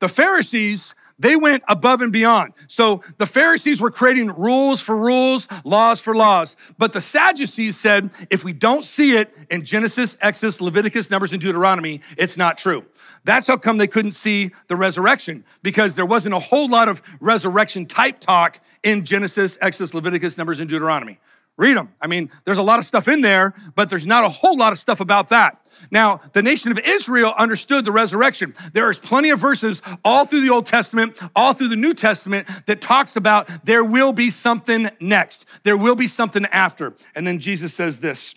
The 0.00 0.08
Pharisees, 0.08 0.94
they 1.18 1.36
went 1.36 1.64
above 1.68 2.00
and 2.00 2.12
beyond. 2.12 2.52
So 2.66 3.02
the 3.18 3.26
Pharisees 3.26 3.80
were 3.80 3.90
creating 3.90 4.28
rules 4.28 4.80
for 4.80 4.96
rules, 4.96 5.48
laws 5.64 6.00
for 6.00 6.14
laws. 6.14 6.56
But 6.78 6.92
the 6.92 7.00
Sadducees 7.00 7.76
said, 7.76 8.10
if 8.30 8.44
we 8.44 8.52
don't 8.52 8.84
see 8.84 9.16
it 9.16 9.34
in 9.50 9.64
Genesis, 9.64 10.16
Exodus, 10.20 10.60
Leviticus, 10.60 11.10
Numbers, 11.10 11.32
and 11.32 11.42
Deuteronomy, 11.42 12.02
it's 12.16 12.36
not 12.36 12.56
true. 12.56 12.84
That's 13.24 13.46
how 13.48 13.56
come 13.56 13.78
they 13.78 13.88
couldn't 13.88 14.12
see 14.12 14.52
the 14.68 14.76
resurrection, 14.76 15.44
because 15.62 15.96
there 15.96 16.06
wasn't 16.06 16.34
a 16.34 16.38
whole 16.38 16.68
lot 16.68 16.88
of 16.88 17.02
resurrection 17.20 17.84
type 17.84 18.20
talk 18.20 18.60
in 18.82 19.04
Genesis, 19.04 19.58
Exodus, 19.60 19.92
Leviticus, 19.92 20.38
Numbers, 20.38 20.60
and 20.60 20.70
Deuteronomy. 20.70 21.18
Read 21.58 21.76
them. 21.76 21.92
I 22.00 22.06
mean, 22.06 22.30
there's 22.44 22.58
a 22.58 22.62
lot 22.62 22.78
of 22.78 22.84
stuff 22.84 23.08
in 23.08 23.20
there, 23.20 23.52
but 23.74 23.90
there's 23.90 24.06
not 24.06 24.22
a 24.22 24.28
whole 24.28 24.56
lot 24.56 24.72
of 24.72 24.78
stuff 24.78 25.00
about 25.00 25.30
that. 25.30 25.66
Now, 25.90 26.20
the 26.32 26.40
nation 26.40 26.70
of 26.70 26.78
Israel 26.78 27.34
understood 27.36 27.84
the 27.84 27.90
resurrection. 27.90 28.54
There 28.72 28.88
is 28.88 28.98
plenty 29.00 29.30
of 29.30 29.40
verses 29.40 29.82
all 30.04 30.24
through 30.24 30.42
the 30.42 30.50
Old 30.50 30.66
Testament, 30.66 31.18
all 31.34 31.54
through 31.54 31.68
the 31.68 31.76
New 31.76 31.94
Testament 31.94 32.46
that 32.66 32.80
talks 32.80 33.16
about 33.16 33.50
there 33.64 33.84
will 33.84 34.12
be 34.12 34.30
something 34.30 34.88
next. 35.00 35.46
There 35.64 35.76
will 35.76 35.96
be 35.96 36.06
something 36.06 36.46
after. 36.46 36.94
And 37.16 37.26
then 37.26 37.40
Jesus 37.40 37.74
says 37.74 37.98
this. 37.98 38.36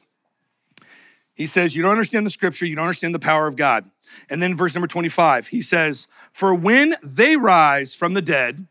He 1.36 1.46
says, 1.46 1.76
You 1.76 1.84
don't 1.84 1.92
understand 1.92 2.26
the 2.26 2.32
scripture, 2.32 2.66
you 2.66 2.76
don't 2.76 2.86
understand 2.86 3.14
the 3.14 3.20
power 3.20 3.46
of 3.46 3.56
God. 3.56 3.90
And 4.32 4.42
then 4.42 4.58
verse 4.58 4.74
number 4.74 4.88
25, 4.88 5.48
he 5.48 5.62
says, 5.62 6.08
For 6.34 6.56
when 6.56 6.96
they 7.04 7.38
rise 7.38 7.94
from 7.94 8.16
the 8.16 8.22
dead, 8.22 8.68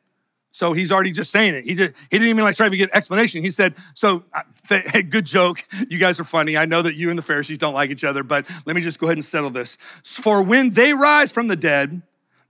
so 0.52 0.72
he's 0.72 0.90
already 0.90 1.12
just 1.12 1.30
saying 1.30 1.54
it. 1.54 1.64
He, 1.64 1.74
just, 1.74 1.94
he 2.10 2.18
didn't 2.18 2.28
even 2.28 2.44
like 2.44 2.56
try 2.56 2.68
to 2.68 2.76
get 2.76 2.90
an 2.90 2.96
explanation. 2.96 3.42
He 3.42 3.50
said, 3.50 3.74
So, 3.94 4.24
hey, 4.68 5.02
good 5.02 5.24
joke. 5.24 5.62
You 5.88 5.98
guys 5.98 6.18
are 6.18 6.24
funny. 6.24 6.56
I 6.56 6.66
know 6.66 6.82
that 6.82 6.94
you 6.94 7.08
and 7.08 7.18
the 7.18 7.22
Pharisees 7.22 7.58
don't 7.58 7.74
like 7.74 7.90
each 7.90 8.04
other, 8.04 8.22
but 8.22 8.46
let 8.66 8.74
me 8.74 8.82
just 8.82 8.98
go 8.98 9.06
ahead 9.06 9.16
and 9.16 9.24
settle 9.24 9.50
this. 9.50 9.78
For 10.02 10.42
when 10.42 10.70
they 10.70 10.92
rise 10.92 11.30
from 11.30 11.48
the 11.48 11.56
dead, 11.56 12.02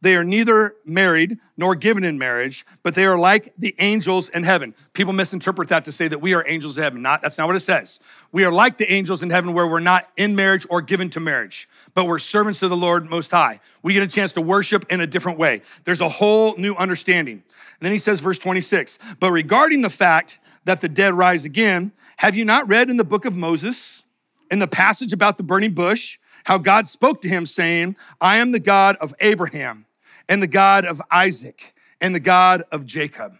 they 0.03 0.17
are 0.17 0.25
neither 0.25 0.75
married 0.87 1.39
nor 1.57 1.75
given 1.75 2.05
in 2.05 2.19
marriage, 2.19 2.65
but 2.83 2.95
they 2.95 3.05
are 3.05 3.19
like 3.19 3.53
the 3.59 3.75
angels 3.79 4.31
in 4.31 4.45
heaven. 4.45 4.75
People 4.95 5.13
misinterpret 5.13 5.69
that 5.69 5.85
to 5.85 5.93
say 5.93 6.09
that 6.09 6.21
we 6.21 6.33
are 6.33 6.43
angels 6.47 6.79
in 6.79 6.83
heaven. 6.83 7.03
Not, 7.03 7.21
that's 7.21 7.37
not 7.37 7.47
what 7.47 7.57
it 7.57 7.61
says. 7.61 8.01
We 8.33 8.45
are 8.45 8.53
like 8.53 8.79
the 8.79 8.91
angels 8.91 9.23
in 9.23 9.29
heaven 9.29 9.53
where 9.53 9.67
we're 9.67 9.81
not 9.81 10.05
in 10.17 10.35
marriage 10.35 10.67
or 10.71 10.81
given 10.81 11.11
to 11.11 11.21
marriage, 11.21 11.69
but 11.93 12.07
we're 12.07 12.19
servants 12.19 12.63
of 12.63 12.71
the 12.71 12.77
Lord 12.77 13.11
Most 13.11 13.31
High. 13.31 13.61
We 13.83 13.93
get 13.93 14.03
a 14.03 14.07
chance 14.07 14.33
to 14.35 14.41
worship 14.41 14.87
in 14.89 15.03
a 15.03 15.07
different 15.07 15.39
way. 15.39 15.61
There's 15.85 16.01
a 16.01 16.09
whole 16.09 16.57
new 16.57 16.75
understanding. 16.75 17.43
And 17.81 17.87
then 17.87 17.93
he 17.93 17.99
says, 17.99 18.21
verse 18.21 18.39
26, 18.39 18.99
but 19.21 19.31
regarding 19.31 19.81
the 19.81 19.89
fact 19.89 20.39
that 20.67 20.83
the 20.83 20.89
dead 20.89 21.15
rise 21.15 21.47
again, 21.47 21.93
have 22.19 22.37
you 22.37 22.45
not 22.45 22.69
read 22.69 22.91
in 22.91 22.99
the 22.99 23.05
book 23.05 23.25
of 23.25 23.35
Moses, 23.35 24.03
in 24.51 24.59
the 24.59 24.69
passage 24.69 25.15
about 25.15 25.39
the 25.39 25.43
burning 25.43 25.73
bush, 25.73 26.19
how 26.45 26.59
God 26.59 26.87
spoke 26.87 27.23
to 27.23 27.29
him, 27.29 27.47
saying, 27.47 27.97
I 28.21 28.37
am 28.37 28.53
the 28.53 28.61
God 28.61 28.97
of 28.97 29.15
Abraham 29.21 29.87
and 30.29 30.43
the 30.43 30.47
God 30.47 30.85
of 30.85 31.01
Isaac 31.11 31.75
and 32.03 32.15
the 32.15 32.21
God 32.21 32.65
of 32.71 32.85
Jacob. 32.85 33.35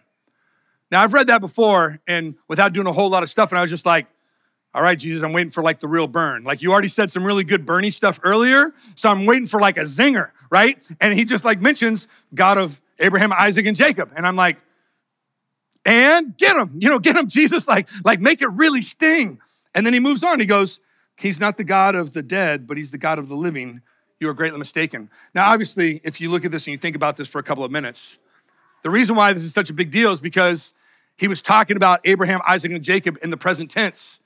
Now, 0.89 1.03
I've 1.03 1.13
read 1.13 1.27
that 1.27 1.39
before 1.39 1.99
and 2.07 2.35
without 2.47 2.73
doing 2.73 2.87
a 2.87 2.91
whole 2.91 3.09
lot 3.09 3.21
of 3.21 3.29
stuff, 3.29 3.51
and 3.51 3.59
I 3.59 3.61
was 3.61 3.69
just 3.69 3.85
like, 3.85 4.07
all 4.73 4.81
right, 4.81 4.97
Jesus, 4.97 5.21
I'm 5.23 5.33
waiting 5.33 5.51
for 5.51 5.61
like 5.61 5.81
the 5.81 5.87
real 5.87 6.07
burn. 6.07 6.43
Like 6.43 6.61
you 6.61 6.71
already 6.71 6.87
said 6.87 7.11
some 7.11 7.23
really 7.23 7.43
good 7.43 7.65
Bernie 7.65 7.91
stuff 7.91 8.19
earlier, 8.23 8.73
so 8.95 9.09
I'm 9.09 9.25
waiting 9.25 9.47
for 9.47 9.59
like 9.59 9.77
a 9.77 9.81
zinger, 9.81 10.31
right? 10.49 10.87
And 10.99 11.13
he 11.13 11.25
just 11.25 11.45
like 11.45 11.61
mentions 11.61 12.07
God 12.33 12.57
of 12.57 12.81
Abraham, 13.01 13.33
Isaac, 13.33 13.65
and 13.65 13.75
Jacob. 13.75 14.11
And 14.15 14.25
I'm 14.25 14.35
like, 14.35 14.57
and 15.85 16.37
get 16.37 16.55
him, 16.55 16.77
you 16.79 16.87
know, 16.87 16.99
get 16.99 17.15
him, 17.15 17.27
Jesus, 17.27 17.67
like, 17.67 17.89
like 18.05 18.19
make 18.19 18.41
it 18.41 18.49
really 18.49 18.81
sting. 18.81 19.39
And 19.75 19.85
then 19.85 19.93
he 19.93 19.99
moves 19.99 20.23
on. 20.23 20.39
He 20.39 20.45
goes, 20.45 20.79
He's 21.17 21.39
not 21.39 21.57
the 21.57 21.63
God 21.63 21.93
of 21.93 22.13
the 22.13 22.23
dead, 22.23 22.65
but 22.65 22.77
he's 22.77 22.89
the 22.89 22.97
God 22.97 23.19
of 23.19 23.27
the 23.27 23.35
living 23.35 23.81
you 24.19 24.29
are 24.29 24.33
greatly 24.33 24.59
mistaken. 24.59 25.09
Now, 25.33 25.51
obviously, 25.51 25.99
if 26.03 26.21
you 26.21 26.29
look 26.29 26.45
at 26.45 26.51
this 26.51 26.67
and 26.67 26.71
you 26.71 26.77
think 26.77 26.95
about 26.95 27.17
this 27.17 27.27
for 27.27 27.39
a 27.39 27.43
couple 27.43 27.63
of 27.63 27.71
minutes, 27.71 28.19
the 28.83 28.89
reason 28.89 29.15
why 29.15 29.33
this 29.33 29.43
is 29.43 29.53
such 29.53 29.69
a 29.69 29.73
big 29.73 29.91
deal 29.91 30.11
is 30.11 30.21
because 30.21 30.73
he 31.17 31.27
was 31.27 31.41
talking 31.41 31.75
about 31.75 31.99
Abraham, 32.05 32.39
Isaac, 32.47 32.71
and 32.71 32.83
Jacob 32.83 33.17
in 33.21 33.31
the 33.31 33.37
present 33.37 33.69
tense. 33.69 34.19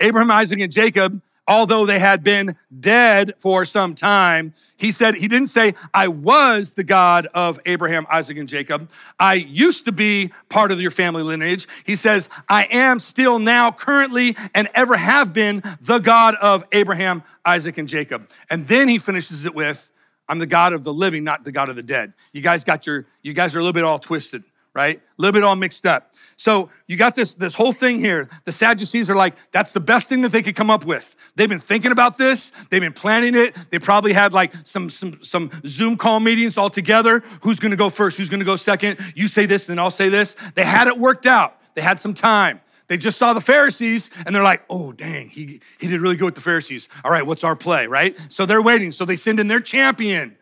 Abraham, 0.00 0.30
Isaac, 0.30 0.60
and 0.60 0.70
Jacob 0.70 1.20
although 1.52 1.84
they 1.84 1.98
had 1.98 2.24
been 2.24 2.56
dead 2.80 3.34
for 3.38 3.66
some 3.66 3.94
time, 3.94 4.54
he 4.78 4.90
said, 4.90 5.14
he 5.14 5.28
didn't 5.28 5.48
say, 5.48 5.74
I 5.92 6.08
was 6.08 6.72
the 6.72 6.82
God 6.82 7.26
of 7.34 7.60
Abraham, 7.66 8.06
Isaac, 8.10 8.38
and 8.38 8.48
Jacob. 8.48 8.90
I 9.20 9.34
used 9.34 9.84
to 9.84 9.92
be 9.92 10.32
part 10.48 10.72
of 10.72 10.80
your 10.80 10.90
family 10.90 11.22
lineage. 11.22 11.68
He 11.84 11.94
says, 11.94 12.30
I 12.48 12.64
am 12.70 12.98
still 12.98 13.38
now, 13.38 13.70
currently, 13.70 14.34
and 14.54 14.66
ever 14.74 14.96
have 14.96 15.34
been 15.34 15.62
the 15.82 15.98
God 15.98 16.36
of 16.36 16.64
Abraham, 16.72 17.22
Isaac, 17.44 17.76
and 17.76 17.86
Jacob. 17.86 18.30
And 18.48 18.66
then 18.66 18.88
he 18.88 18.98
finishes 18.98 19.44
it 19.44 19.54
with, 19.54 19.92
I'm 20.30 20.38
the 20.38 20.46
God 20.46 20.72
of 20.72 20.84
the 20.84 20.92
living, 20.92 21.22
not 21.22 21.44
the 21.44 21.52
God 21.52 21.68
of 21.68 21.76
the 21.76 21.82
dead. 21.82 22.14
You 22.32 22.40
guys 22.40 22.64
got 22.64 22.86
your, 22.86 23.06
you 23.20 23.34
guys 23.34 23.54
are 23.54 23.58
a 23.58 23.62
little 23.62 23.74
bit 23.74 23.84
all 23.84 23.98
twisted 23.98 24.42
right? 24.74 24.98
A 24.98 25.02
little 25.18 25.32
bit 25.32 25.44
all 25.44 25.56
mixed 25.56 25.86
up. 25.86 26.14
So 26.36 26.70
you 26.86 26.96
got 26.96 27.14
this, 27.14 27.34
this 27.34 27.54
whole 27.54 27.72
thing 27.72 27.98
here. 27.98 28.28
The 28.44 28.52
Sadducees 28.52 29.10
are 29.10 29.16
like, 29.16 29.34
that's 29.52 29.72
the 29.72 29.80
best 29.80 30.08
thing 30.08 30.22
that 30.22 30.32
they 30.32 30.42
could 30.42 30.56
come 30.56 30.70
up 30.70 30.84
with. 30.84 31.14
They've 31.36 31.48
been 31.48 31.60
thinking 31.60 31.92
about 31.92 32.18
this. 32.18 32.52
They've 32.70 32.80
been 32.80 32.92
planning 32.92 33.34
it. 33.34 33.54
They 33.70 33.78
probably 33.78 34.12
had 34.12 34.32
like 34.32 34.52
some 34.64 34.90
some 34.90 35.22
some 35.22 35.50
Zoom 35.66 35.96
call 35.96 36.20
meetings 36.20 36.58
all 36.58 36.70
together. 36.70 37.22
Who's 37.42 37.58
going 37.58 37.70
to 37.70 37.76
go 37.76 37.90
first? 37.90 38.18
Who's 38.18 38.28
going 38.28 38.40
to 38.40 38.46
go 38.46 38.56
second? 38.56 38.98
You 39.14 39.28
say 39.28 39.46
this, 39.46 39.66
then 39.66 39.78
I'll 39.78 39.90
say 39.90 40.08
this. 40.08 40.36
They 40.54 40.64
had 40.64 40.88
it 40.88 40.98
worked 40.98 41.26
out. 41.26 41.58
They 41.74 41.82
had 41.82 41.98
some 41.98 42.14
time. 42.14 42.60
They 42.88 42.98
just 42.98 43.16
saw 43.18 43.32
the 43.32 43.40
Pharisees 43.40 44.10
and 44.26 44.34
they're 44.34 44.42
like, 44.42 44.64
oh, 44.68 44.92
dang, 44.92 45.30
he, 45.30 45.60
he 45.80 45.88
did 45.88 46.00
really 46.00 46.16
good 46.16 46.26
with 46.26 46.34
the 46.34 46.42
Pharisees. 46.42 46.90
All 47.04 47.10
right, 47.10 47.26
what's 47.26 47.44
our 47.44 47.56
play, 47.56 47.86
right? 47.86 48.18
So 48.28 48.44
they're 48.44 48.60
waiting. 48.60 48.92
So 48.92 49.06
they 49.06 49.16
send 49.16 49.40
in 49.40 49.48
their 49.48 49.60
champion. 49.60 50.36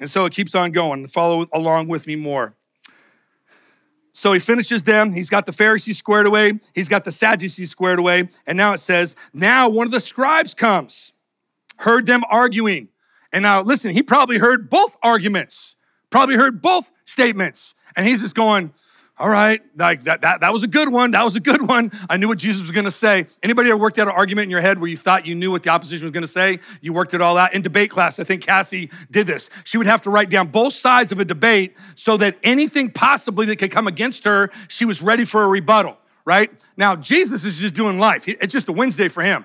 And 0.00 0.08
so 0.08 0.24
it 0.24 0.32
keeps 0.32 0.54
on 0.54 0.72
going. 0.72 1.06
Follow 1.08 1.46
along 1.52 1.88
with 1.88 2.06
me 2.06 2.16
more. 2.16 2.54
So 4.12 4.32
he 4.32 4.40
finishes 4.40 4.84
them. 4.84 5.12
He's 5.12 5.30
got 5.30 5.46
the 5.46 5.52
Pharisees 5.52 5.98
squared 5.98 6.26
away. 6.26 6.60
He's 6.74 6.88
got 6.88 7.04
the 7.04 7.12
Sadducees 7.12 7.70
squared 7.70 7.98
away. 7.98 8.28
And 8.46 8.56
now 8.56 8.72
it 8.74 8.78
says, 8.78 9.16
now 9.32 9.68
one 9.68 9.86
of 9.86 9.92
the 9.92 10.00
scribes 10.00 10.54
comes, 10.54 11.12
heard 11.78 12.06
them 12.06 12.22
arguing. 12.28 12.88
And 13.32 13.42
now 13.42 13.62
listen, 13.62 13.92
he 13.92 14.02
probably 14.02 14.38
heard 14.38 14.68
both 14.68 14.96
arguments, 15.02 15.76
probably 16.10 16.36
heard 16.36 16.60
both 16.60 16.92
statements. 17.04 17.74
And 17.96 18.06
he's 18.06 18.20
just 18.20 18.34
going, 18.34 18.72
all 19.18 19.28
right, 19.28 19.60
like 19.76 20.04
that, 20.04 20.22
that, 20.22 20.40
that 20.40 20.52
was 20.52 20.62
a 20.62 20.66
good 20.66 20.90
one. 20.90 21.10
That 21.10 21.22
was 21.22 21.36
a 21.36 21.40
good 21.40 21.68
one. 21.68 21.92
I 22.08 22.16
knew 22.16 22.28
what 22.28 22.38
Jesus 22.38 22.62
was 22.62 22.70
going 22.70 22.86
to 22.86 22.90
say. 22.90 23.26
Anybody 23.42 23.68
ever 23.68 23.78
worked 23.78 23.98
out 23.98 24.08
an 24.08 24.14
argument 24.14 24.44
in 24.44 24.50
your 24.50 24.62
head 24.62 24.78
where 24.78 24.88
you 24.88 24.96
thought 24.96 25.26
you 25.26 25.34
knew 25.34 25.50
what 25.50 25.62
the 25.62 25.70
opposition 25.70 26.06
was 26.06 26.12
going 26.12 26.22
to 26.22 26.28
say? 26.28 26.60
You 26.80 26.94
worked 26.94 27.12
it 27.12 27.20
all 27.20 27.36
out. 27.36 27.52
In 27.52 27.60
debate 27.60 27.90
class, 27.90 28.18
I 28.18 28.24
think 28.24 28.42
Cassie 28.42 28.90
did 29.10 29.26
this. 29.26 29.50
She 29.64 29.76
would 29.76 29.86
have 29.86 30.02
to 30.02 30.10
write 30.10 30.30
down 30.30 30.48
both 30.48 30.72
sides 30.72 31.12
of 31.12 31.20
a 31.20 31.26
debate 31.26 31.76
so 31.94 32.16
that 32.16 32.38
anything 32.42 32.90
possibly 32.90 33.44
that 33.46 33.56
could 33.56 33.70
come 33.70 33.86
against 33.86 34.24
her, 34.24 34.50
she 34.68 34.86
was 34.86 35.02
ready 35.02 35.26
for 35.26 35.42
a 35.42 35.48
rebuttal, 35.48 35.98
right? 36.24 36.50
Now, 36.78 36.96
Jesus 36.96 37.44
is 37.44 37.60
just 37.60 37.74
doing 37.74 37.98
life. 37.98 38.26
It's 38.26 38.52
just 38.52 38.68
a 38.70 38.72
Wednesday 38.72 39.08
for 39.08 39.22
him. 39.22 39.44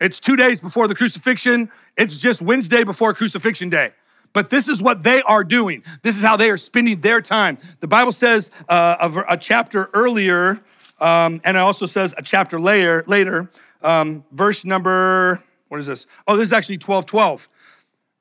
It's 0.00 0.20
two 0.20 0.36
days 0.36 0.60
before 0.60 0.86
the 0.86 0.94
crucifixion. 0.94 1.70
It's 1.96 2.16
just 2.16 2.40
Wednesday 2.40 2.84
before 2.84 3.12
crucifixion 3.14 3.68
day. 3.68 3.90
But 4.32 4.50
this 4.50 4.68
is 4.68 4.82
what 4.82 5.02
they 5.02 5.22
are 5.22 5.42
doing. 5.44 5.82
This 6.02 6.16
is 6.16 6.22
how 6.22 6.36
they 6.36 6.50
are 6.50 6.56
spending 6.56 7.00
their 7.00 7.20
time. 7.20 7.58
The 7.80 7.88
Bible 7.88 8.12
says 8.12 8.50
uh, 8.68 8.96
a, 9.00 9.34
a, 9.34 9.36
chapter 9.36 9.88
earlier, 9.94 10.60
um, 11.00 11.40
and 11.44 11.56
it 11.56 11.60
also 11.60 11.86
says 11.86 12.14
a 12.16 12.22
chapter 12.22 12.60
later, 12.60 13.04
later 13.06 13.50
um, 13.82 14.24
verse 14.32 14.64
number, 14.64 15.42
what 15.68 15.80
is 15.80 15.86
this? 15.86 16.06
Oh, 16.26 16.36
this 16.36 16.48
is 16.48 16.52
actually 16.52 16.78
12 16.78 17.06
12. 17.06 17.48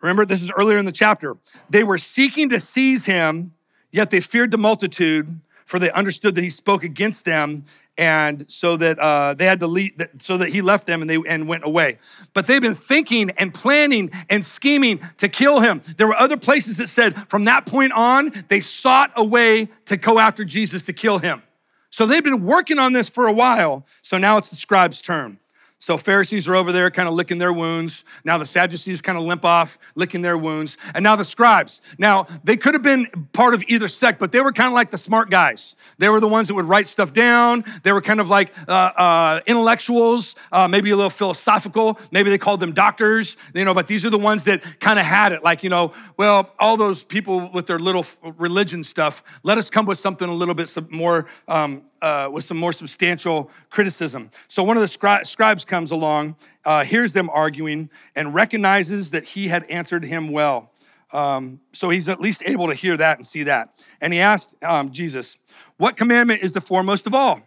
Remember, 0.02 0.26
this 0.26 0.44
is 0.44 0.52
earlier 0.52 0.78
in 0.78 0.86
the 0.86 0.92
chapter. 0.92 1.38
They 1.70 1.84
were 1.84 1.98
seeking 1.98 2.50
to 2.50 2.60
seize 2.60 3.06
him, 3.06 3.54
yet 3.92 4.12
they 4.12 4.20
feared 4.20 4.52
the 4.52 4.58
multitude, 4.58 5.40
for 5.66 5.80
they 5.80 5.92
understood 5.92 6.36
that 6.36 6.44
he 6.44 6.52
spoke 6.52 6.84
against 6.84 7.26
them 7.26 7.66
and 7.98 8.46
so 8.50 8.78
that 8.78 9.00
uh, 9.00 9.34
they 9.34 9.46
had 9.46 9.60
to 9.62 9.68
leave, 9.68 9.94
so 10.20 10.38
that 10.38 10.50
he 10.50 10.62
left 10.62 10.88
them 10.88 11.02
and 11.02 11.10
they 11.10 11.18
and 11.28 11.48
went 11.48 11.66
away. 11.66 11.98
But 12.34 12.48
they've 12.48 12.62
been 12.62 12.76
thinking 12.76 13.32
and 13.32 13.54
planning 13.54 14.12
and 14.30 14.46
scheming 14.46 15.00
to 15.18 15.28
kill 15.28 15.60
him. 15.60 15.82
There 15.98 16.08
were 16.08 16.16
other 16.16 16.38
places 16.38 16.78
that 16.78 16.90
said 16.90 17.28
from 17.30 17.46
that 17.46 17.66
point 17.66 17.94
on 17.94 18.32
they 18.48 18.62
sought 18.62 19.12
a 19.16 19.24
way 19.24 19.70
to 19.86 19.98
go 19.98 20.20
after 20.20 20.46
Jesus 20.46 20.82
to 20.84 20.94
kill 20.94 21.20
him. 21.20 21.42
So 21.90 22.06
they've 22.06 22.24
been 22.24 22.44
working 22.44 22.80
on 22.80 22.94
this 22.94 23.10
for 23.10 23.28
a 23.28 23.34
while. 23.34 23.86
So 24.02 24.18
now 24.18 24.38
it's 24.38 24.50
the 24.50 24.56
scribe's 24.56 25.02
turn. 25.02 25.40
So 25.80 25.96
Pharisees 25.98 26.48
are 26.48 26.56
over 26.56 26.72
there 26.72 26.90
kind 26.90 27.08
of 27.08 27.14
licking 27.14 27.38
their 27.38 27.54
wounds. 27.54 28.04
Now 28.24 28.40
the 28.40 28.48
Sadducees 28.48 29.00
kind 29.00 29.16
of 29.16 29.24
limp 29.24 29.46
off, 29.46 29.78
licking 29.94 30.24
their 30.24 30.38
wounds. 30.38 30.76
And 30.96 31.04
now 31.04 31.16
the 31.16 31.24
scribes. 31.24 31.84
Now 32.00 32.26
they 32.44 32.58
could 32.58 32.74
have 32.74 32.82
been 32.82 33.06
part 33.32 33.54
of 33.54 33.64
either 33.68 33.88
sect, 33.88 34.18
but 34.18 34.32
they 34.32 34.42
were 34.42 34.52
kind 34.52 34.68
of 34.68 34.74
like 34.74 34.90
the 34.90 34.98
smart 34.98 35.30
guys. 35.30 35.76
They 36.00 36.10
were 36.10 36.20
the 36.20 36.28
ones 36.28 36.48
that 36.48 36.56
would 36.56 36.66
write 36.66 36.88
stuff 36.88 37.14
down. 37.14 37.64
They 37.84 37.92
were 37.92 38.02
kind 38.02 38.20
of 38.20 38.28
like 38.28 38.54
uh, 38.68 38.72
uh, 38.72 39.42
intellectuals, 39.46 40.36
uh, 40.52 40.68
maybe 40.68 40.90
a 40.90 40.96
little 40.96 41.12
philosophical. 41.12 42.00
Maybe 42.12 42.32
they 42.32 42.40
called 42.40 42.60
them 42.60 42.74
doctors, 42.74 43.38
you 43.54 43.64
know, 43.64 43.76
but 43.76 43.86
these 43.86 44.04
are 44.04 44.10
the 44.10 44.18
ones 44.18 44.46
that 44.46 44.80
kind 44.80 44.98
of 44.98 45.06
had 45.06 45.32
it. 45.32 45.44
Like, 45.44 45.62
you 45.64 45.70
know, 45.70 45.94
well, 46.18 46.54
all 46.60 46.76
those 46.76 47.04
people 47.04 47.52
with 47.54 47.68
their 47.68 47.80
little 47.80 48.06
religion 48.38 48.84
stuff, 48.84 49.24
let 49.44 49.60
us 49.60 49.70
come 49.70 49.86
with 49.86 50.00
something 50.00 50.28
a 50.28 50.34
little 50.34 50.56
bit 50.56 50.76
more 50.92 51.28
um, 51.48 51.84
uh, 52.02 52.30
with 52.32 52.44
some 52.44 52.58
more 52.58 52.74
substantial 52.74 53.50
criticism. 53.70 54.30
So 54.48 54.64
one 54.64 54.78
of 54.78 54.82
the 54.82 54.88
scri- 54.88 55.26
scribes 55.26 55.66
comes 55.66 55.92
along, 55.92 56.36
uh, 56.66 56.84
hears 56.84 57.14
them 57.14 57.30
arguing, 57.32 57.90
and 58.16 58.34
recognizes 58.34 59.12
that 59.12 59.24
he 59.24 59.48
had 59.48 59.64
answered 59.66 60.04
him 60.04 60.30
well. 60.30 60.72
Um, 61.12 61.62
so 61.72 61.90
he's 61.90 62.10
at 62.10 62.20
least 62.20 62.44
able 62.46 62.68
to 62.68 62.74
hear 62.74 62.98
that 62.98 63.18
and 63.18 63.26
see 63.26 63.44
that. 63.44 63.74
And 64.02 64.14
he 64.14 64.20
asked 64.20 64.56
um, 64.64 64.92
Jesus, 64.92 65.38
What 65.78 65.96
commandment 65.96 66.42
is 66.44 66.52
the 66.52 66.62
foremost 66.62 67.08
of 67.08 67.14
all? 67.14 67.42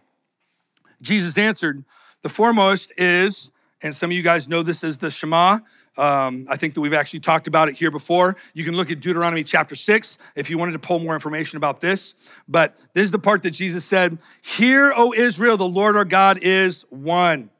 Jesus 1.01 1.37
answered, 1.37 1.83
The 2.23 2.29
foremost 2.29 2.91
is, 2.97 3.51
and 3.83 3.95
some 3.95 4.09
of 4.09 4.15
you 4.15 4.23
guys 4.23 4.47
know 4.47 4.63
this 4.63 4.83
as 4.83 4.97
the 4.97 5.11
Shema. 5.11 5.59
Um, 6.01 6.47
I 6.49 6.57
think 6.57 6.73
that 6.73 6.81
we've 6.81 6.95
actually 6.95 7.19
talked 7.19 7.45
about 7.45 7.69
it 7.69 7.75
here 7.75 7.91
before. 7.91 8.35
You 8.55 8.65
can 8.65 8.75
look 8.75 8.89
at 8.89 9.01
Deuteronomy 9.01 9.43
chapter 9.43 9.75
6 9.75 10.17
if 10.33 10.49
you 10.49 10.57
wanted 10.57 10.71
to 10.71 10.79
pull 10.79 10.97
more 10.97 11.13
information 11.13 11.57
about 11.57 11.79
this. 11.79 12.15
But 12.47 12.75
this 12.95 13.03
is 13.03 13.11
the 13.11 13.19
part 13.19 13.43
that 13.43 13.51
Jesus 13.51 13.85
said 13.85 14.17
Hear, 14.41 14.91
O 14.95 15.13
Israel, 15.13 15.57
the 15.57 15.67
Lord 15.67 15.95
our 15.95 16.03
God 16.03 16.39
is 16.41 16.87
one. 16.89 17.51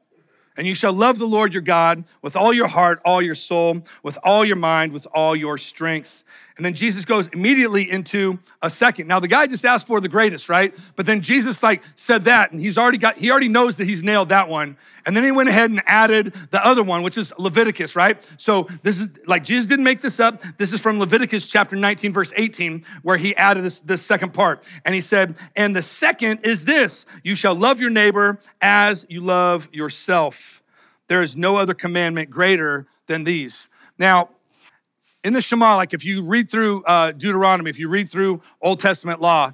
And 0.56 0.66
you 0.66 0.74
shall 0.74 0.92
love 0.92 1.20
the 1.20 1.26
Lord 1.26 1.52
your 1.54 1.62
God 1.62 2.02
with 2.20 2.34
all 2.34 2.52
your 2.52 2.66
heart, 2.66 3.00
all 3.04 3.22
your 3.22 3.36
soul, 3.36 3.82
with 4.02 4.18
all 4.24 4.44
your 4.44 4.56
mind, 4.56 4.92
with 4.92 5.06
all 5.14 5.36
your 5.36 5.56
strength. 5.56 6.24
And 6.56 6.64
then 6.64 6.74
Jesus 6.74 7.04
goes 7.04 7.28
immediately 7.28 7.90
into 7.90 8.38
a 8.60 8.68
second. 8.68 9.08
Now 9.08 9.20
the 9.20 9.28
guy 9.28 9.46
just 9.46 9.64
asked 9.64 9.86
for 9.86 10.00
the 10.00 10.08
greatest, 10.08 10.48
right? 10.48 10.74
But 10.96 11.06
then 11.06 11.22
Jesus 11.22 11.62
like 11.62 11.82
said 11.94 12.24
that 12.24 12.52
and 12.52 12.60
he's 12.60 12.76
already 12.76 12.98
got 12.98 13.16
he 13.16 13.30
already 13.30 13.48
knows 13.48 13.76
that 13.78 13.86
he's 13.86 14.02
nailed 14.02 14.28
that 14.28 14.48
one. 14.48 14.76
And 15.06 15.16
then 15.16 15.24
he 15.24 15.32
went 15.32 15.48
ahead 15.48 15.70
and 15.70 15.82
added 15.86 16.34
the 16.50 16.64
other 16.64 16.82
one, 16.82 17.02
which 17.02 17.16
is 17.16 17.32
Leviticus, 17.38 17.96
right? 17.96 18.22
So 18.36 18.68
this 18.82 19.00
is 19.00 19.08
like 19.26 19.44
Jesus 19.44 19.66
didn't 19.66 19.84
make 19.84 20.00
this 20.02 20.20
up. 20.20 20.42
This 20.58 20.72
is 20.72 20.80
from 20.80 20.98
Leviticus 20.98 21.46
chapter 21.46 21.74
19 21.74 22.12
verse 22.12 22.32
18 22.36 22.84
where 23.02 23.16
he 23.16 23.34
added 23.36 23.64
this 23.64 23.80
this 23.80 24.02
second 24.02 24.34
part. 24.34 24.66
And 24.84 24.94
he 24.94 25.00
said, 25.00 25.36
"And 25.56 25.74
the 25.74 25.82
second 25.82 26.40
is 26.44 26.64
this, 26.64 27.06
you 27.22 27.34
shall 27.34 27.54
love 27.54 27.80
your 27.80 27.90
neighbor 27.90 28.38
as 28.60 29.06
you 29.08 29.22
love 29.22 29.68
yourself. 29.72 30.62
There 31.08 31.22
is 31.22 31.36
no 31.36 31.56
other 31.56 31.74
commandment 31.74 32.30
greater 32.30 32.86
than 33.06 33.24
these." 33.24 33.68
Now, 33.98 34.30
in 35.24 35.32
the 35.32 35.40
Shema, 35.40 35.76
like 35.76 35.94
if 35.94 36.04
you 36.04 36.22
read 36.22 36.50
through 36.50 36.84
uh, 36.84 37.12
Deuteronomy, 37.12 37.70
if 37.70 37.78
you 37.78 37.88
read 37.88 38.10
through 38.10 38.40
Old 38.60 38.80
Testament 38.80 39.20
law, 39.20 39.52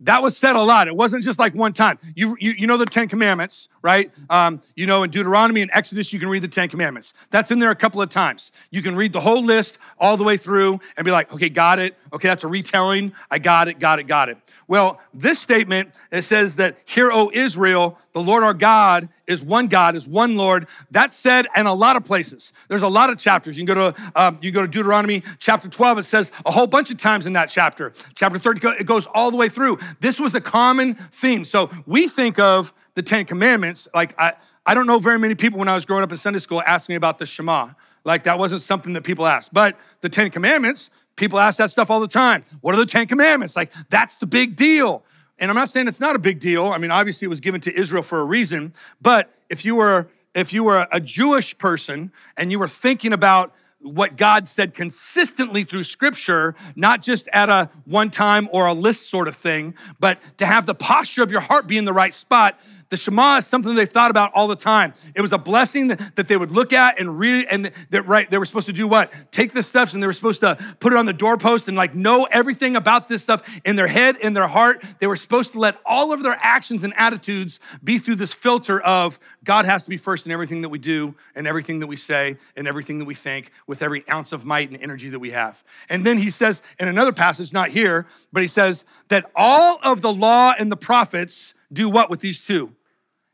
that 0.00 0.22
was 0.22 0.36
said 0.36 0.54
a 0.54 0.62
lot. 0.62 0.86
It 0.86 0.94
wasn't 0.94 1.24
just 1.24 1.40
like 1.40 1.54
one 1.54 1.72
time. 1.72 1.98
You, 2.14 2.36
you, 2.38 2.52
you 2.52 2.66
know 2.68 2.76
the 2.76 2.86
Ten 2.86 3.08
Commandments, 3.08 3.68
right? 3.82 4.12
Um, 4.30 4.62
you 4.76 4.86
know, 4.86 5.02
in 5.02 5.10
Deuteronomy 5.10 5.60
and 5.60 5.70
Exodus, 5.74 6.12
you 6.12 6.20
can 6.20 6.28
read 6.28 6.42
the 6.42 6.48
Ten 6.48 6.68
Commandments. 6.68 7.14
That's 7.30 7.50
in 7.50 7.58
there 7.58 7.72
a 7.72 7.76
couple 7.76 8.00
of 8.00 8.08
times. 8.08 8.52
You 8.70 8.80
can 8.80 8.94
read 8.94 9.12
the 9.12 9.20
whole 9.20 9.42
list 9.42 9.78
all 9.98 10.16
the 10.16 10.22
way 10.22 10.36
through 10.36 10.78
and 10.96 11.04
be 11.04 11.10
like, 11.10 11.32
okay, 11.32 11.48
got 11.48 11.80
it. 11.80 11.96
Okay, 12.12 12.28
that's 12.28 12.44
a 12.44 12.48
retelling. 12.48 13.12
I 13.28 13.40
got 13.40 13.66
it, 13.66 13.80
got 13.80 13.98
it, 13.98 14.04
got 14.04 14.28
it. 14.28 14.38
Well, 14.68 15.00
this 15.12 15.40
statement, 15.40 15.94
it 16.12 16.22
says 16.22 16.56
that, 16.56 16.78
Hear, 16.84 17.10
O 17.10 17.32
Israel, 17.34 17.98
the 18.12 18.22
Lord 18.22 18.44
our 18.44 18.54
God 18.54 19.08
is 19.28 19.44
one 19.44 19.68
God, 19.68 19.94
is 19.94 20.08
one 20.08 20.36
Lord. 20.36 20.66
That's 20.90 21.14
said 21.14 21.46
in 21.54 21.66
a 21.66 21.74
lot 21.74 21.96
of 21.96 22.04
places. 22.04 22.52
There's 22.68 22.82
a 22.82 22.88
lot 22.88 23.10
of 23.10 23.18
chapters. 23.18 23.56
You 23.56 23.66
can 23.66 23.74
go 23.74 23.92
to 23.92 24.10
um, 24.16 24.38
you 24.42 24.50
go 24.50 24.62
to 24.62 24.66
Deuteronomy 24.66 25.22
chapter 25.38 25.68
12. 25.68 25.98
It 25.98 26.02
says 26.04 26.32
a 26.44 26.50
whole 26.50 26.66
bunch 26.66 26.90
of 26.90 26.96
times 26.96 27.26
in 27.26 27.34
that 27.34 27.50
chapter. 27.50 27.92
Chapter 28.14 28.38
30, 28.38 28.66
it 28.80 28.86
goes 28.86 29.06
all 29.06 29.30
the 29.30 29.36
way 29.36 29.48
through. 29.48 29.78
This 30.00 30.18
was 30.18 30.34
a 30.34 30.40
common 30.40 30.94
theme. 31.12 31.44
So 31.44 31.70
we 31.86 32.08
think 32.08 32.38
of 32.38 32.72
the 32.94 33.02
Ten 33.02 33.26
Commandments. 33.26 33.86
Like 33.94 34.18
I, 34.18 34.32
I 34.66 34.74
don't 34.74 34.86
know 34.86 34.98
very 34.98 35.18
many 35.18 35.34
people 35.34 35.58
when 35.58 35.68
I 35.68 35.74
was 35.74 35.84
growing 35.84 36.02
up 36.02 36.10
in 36.10 36.16
Sunday 36.16 36.40
school 36.40 36.62
asking 36.66 36.94
me 36.94 36.96
about 36.96 37.18
the 37.18 37.26
Shema. 37.26 37.70
Like 38.04 38.24
that 38.24 38.38
wasn't 38.38 38.62
something 38.62 38.94
that 38.94 39.04
people 39.04 39.26
asked. 39.26 39.52
But 39.52 39.78
the 40.00 40.08
Ten 40.08 40.30
Commandments, 40.30 40.90
People 41.18 41.40
ask 41.40 41.58
that 41.58 41.68
stuff 41.68 41.90
all 41.90 41.98
the 42.00 42.06
time. 42.06 42.44
What 42.60 42.74
are 42.74 42.78
the 42.78 42.86
Ten 42.86 43.06
Commandments? 43.08 43.56
Like, 43.56 43.72
that's 43.90 44.14
the 44.14 44.26
big 44.26 44.54
deal. 44.54 45.02
And 45.38 45.50
I'm 45.50 45.56
not 45.56 45.68
saying 45.68 45.88
it's 45.88 46.00
not 46.00 46.16
a 46.16 46.18
big 46.18 46.40
deal. 46.40 46.66
I 46.66 46.78
mean, 46.78 46.90
obviously 46.90 47.26
it 47.26 47.28
was 47.28 47.40
given 47.40 47.60
to 47.62 47.74
Israel 47.78 48.02
for 48.02 48.20
a 48.20 48.24
reason. 48.24 48.74
But 49.00 49.32
if 49.48 49.64
you 49.64 49.76
were 49.76 50.08
if 50.34 50.52
you 50.52 50.62
were 50.62 50.86
a 50.92 51.00
Jewish 51.00 51.56
person 51.58 52.12
and 52.36 52.52
you 52.52 52.58
were 52.58 52.68
thinking 52.68 53.12
about 53.12 53.54
what 53.80 54.16
God 54.16 54.46
said 54.46 54.74
consistently 54.74 55.64
through 55.64 55.84
scripture, 55.84 56.54
not 56.74 57.00
just 57.00 57.28
at 57.32 57.48
a 57.48 57.70
one 57.84 58.10
time 58.10 58.48
or 58.52 58.66
a 58.66 58.72
list 58.72 59.08
sort 59.08 59.28
of 59.28 59.36
thing, 59.36 59.74
but 60.00 60.18
to 60.38 60.46
have 60.46 60.66
the 60.66 60.74
posture 60.74 61.22
of 61.22 61.30
your 61.30 61.40
heart 61.40 61.66
be 61.66 61.78
in 61.78 61.84
the 61.84 61.92
right 61.92 62.12
spot, 62.12 62.58
the 62.90 62.96
Shema 62.96 63.36
is 63.36 63.46
something 63.46 63.74
they 63.74 63.86
thought 63.86 64.10
about 64.10 64.32
all 64.34 64.48
the 64.48 64.56
time. 64.56 64.94
It 65.14 65.20
was 65.20 65.32
a 65.32 65.38
blessing 65.38 65.88
that 65.88 66.28
they 66.28 66.36
would 66.36 66.50
look 66.50 66.72
at 66.72 66.98
and 66.98 67.18
read, 67.18 67.46
and 67.50 67.70
that 67.90 68.06
right, 68.06 68.30
they 68.30 68.38
were 68.38 68.44
supposed 68.44 68.66
to 68.66 68.72
do 68.72 68.88
what? 68.88 69.12
Take 69.30 69.52
the 69.52 69.62
steps 69.62 69.94
and 69.94 70.02
they 70.02 70.06
were 70.06 70.12
supposed 70.12 70.40
to 70.40 70.56
put 70.80 70.92
it 70.92 70.98
on 70.98 71.06
the 71.06 71.12
doorpost 71.12 71.68
and 71.68 71.76
like 71.76 71.94
know 71.94 72.26
everything 72.30 72.76
about 72.76 73.08
this 73.08 73.22
stuff 73.22 73.42
in 73.64 73.76
their 73.76 73.86
head, 73.86 74.16
in 74.16 74.32
their 74.32 74.46
heart. 74.46 74.82
They 75.00 75.06
were 75.06 75.16
supposed 75.16 75.52
to 75.52 75.58
let 75.58 75.76
all 75.84 76.12
of 76.12 76.22
their 76.22 76.38
actions 76.40 76.84
and 76.84 76.94
attitudes 76.96 77.60
be 77.84 77.98
through 77.98 78.16
this 78.16 78.32
filter 78.32 78.80
of 78.80 79.18
God 79.44 79.66
has 79.66 79.84
to 79.84 79.90
be 79.90 79.96
first 79.96 80.26
in 80.26 80.32
everything 80.32 80.62
that 80.62 80.68
we 80.70 80.78
do 80.78 81.14
and 81.34 81.46
everything 81.46 81.80
that 81.80 81.86
we 81.86 81.96
say 81.96 82.36
and 82.56 82.66
everything 82.66 82.98
that 82.98 83.04
we 83.04 83.14
think 83.14 83.50
with 83.66 83.82
every 83.82 84.08
ounce 84.08 84.32
of 84.32 84.46
might 84.46 84.70
and 84.70 84.80
energy 84.80 85.10
that 85.10 85.18
we 85.18 85.30
have. 85.30 85.62
And 85.90 86.04
then 86.04 86.18
he 86.18 86.30
says 86.30 86.62
in 86.78 86.88
another 86.88 87.12
passage, 87.12 87.52
not 87.52 87.70
here, 87.70 88.06
but 88.32 88.42
he 88.42 88.48
says 88.48 88.84
that 89.08 89.30
all 89.36 89.78
of 89.82 90.00
the 90.00 90.12
law 90.12 90.54
and 90.58 90.72
the 90.72 90.76
prophets 90.76 91.54
do 91.72 91.88
what 91.88 92.08
with 92.08 92.20
these 92.20 92.44
two? 92.44 92.74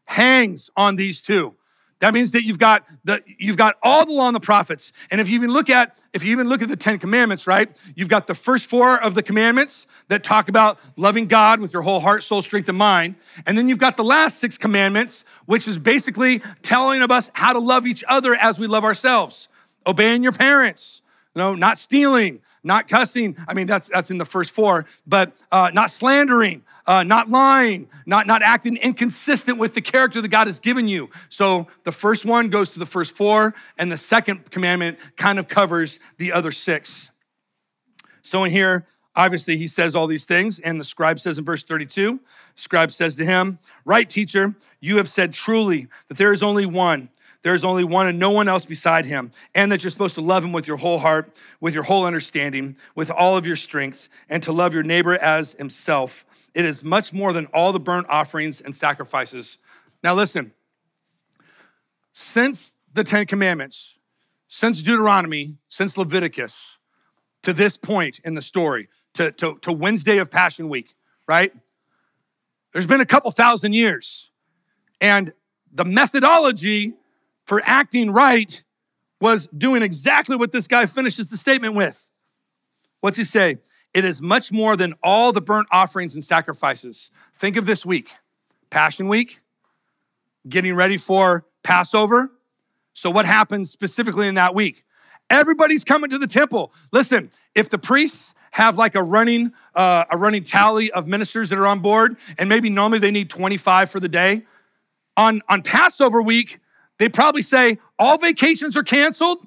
Hangs 0.04 0.70
on 0.76 0.96
these 0.96 1.20
two. 1.20 1.54
That 2.00 2.12
means 2.12 2.32
that 2.32 2.44
you've 2.44 2.58
got 2.58 2.84
the 3.04 3.22
you've 3.38 3.56
got 3.56 3.76
all 3.82 4.04
the 4.04 4.12
law 4.12 4.26
and 4.26 4.36
the 4.36 4.40
prophets. 4.40 4.92
And 5.10 5.22
if 5.22 5.28
you 5.30 5.36
even 5.36 5.50
look 5.50 5.70
at 5.70 6.02
if 6.12 6.22
you 6.22 6.32
even 6.32 6.48
look 6.48 6.60
at 6.60 6.68
the 6.68 6.76
10 6.76 6.98
commandments, 6.98 7.46
right? 7.46 7.74
You've 7.94 8.10
got 8.10 8.26
the 8.26 8.34
first 8.34 8.68
four 8.68 9.02
of 9.02 9.14
the 9.14 9.22
commandments 9.22 9.86
that 10.08 10.22
talk 10.22 10.50
about 10.50 10.78
loving 10.96 11.26
God 11.28 11.60
with 11.60 11.72
your 11.72 11.80
whole 11.80 12.00
heart, 12.00 12.22
soul, 12.22 12.42
strength 12.42 12.68
and 12.68 12.76
mind. 12.76 13.14
And 13.46 13.56
then 13.56 13.70
you've 13.70 13.78
got 13.78 13.96
the 13.96 14.04
last 14.04 14.38
six 14.38 14.58
commandments, 14.58 15.24
which 15.46 15.66
is 15.66 15.78
basically 15.78 16.42
telling 16.60 17.00
of 17.00 17.10
us 17.10 17.30
how 17.32 17.54
to 17.54 17.58
love 17.58 17.86
each 17.86 18.04
other 18.06 18.34
as 18.34 18.58
we 18.58 18.66
love 18.66 18.84
ourselves. 18.84 19.48
Obeying 19.86 20.22
your 20.22 20.32
parents, 20.32 21.00
no, 21.34 21.54
not 21.54 21.78
stealing, 21.78 22.40
not 22.64 22.88
cussing. 22.88 23.36
I 23.46 23.54
mean, 23.54 23.66
that's 23.66 23.88
that's 23.88 24.10
in 24.10 24.18
the 24.18 24.24
first 24.24 24.50
four, 24.50 24.86
but 25.06 25.40
uh, 25.52 25.70
not 25.72 25.90
slandering, 25.90 26.62
uh, 26.86 27.02
not 27.02 27.30
lying, 27.30 27.88
not 28.06 28.26
not 28.26 28.42
acting 28.42 28.76
inconsistent 28.78 29.58
with 29.58 29.74
the 29.74 29.82
character 29.82 30.20
that 30.22 30.28
God 30.28 30.46
has 30.48 30.58
given 30.58 30.88
you. 30.88 31.10
So 31.28 31.68
the 31.84 31.92
first 31.92 32.24
one 32.24 32.48
goes 32.48 32.70
to 32.70 32.78
the 32.78 32.86
first 32.86 33.14
four, 33.14 33.54
and 33.78 33.92
the 33.92 33.96
second 33.96 34.50
commandment 34.50 34.98
kind 35.16 35.38
of 35.38 35.46
covers 35.46 36.00
the 36.16 36.32
other 36.32 36.50
six. 36.50 37.10
So 38.22 38.44
in 38.44 38.50
here, 38.50 38.86
obviously, 39.14 39.58
he 39.58 39.66
says 39.66 39.94
all 39.94 40.06
these 40.06 40.24
things, 40.24 40.58
and 40.58 40.80
the 40.80 40.84
scribe 40.84 41.20
says 41.20 41.36
in 41.36 41.44
verse 41.44 41.62
32, 41.62 42.18
scribe 42.54 42.90
says 42.90 43.16
to 43.16 43.24
him, 43.24 43.58
"Right, 43.84 44.08
teacher, 44.08 44.56
you 44.80 44.96
have 44.96 45.08
said 45.10 45.34
truly 45.34 45.88
that 46.08 46.16
there 46.16 46.32
is 46.32 46.42
only 46.42 46.64
one." 46.64 47.10
There's 47.44 47.62
only 47.62 47.84
one 47.84 48.06
and 48.06 48.18
no 48.18 48.30
one 48.30 48.48
else 48.48 48.64
beside 48.64 49.04
him, 49.04 49.30
and 49.54 49.70
that 49.70 49.84
you're 49.84 49.90
supposed 49.90 50.14
to 50.14 50.22
love 50.22 50.42
him 50.42 50.52
with 50.52 50.66
your 50.66 50.78
whole 50.78 50.98
heart, 50.98 51.36
with 51.60 51.74
your 51.74 51.82
whole 51.82 52.06
understanding, 52.06 52.74
with 52.94 53.10
all 53.10 53.36
of 53.36 53.46
your 53.46 53.54
strength, 53.54 54.08
and 54.30 54.42
to 54.44 54.50
love 54.50 54.72
your 54.72 54.82
neighbor 54.82 55.12
as 55.12 55.52
himself. 55.52 56.24
It 56.54 56.64
is 56.64 56.82
much 56.82 57.12
more 57.12 57.34
than 57.34 57.44
all 57.52 57.70
the 57.72 57.78
burnt 57.78 58.06
offerings 58.08 58.62
and 58.62 58.74
sacrifices. 58.74 59.58
Now, 60.02 60.14
listen, 60.14 60.52
since 62.14 62.76
the 62.94 63.04
Ten 63.04 63.26
Commandments, 63.26 63.98
since 64.48 64.80
Deuteronomy, 64.80 65.58
since 65.68 65.98
Leviticus, 65.98 66.78
to 67.42 67.52
this 67.52 67.76
point 67.76 68.20
in 68.24 68.32
the 68.34 68.42
story, 68.42 68.88
to, 69.12 69.30
to, 69.32 69.58
to 69.60 69.70
Wednesday 69.70 70.16
of 70.16 70.30
Passion 70.30 70.70
Week, 70.70 70.94
right? 71.28 71.52
There's 72.72 72.86
been 72.86 73.02
a 73.02 73.06
couple 73.06 73.30
thousand 73.32 73.74
years. 73.74 74.30
And 74.98 75.34
the 75.70 75.84
methodology 75.84 76.94
for 77.46 77.62
acting 77.64 78.10
right 78.10 78.62
was 79.20 79.46
doing 79.48 79.82
exactly 79.82 80.36
what 80.36 80.52
this 80.52 80.68
guy 80.68 80.86
finishes 80.86 81.28
the 81.28 81.36
statement 81.36 81.74
with. 81.74 82.10
What's 83.00 83.16
he 83.16 83.24
say? 83.24 83.58
It 83.92 84.04
is 84.04 84.20
much 84.20 84.50
more 84.50 84.76
than 84.76 84.94
all 85.02 85.32
the 85.32 85.40
burnt 85.40 85.68
offerings 85.70 86.14
and 86.14 86.24
sacrifices. 86.24 87.10
Think 87.38 87.56
of 87.56 87.66
this 87.66 87.86
week 87.86 88.10
Passion 88.70 89.08
Week, 89.08 89.38
getting 90.48 90.74
ready 90.74 90.98
for 90.98 91.46
Passover. 91.62 92.30
So, 92.92 93.10
what 93.10 93.24
happens 93.24 93.70
specifically 93.70 94.26
in 94.26 94.34
that 94.34 94.54
week? 94.54 94.84
Everybody's 95.30 95.84
coming 95.84 96.10
to 96.10 96.18
the 96.18 96.26
temple. 96.26 96.72
Listen, 96.92 97.30
if 97.54 97.70
the 97.70 97.78
priests 97.78 98.34
have 98.50 98.76
like 98.76 98.94
a 98.94 99.02
running 99.02 99.52
uh, 99.74 100.04
a 100.10 100.16
running 100.16 100.44
tally 100.44 100.90
of 100.90 101.06
ministers 101.06 101.50
that 101.50 101.58
are 101.58 101.66
on 101.66 101.80
board, 101.80 102.16
and 102.36 102.48
maybe 102.48 102.68
normally 102.68 102.98
they 102.98 103.10
need 103.10 103.30
25 103.30 103.90
for 103.90 104.00
the 104.00 104.08
day, 104.08 104.42
on 105.16 105.40
on 105.48 105.62
Passover 105.62 106.20
week 106.20 106.58
they 106.98 107.08
probably 107.08 107.42
say 107.42 107.78
all 107.98 108.18
vacations 108.18 108.76
are 108.76 108.82
canceled. 108.82 109.46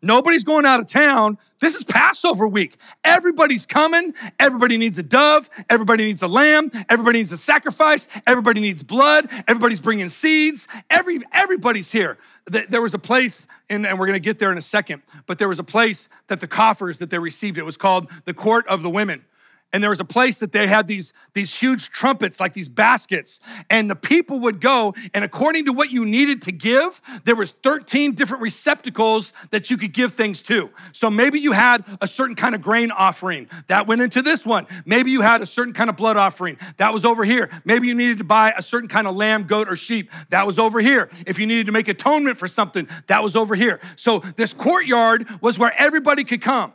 Nobody's 0.00 0.44
going 0.44 0.64
out 0.64 0.78
of 0.78 0.86
town. 0.86 1.38
This 1.60 1.74
is 1.74 1.82
Passover 1.82 2.46
week. 2.46 2.76
Everybody's 3.02 3.66
coming. 3.66 4.14
Everybody 4.38 4.76
needs 4.76 4.96
a 4.98 5.02
dove. 5.02 5.50
Everybody 5.68 6.04
needs 6.04 6.22
a 6.22 6.28
lamb. 6.28 6.70
Everybody 6.88 7.18
needs 7.18 7.32
a 7.32 7.36
sacrifice. 7.36 8.06
Everybody 8.24 8.60
needs 8.60 8.84
blood. 8.84 9.26
Everybody's 9.48 9.80
bringing 9.80 10.08
seeds. 10.08 10.68
Every, 10.88 11.20
everybody's 11.32 11.90
here. 11.90 12.16
There 12.46 12.80
was 12.80 12.94
a 12.94 12.98
place, 12.98 13.48
and 13.68 13.82
we're 13.84 14.06
going 14.06 14.12
to 14.12 14.20
get 14.20 14.38
there 14.38 14.52
in 14.52 14.58
a 14.58 14.62
second, 14.62 15.02
but 15.26 15.38
there 15.38 15.48
was 15.48 15.58
a 15.58 15.64
place 15.64 16.08
that 16.28 16.38
the 16.38 16.46
coffers 16.46 16.98
that 16.98 17.10
they 17.10 17.18
received, 17.18 17.58
it 17.58 17.64
was 17.64 17.76
called 17.76 18.08
the 18.24 18.34
Court 18.34 18.68
of 18.68 18.82
the 18.82 18.90
Women 18.90 19.24
and 19.72 19.82
there 19.82 19.90
was 19.90 20.00
a 20.00 20.04
place 20.04 20.38
that 20.38 20.52
they 20.52 20.66
had 20.66 20.86
these, 20.86 21.12
these 21.34 21.54
huge 21.54 21.90
trumpets 21.90 22.40
like 22.40 22.54
these 22.54 22.70
baskets. 22.70 23.38
And 23.68 23.90
the 23.90 23.96
people 23.96 24.40
would 24.40 24.60
go 24.60 24.94
and 25.12 25.24
according 25.24 25.66
to 25.66 25.72
what 25.72 25.90
you 25.90 26.04
needed 26.06 26.42
to 26.42 26.52
give 26.52 27.00
there 27.24 27.36
was 27.36 27.52
13 27.52 28.14
different 28.14 28.42
receptacles 28.42 29.32
that 29.50 29.70
you 29.70 29.76
could 29.76 29.92
give 29.92 30.14
things 30.14 30.40
to. 30.42 30.70
So 30.92 31.10
maybe 31.10 31.38
you 31.38 31.52
had 31.52 31.84
a 32.00 32.06
certain 32.06 32.34
kind 32.34 32.54
of 32.54 32.62
grain 32.62 32.90
offering. 32.90 33.48
That 33.66 33.86
went 33.86 34.00
into 34.00 34.22
this 34.22 34.46
one. 34.46 34.66
Maybe 34.86 35.10
you 35.10 35.20
had 35.20 35.42
a 35.42 35.46
certain 35.46 35.74
kind 35.74 35.90
of 35.90 35.96
blood 35.96 36.16
offering. 36.16 36.56
That 36.78 36.92
was 36.92 37.04
over 37.04 37.24
here. 37.24 37.50
Maybe 37.64 37.88
you 37.88 37.94
needed 37.94 38.18
to 38.18 38.24
buy 38.24 38.54
a 38.56 38.62
certain 38.62 38.88
kind 38.88 39.06
of 39.06 39.16
lamb 39.16 39.44
goat 39.44 39.68
or 39.68 39.76
sheep. 39.76 40.10
That 40.30 40.46
was 40.46 40.58
over 40.58 40.80
here. 40.80 41.10
If 41.26 41.38
you 41.38 41.46
needed 41.46 41.66
to 41.66 41.72
make 41.72 41.88
atonement 41.88 42.38
for 42.38 42.48
something 42.48 42.88
that 43.08 43.22
was 43.22 43.36
over 43.36 43.54
here. 43.54 43.80
So 43.96 44.20
this 44.36 44.54
courtyard 44.54 45.26
was 45.42 45.58
where 45.58 45.74
everybody 45.76 46.24
could 46.24 46.40
come. 46.40 46.72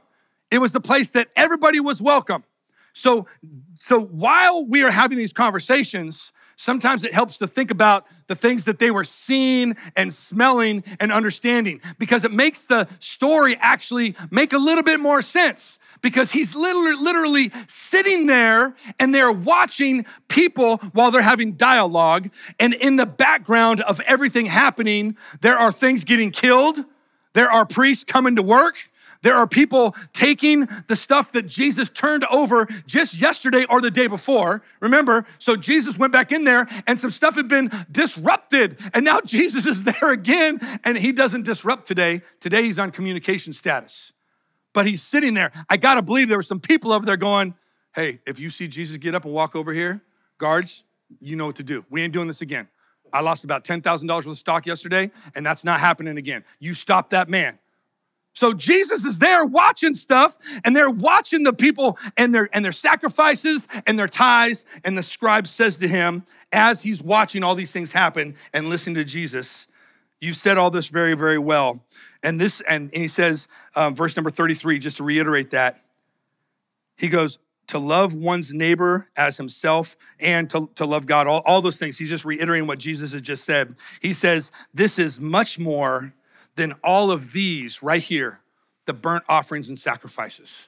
It 0.51 0.60
was 0.60 0.71
the 0.71 0.82
place 0.82 1.10
that 1.12 1.29
everybody 1.36 1.79
was 1.79 2.01
welcome 2.01 2.43
so, 2.93 3.27
so 3.79 3.99
while 3.99 4.65
we 4.65 4.84
are 4.84 4.91
having 4.91 5.17
these 5.17 5.34
conversations, 5.34 6.32
sometimes 6.56 7.03
it 7.03 7.13
helps 7.13 7.38
to 7.39 7.47
think 7.47 7.71
about 7.71 8.06
the 8.27 8.36
things 8.36 8.65
that 8.65 8.79
they 8.79 8.91
were 8.91 9.03
seeing 9.03 9.75
and 9.95 10.13
smelling 10.13 10.84
and 10.99 11.12
understanding 11.12 11.82
because 11.97 12.23
it 12.23 12.32
makes 12.32 12.63
the 12.63 12.88
story 12.99 13.58
actually 13.60 14.15
make 14.32 14.53
a 14.53 14.58
little 14.58 14.84
bit 14.84 14.99
more 14.99 15.21
sense 15.21 15.79
because 16.01 16.32
he's 16.32 16.56
literally, 16.56 16.95
literally 16.95 17.51
sitting 17.67 18.27
there 18.27 18.75
and 18.99 19.13
they're 19.13 19.32
watching 19.32 20.06
people 20.27 20.77
while 20.93 21.12
they're 21.12 21.21
having 21.21 21.53
dialogue. 21.53 22.29
And 22.60 22.73
in 22.73 22.97
the 22.97 23.06
background 23.06 23.82
of 23.82 23.99
everything 24.01 24.45
happening 24.45 25.17
there 25.41 25.58
are 25.58 25.71
things 25.71 26.03
getting 26.03 26.32
killed. 26.32 26.77
There 27.34 27.51
are 27.51 27.65
priests 27.65 28.03
coming 28.03 28.36
to 28.36 28.43
work 28.43 28.75
there 29.23 29.36
are 29.36 29.47
people 29.47 29.95
taking 30.12 30.67
the 30.88 30.95
stuff 30.95 31.31
that 31.31 31.47
Jesus 31.47 31.89
turned 31.89 32.25
over 32.25 32.67
just 32.86 33.15
yesterday 33.15 33.65
or 33.69 33.81
the 33.81 33.89
day 33.89 34.07
before. 34.07 34.62
Remember, 34.81 35.25
so 35.39 35.55
Jesus 35.55 35.97
went 35.97 36.13
back 36.13 36.31
in 36.31 36.43
there 36.43 36.67
and 36.86 36.99
some 36.99 37.09
stuff 37.09 37.36
had 37.36 37.47
been 37.47 37.71
disrupted. 37.91 38.79
And 38.93 39.03
now 39.03 39.21
Jesus 39.25 39.65
is 39.65 39.86
there 39.86 40.12
again 40.12 40.59
and 40.83 40.97
he 40.97 41.12
doesn't 41.12 41.45
disrupt 41.45 41.88
today. 41.88 42.21
Today 42.39 42.63
he's 42.63 42.77
on 42.77 42.91
communication 42.91 43.53
status. 43.53 44.13
But 44.73 44.88
he's 44.88 45.01
sitting 45.01 45.33
there. 45.33 45.51
I 45.69 45.77
gotta 45.77 46.01
believe 46.01 46.27
there 46.27 46.38
were 46.38 46.43
some 46.43 46.59
people 46.59 46.91
over 46.91 47.05
there 47.05 47.17
going, 47.17 47.55
hey, 47.95 48.19
if 48.27 48.39
you 48.39 48.49
see 48.49 48.67
Jesus 48.67 48.97
get 48.97 49.15
up 49.15 49.23
and 49.23 49.33
walk 49.33 49.55
over 49.55 49.73
here, 49.73 50.01
guards, 50.38 50.83
you 51.21 51.38
know 51.38 51.45
what 51.45 51.55
to 51.57 51.63
do. 51.63 51.86
We 51.89 52.01
ain't 52.01 52.12
doing 52.12 52.27
this 52.27 52.41
again. 52.41 52.67
I 53.13 53.21
lost 53.21 53.43
about 53.43 53.63
$10,000 53.63 54.09
worth 54.09 54.25
of 54.25 54.38
stock 54.38 54.65
yesterday, 54.65 55.12
and 55.36 55.45
that's 55.45 55.63
not 55.63 55.79
happening 55.79 56.17
again. 56.17 56.43
You 56.59 56.73
stop 56.73 57.12
that 57.12 57.29
man. 57.29 57.59
So 58.34 58.54
Jesus 58.54 59.06
is 59.06 59.19
there 59.19 59.46
watching 59.46 59.93
stuff 59.93 60.38
and 60.63 60.76
they're 60.76 60.89
watching 60.89 61.43
the 61.43 61.54
people 61.54 61.98
and 62.17 62.34
their 62.34 62.50
and 62.52 62.65
their 62.65 62.72
sacrifices 62.72 63.67
and 63.86 63.98
their 63.98 64.08
tithes 64.08 64.65
and 64.84 64.98
the 64.98 65.04
scribe 65.04 65.48
says 65.48 65.78
to 65.78 65.88
him 65.88 66.26
as 66.52 66.82
he's 66.82 67.02
watching 67.02 67.43
all 67.43 67.56
these 67.56 67.72
things 67.72 67.91
happen 67.91 68.36
and 68.52 68.69
listening 68.69 68.96
to 68.96 69.04
Jesus, 69.04 69.67
you 70.19 70.34
said 70.34 70.58
all 70.58 70.72
this 70.72 70.88
very 70.88 71.15
very 71.15 71.38
well. 71.38 71.84
And 72.24 72.39
this 72.39 72.62
and, 72.62 72.91
and 72.91 73.02
he 73.02 73.08
says 73.08 73.48
um, 73.76 73.96
verse 73.96 74.17
number 74.17 74.32
33 74.32 74.80
just 74.80 74.98
to 74.98 75.04
reiterate 75.04 75.52
that. 75.52 75.80
He 76.98 77.10
goes 77.10 77.38
to 77.67 77.78
love 77.80 78.15
one's 78.15 78.54
neighbor 78.54 79.08
as 79.15 79.38
himself 79.38 79.96
and 80.19 80.50
to, 80.50 80.69
to 80.76 80.86
love 80.86 81.08
God, 81.08 81.28
all, 81.28 81.41
all 81.46 81.62
those 81.62 81.80
things. 81.80 81.98
He's 81.98 82.10
just 82.10 82.26
reiterating 82.26 82.67
what 82.67 82.78
Jesus 82.78 83.13
had 83.13 83.24
just 83.24 83.46
said. 83.46 83.76
He 84.02 84.13
says, 84.13 84.52
This 84.74 85.00
is 85.00 85.19
much 85.19 85.60
more 85.60 86.13
than 86.56 86.74
all 86.84 87.12
of 87.12 87.32
these 87.34 87.82
right 87.82 88.04
here 88.04 88.39
the 88.86 88.94
burnt 88.94 89.24
offerings 89.30 89.70
and 89.70 89.80
sacrifices. 89.80 90.68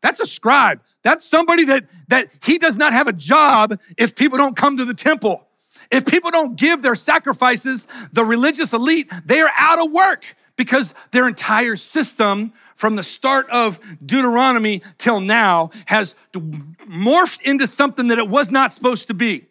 That's 0.00 0.20
a 0.20 0.26
scribe. 0.26 0.82
That's 1.02 1.24
somebody 1.24 1.64
that, 1.66 1.84
that 2.08 2.28
he 2.42 2.58
does 2.58 2.76
not 2.76 2.92
have 2.92 3.08
a 3.08 3.12
job 3.12 3.80
if 3.96 4.14
people 4.14 4.36
don't 4.36 4.56
come 4.56 4.76
to 4.76 4.84
the 4.84 4.94
temple. 4.94 5.46
If 5.90 6.04
people 6.04 6.30
don't 6.30 6.56
give 6.56 6.82
their 6.82 6.94
sacrifices, 6.94 7.88
the 8.12 8.24
religious 8.24 8.72
elite, 8.72 9.10
they 9.24 9.40
are 9.40 9.50
out 9.56 9.78
of 9.78 9.92
work 9.92 10.36
because 10.56 10.94
their 11.10 11.26
entire 11.26 11.76
system 11.76 12.52
from 12.76 12.96
the 12.96 13.02
start 13.02 13.48
of 13.50 13.80
Deuteronomy 14.04 14.82
till 14.98 15.20
now 15.20 15.70
has 15.86 16.14
morphed 16.32 17.40
into 17.42 17.66
something 17.66 18.08
that 18.08 18.18
it 18.18 18.28
was 18.28 18.50
not 18.50 18.72
supposed 18.72 19.06
to 19.06 19.14
be. 19.14 19.46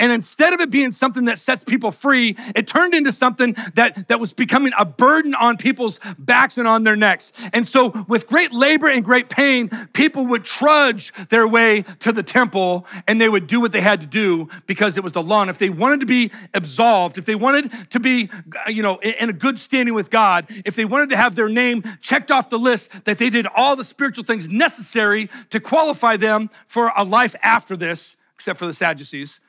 And 0.00 0.12
instead 0.12 0.52
of 0.52 0.60
it 0.60 0.70
being 0.70 0.92
something 0.92 1.24
that 1.24 1.38
sets 1.38 1.64
people 1.64 1.90
free, 1.90 2.36
it 2.54 2.68
turned 2.68 2.94
into 2.94 3.10
something 3.10 3.56
that, 3.74 4.08
that 4.08 4.20
was 4.20 4.32
becoming 4.32 4.72
a 4.78 4.84
burden 4.84 5.34
on 5.34 5.56
people's 5.56 5.98
backs 6.18 6.56
and 6.56 6.68
on 6.68 6.84
their 6.84 6.94
necks. 6.94 7.32
And 7.52 7.66
so, 7.66 7.90
with 8.06 8.26
great 8.26 8.52
labor 8.52 8.88
and 8.88 9.04
great 9.04 9.28
pain, 9.28 9.68
people 9.92 10.26
would 10.26 10.44
trudge 10.44 11.12
their 11.30 11.48
way 11.48 11.82
to 12.00 12.12
the 12.12 12.22
temple 12.22 12.86
and 13.06 13.20
they 13.20 13.28
would 13.28 13.46
do 13.46 13.60
what 13.60 13.72
they 13.72 13.80
had 13.80 14.00
to 14.00 14.06
do 14.06 14.48
because 14.66 14.96
it 14.96 15.02
was 15.02 15.12
the 15.12 15.22
law. 15.22 15.42
And 15.42 15.50
if 15.50 15.58
they 15.58 15.70
wanted 15.70 16.00
to 16.00 16.06
be 16.06 16.30
absolved, 16.54 17.18
if 17.18 17.24
they 17.24 17.34
wanted 17.34 17.90
to 17.90 18.00
be, 18.00 18.30
you 18.68 18.82
know, 18.82 18.98
in 18.98 19.30
a 19.30 19.32
good 19.32 19.58
standing 19.58 19.94
with 19.94 20.10
God, 20.10 20.46
if 20.64 20.76
they 20.76 20.84
wanted 20.84 21.10
to 21.10 21.16
have 21.16 21.34
their 21.34 21.48
name 21.48 21.82
checked 22.00 22.30
off 22.30 22.50
the 22.50 22.58
list 22.58 22.90
that 23.04 23.18
they 23.18 23.30
did 23.30 23.46
all 23.54 23.74
the 23.74 23.84
spiritual 23.84 24.24
things 24.24 24.48
necessary 24.48 25.28
to 25.50 25.60
qualify 25.60 26.16
them 26.16 26.50
for 26.66 26.92
a 26.96 27.04
life 27.04 27.34
after 27.42 27.76
this, 27.76 28.16
except 28.34 28.58
for 28.58 28.66
the 28.66 28.74
Sadducees, 28.74 29.40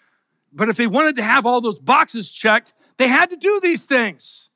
but 0.52 0.70
if 0.70 0.78
they 0.78 0.88
wanted 0.88 1.16
to 1.18 1.24
have 1.24 1.46
all 1.46 1.62
those 1.62 1.80
boxes 1.80 2.32
checked, 2.32 2.74
they 2.98 3.08
had 3.08 3.30
to 3.30 3.36
do 3.36 3.60
these 3.62 3.86
things. 3.86 4.50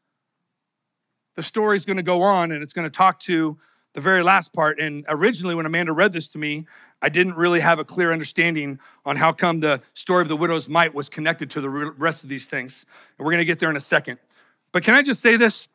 The 1.36 1.44
story 1.44 1.76
is 1.76 1.86
going 1.86 1.98
to 1.98 2.04
go 2.04 2.22
on 2.22 2.52
and 2.52 2.62
it's 2.62 2.74
going 2.74 2.86
to 2.86 2.96
talk 2.96 3.20
to 3.22 3.58
the 3.94 4.02
very 4.02 4.24
last 4.24 4.54
part. 4.54 4.80
And 4.80 5.06
originally, 5.08 5.56
when 5.56 5.66
Amanda 5.66 5.94
read 5.94 6.14
this 6.14 6.28
to 6.30 6.38
me, 6.38 6.66
I 7.02 7.10
didn't 7.10 7.36
really 7.36 7.60
have 7.60 7.80
a 7.80 7.86
clear 7.86 8.12
understanding 8.12 8.80
on 9.06 9.18
how 9.18 9.32
come 9.32 9.60
the 9.60 9.82
story 9.94 10.22
of 10.22 10.28
the 10.28 10.38
widow's 10.38 10.70
mite 10.70 10.94
was 10.94 11.10
connected 11.10 11.50
to 11.52 11.62
the 11.62 11.70
rest 11.70 12.24
of 12.24 12.30
these 12.30 12.48
things. 12.48 12.86
And 13.18 13.26
we're 13.26 13.32
going 13.32 13.42
to 13.42 13.46
get 13.46 13.60
there 13.60 13.70
in 13.70 13.76
a 13.76 13.82
second. 13.82 14.20
But 14.72 14.84
can 14.84 14.96
I 14.96 15.02
just 15.02 15.22
say 15.22 15.38
this? 15.38 15.70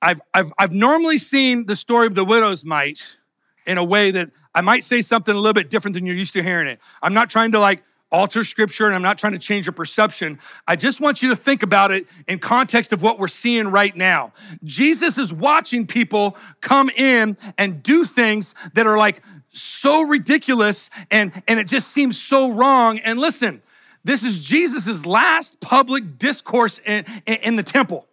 I've, 0.00 0.20
I've, 0.32 0.52
I've 0.58 0.72
normally 0.72 1.18
seen 1.18 1.66
the 1.66 1.76
story 1.76 2.06
of 2.06 2.14
the 2.14 2.24
widow's 2.24 2.64
mite 2.64 3.18
in 3.66 3.78
a 3.78 3.84
way 3.84 4.10
that 4.12 4.30
I 4.54 4.60
might 4.60 4.84
say 4.84 5.02
something 5.02 5.34
a 5.34 5.38
little 5.38 5.52
bit 5.52 5.70
different 5.70 5.94
than 5.94 6.06
you're 6.06 6.16
used 6.16 6.34
to 6.34 6.42
hearing 6.42 6.68
it. 6.68 6.80
I'm 7.02 7.14
not 7.14 7.28
trying 7.28 7.52
to 7.52 7.60
like 7.60 7.82
alter 8.10 8.44
scripture 8.44 8.86
and 8.86 8.94
I'm 8.94 9.02
not 9.02 9.18
trying 9.18 9.34
to 9.34 9.38
change 9.38 9.66
your 9.66 9.72
perception. 9.72 10.38
I 10.66 10.76
just 10.76 11.00
want 11.00 11.22
you 11.22 11.28
to 11.30 11.36
think 11.36 11.62
about 11.62 11.90
it 11.90 12.06
in 12.26 12.38
context 12.38 12.92
of 12.92 13.02
what 13.02 13.18
we're 13.18 13.28
seeing 13.28 13.68
right 13.68 13.94
now. 13.94 14.32
Jesus 14.64 15.18
is 15.18 15.32
watching 15.32 15.86
people 15.86 16.36
come 16.60 16.90
in 16.90 17.36
and 17.58 17.82
do 17.82 18.04
things 18.04 18.54
that 18.74 18.86
are 18.86 18.96
like 18.96 19.22
so 19.50 20.02
ridiculous 20.02 20.88
and, 21.10 21.32
and 21.46 21.60
it 21.60 21.66
just 21.66 21.88
seems 21.88 22.20
so 22.20 22.50
wrong. 22.50 22.98
And 22.98 23.18
listen, 23.18 23.62
this 24.04 24.24
is 24.24 24.38
Jesus's 24.38 25.04
last 25.04 25.60
public 25.60 26.18
discourse 26.18 26.80
in, 26.86 27.04
in, 27.26 27.34
in 27.36 27.56
the 27.56 27.62
temple. 27.62 28.06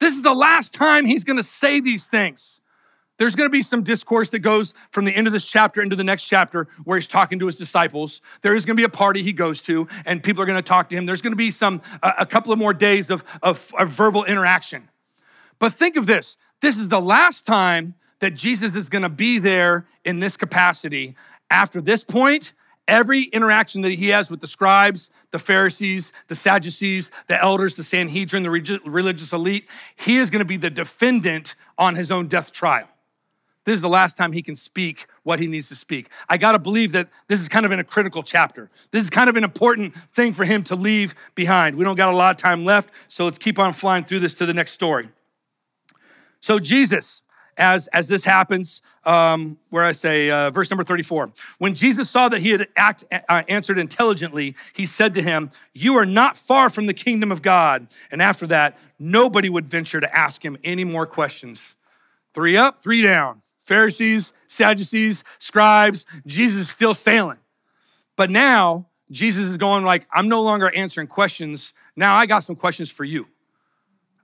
This 0.00 0.14
is 0.14 0.22
the 0.22 0.34
last 0.34 0.74
time 0.74 1.06
he's 1.06 1.24
gonna 1.24 1.42
say 1.42 1.80
these 1.80 2.08
things. 2.08 2.60
There's 3.18 3.34
going 3.34 3.48
to 3.48 3.52
be 3.52 3.62
some 3.62 3.82
discourse 3.82 4.30
that 4.30 4.38
goes 4.38 4.74
from 4.90 5.04
the 5.04 5.12
end 5.12 5.26
of 5.26 5.32
this 5.32 5.44
chapter 5.44 5.82
into 5.82 5.96
the 5.96 6.04
next 6.04 6.24
chapter 6.24 6.68
where 6.84 6.96
he's 6.96 7.06
talking 7.06 7.40
to 7.40 7.46
his 7.46 7.56
disciples. 7.56 8.22
There 8.42 8.54
is 8.54 8.64
going 8.64 8.76
to 8.76 8.80
be 8.80 8.84
a 8.84 8.88
party 8.88 9.22
he 9.22 9.32
goes 9.32 9.60
to, 9.62 9.88
and 10.06 10.22
people 10.22 10.42
are 10.42 10.46
going 10.46 10.56
to 10.56 10.66
talk 10.66 10.88
to 10.90 10.96
him. 10.96 11.04
There's 11.04 11.20
going 11.20 11.32
to 11.32 11.36
be 11.36 11.50
some 11.50 11.82
a, 12.02 12.24
couple 12.24 12.52
of 12.52 12.58
more 12.58 12.72
days 12.72 13.10
of, 13.10 13.24
of, 13.42 13.72
of 13.76 13.88
verbal 13.90 14.24
interaction. 14.24 14.88
But 15.58 15.72
think 15.72 15.96
of 15.96 16.06
this: 16.06 16.36
this 16.62 16.78
is 16.78 16.88
the 16.88 17.00
last 17.00 17.44
time 17.44 17.94
that 18.20 18.34
Jesus 18.34 18.76
is 18.76 18.88
going 18.88 19.02
to 19.02 19.08
be 19.08 19.38
there 19.38 19.86
in 20.04 20.20
this 20.20 20.36
capacity. 20.36 21.16
After 21.50 21.80
this 21.80 22.04
point, 22.04 22.54
every 22.86 23.22
interaction 23.24 23.80
that 23.82 23.92
he 23.92 24.08
has 24.08 24.30
with 24.30 24.40
the 24.40 24.46
scribes, 24.46 25.10
the 25.30 25.38
Pharisees, 25.38 26.12
the 26.28 26.36
Sadducees, 26.36 27.10
the 27.26 27.40
elders, 27.42 27.74
the 27.74 27.84
Sanhedrin, 27.84 28.42
the 28.42 28.50
religious 28.50 29.32
elite, 29.32 29.68
he 29.96 30.18
is 30.18 30.30
going 30.30 30.40
to 30.40 30.44
be 30.44 30.56
the 30.56 30.70
defendant 30.70 31.56
on 31.76 31.94
his 31.94 32.10
own 32.10 32.28
death 32.28 32.52
trial. 32.52 32.88
This 33.68 33.76
is 33.76 33.82
the 33.82 33.88
last 33.88 34.16
time 34.16 34.32
he 34.32 34.42
can 34.42 34.56
speak 34.56 35.06
what 35.24 35.38
he 35.38 35.46
needs 35.46 35.68
to 35.68 35.74
speak. 35.74 36.08
I 36.28 36.38
got 36.38 36.52
to 36.52 36.58
believe 36.58 36.92
that 36.92 37.08
this 37.26 37.40
is 37.40 37.48
kind 37.48 37.66
of 37.66 37.72
in 37.72 37.78
a 37.78 37.84
critical 37.84 38.22
chapter. 38.22 38.70
This 38.92 39.04
is 39.04 39.10
kind 39.10 39.28
of 39.28 39.36
an 39.36 39.44
important 39.44 39.94
thing 40.10 40.32
for 40.32 40.44
him 40.44 40.62
to 40.64 40.74
leave 40.74 41.14
behind. 41.34 41.76
We 41.76 41.84
don't 41.84 41.96
got 41.96 42.12
a 42.12 42.16
lot 42.16 42.30
of 42.30 42.38
time 42.38 42.64
left, 42.64 42.90
so 43.08 43.26
let's 43.26 43.38
keep 43.38 43.58
on 43.58 43.74
flying 43.74 44.04
through 44.04 44.20
this 44.20 44.34
to 44.36 44.46
the 44.46 44.54
next 44.54 44.72
story. 44.72 45.10
So, 46.40 46.58
Jesus, 46.58 47.22
as, 47.58 47.88
as 47.88 48.08
this 48.08 48.24
happens, 48.24 48.80
um, 49.04 49.58
where 49.70 49.84
I 49.84 49.92
say, 49.92 50.30
uh, 50.30 50.50
verse 50.50 50.70
number 50.70 50.84
34. 50.84 51.32
When 51.58 51.74
Jesus 51.74 52.08
saw 52.08 52.28
that 52.28 52.40
he 52.40 52.50
had 52.50 52.68
act, 52.76 53.04
uh, 53.10 53.42
answered 53.48 53.78
intelligently, 53.78 54.54
he 54.72 54.86
said 54.86 55.14
to 55.14 55.22
him, 55.22 55.50
You 55.74 55.96
are 55.96 56.06
not 56.06 56.36
far 56.36 56.70
from 56.70 56.86
the 56.86 56.94
kingdom 56.94 57.32
of 57.32 57.42
God. 57.42 57.88
And 58.10 58.22
after 58.22 58.46
that, 58.46 58.78
nobody 58.98 59.48
would 59.50 59.68
venture 59.68 60.00
to 60.00 60.16
ask 60.16 60.44
him 60.44 60.56
any 60.62 60.84
more 60.84 61.06
questions. 61.06 61.76
Three 62.34 62.56
up, 62.56 62.82
three 62.82 63.02
down. 63.02 63.42
Pharisees, 63.68 64.32
Sadducees, 64.46 65.24
scribes, 65.38 66.06
Jesus 66.26 66.60
is 66.62 66.70
still 66.70 66.94
sailing. 66.94 67.36
But 68.16 68.30
now, 68.30 68.86
Jesus 69.10 69.46
is 69.46 69.58
going 69.58 69.84
like, 69.84 70.06
I'm 70.10 70.28
no 70.28 70.40
longer 70.40 70.74
answering 70.74 71.06
questions. 71.06 71.74
Now 71.94 72.16
I 72.16 72.24
got 72.24 72.38
some 72.40 72.56
questions 72.56 72.90
for 72.90 73.04
you. 73.04 73.26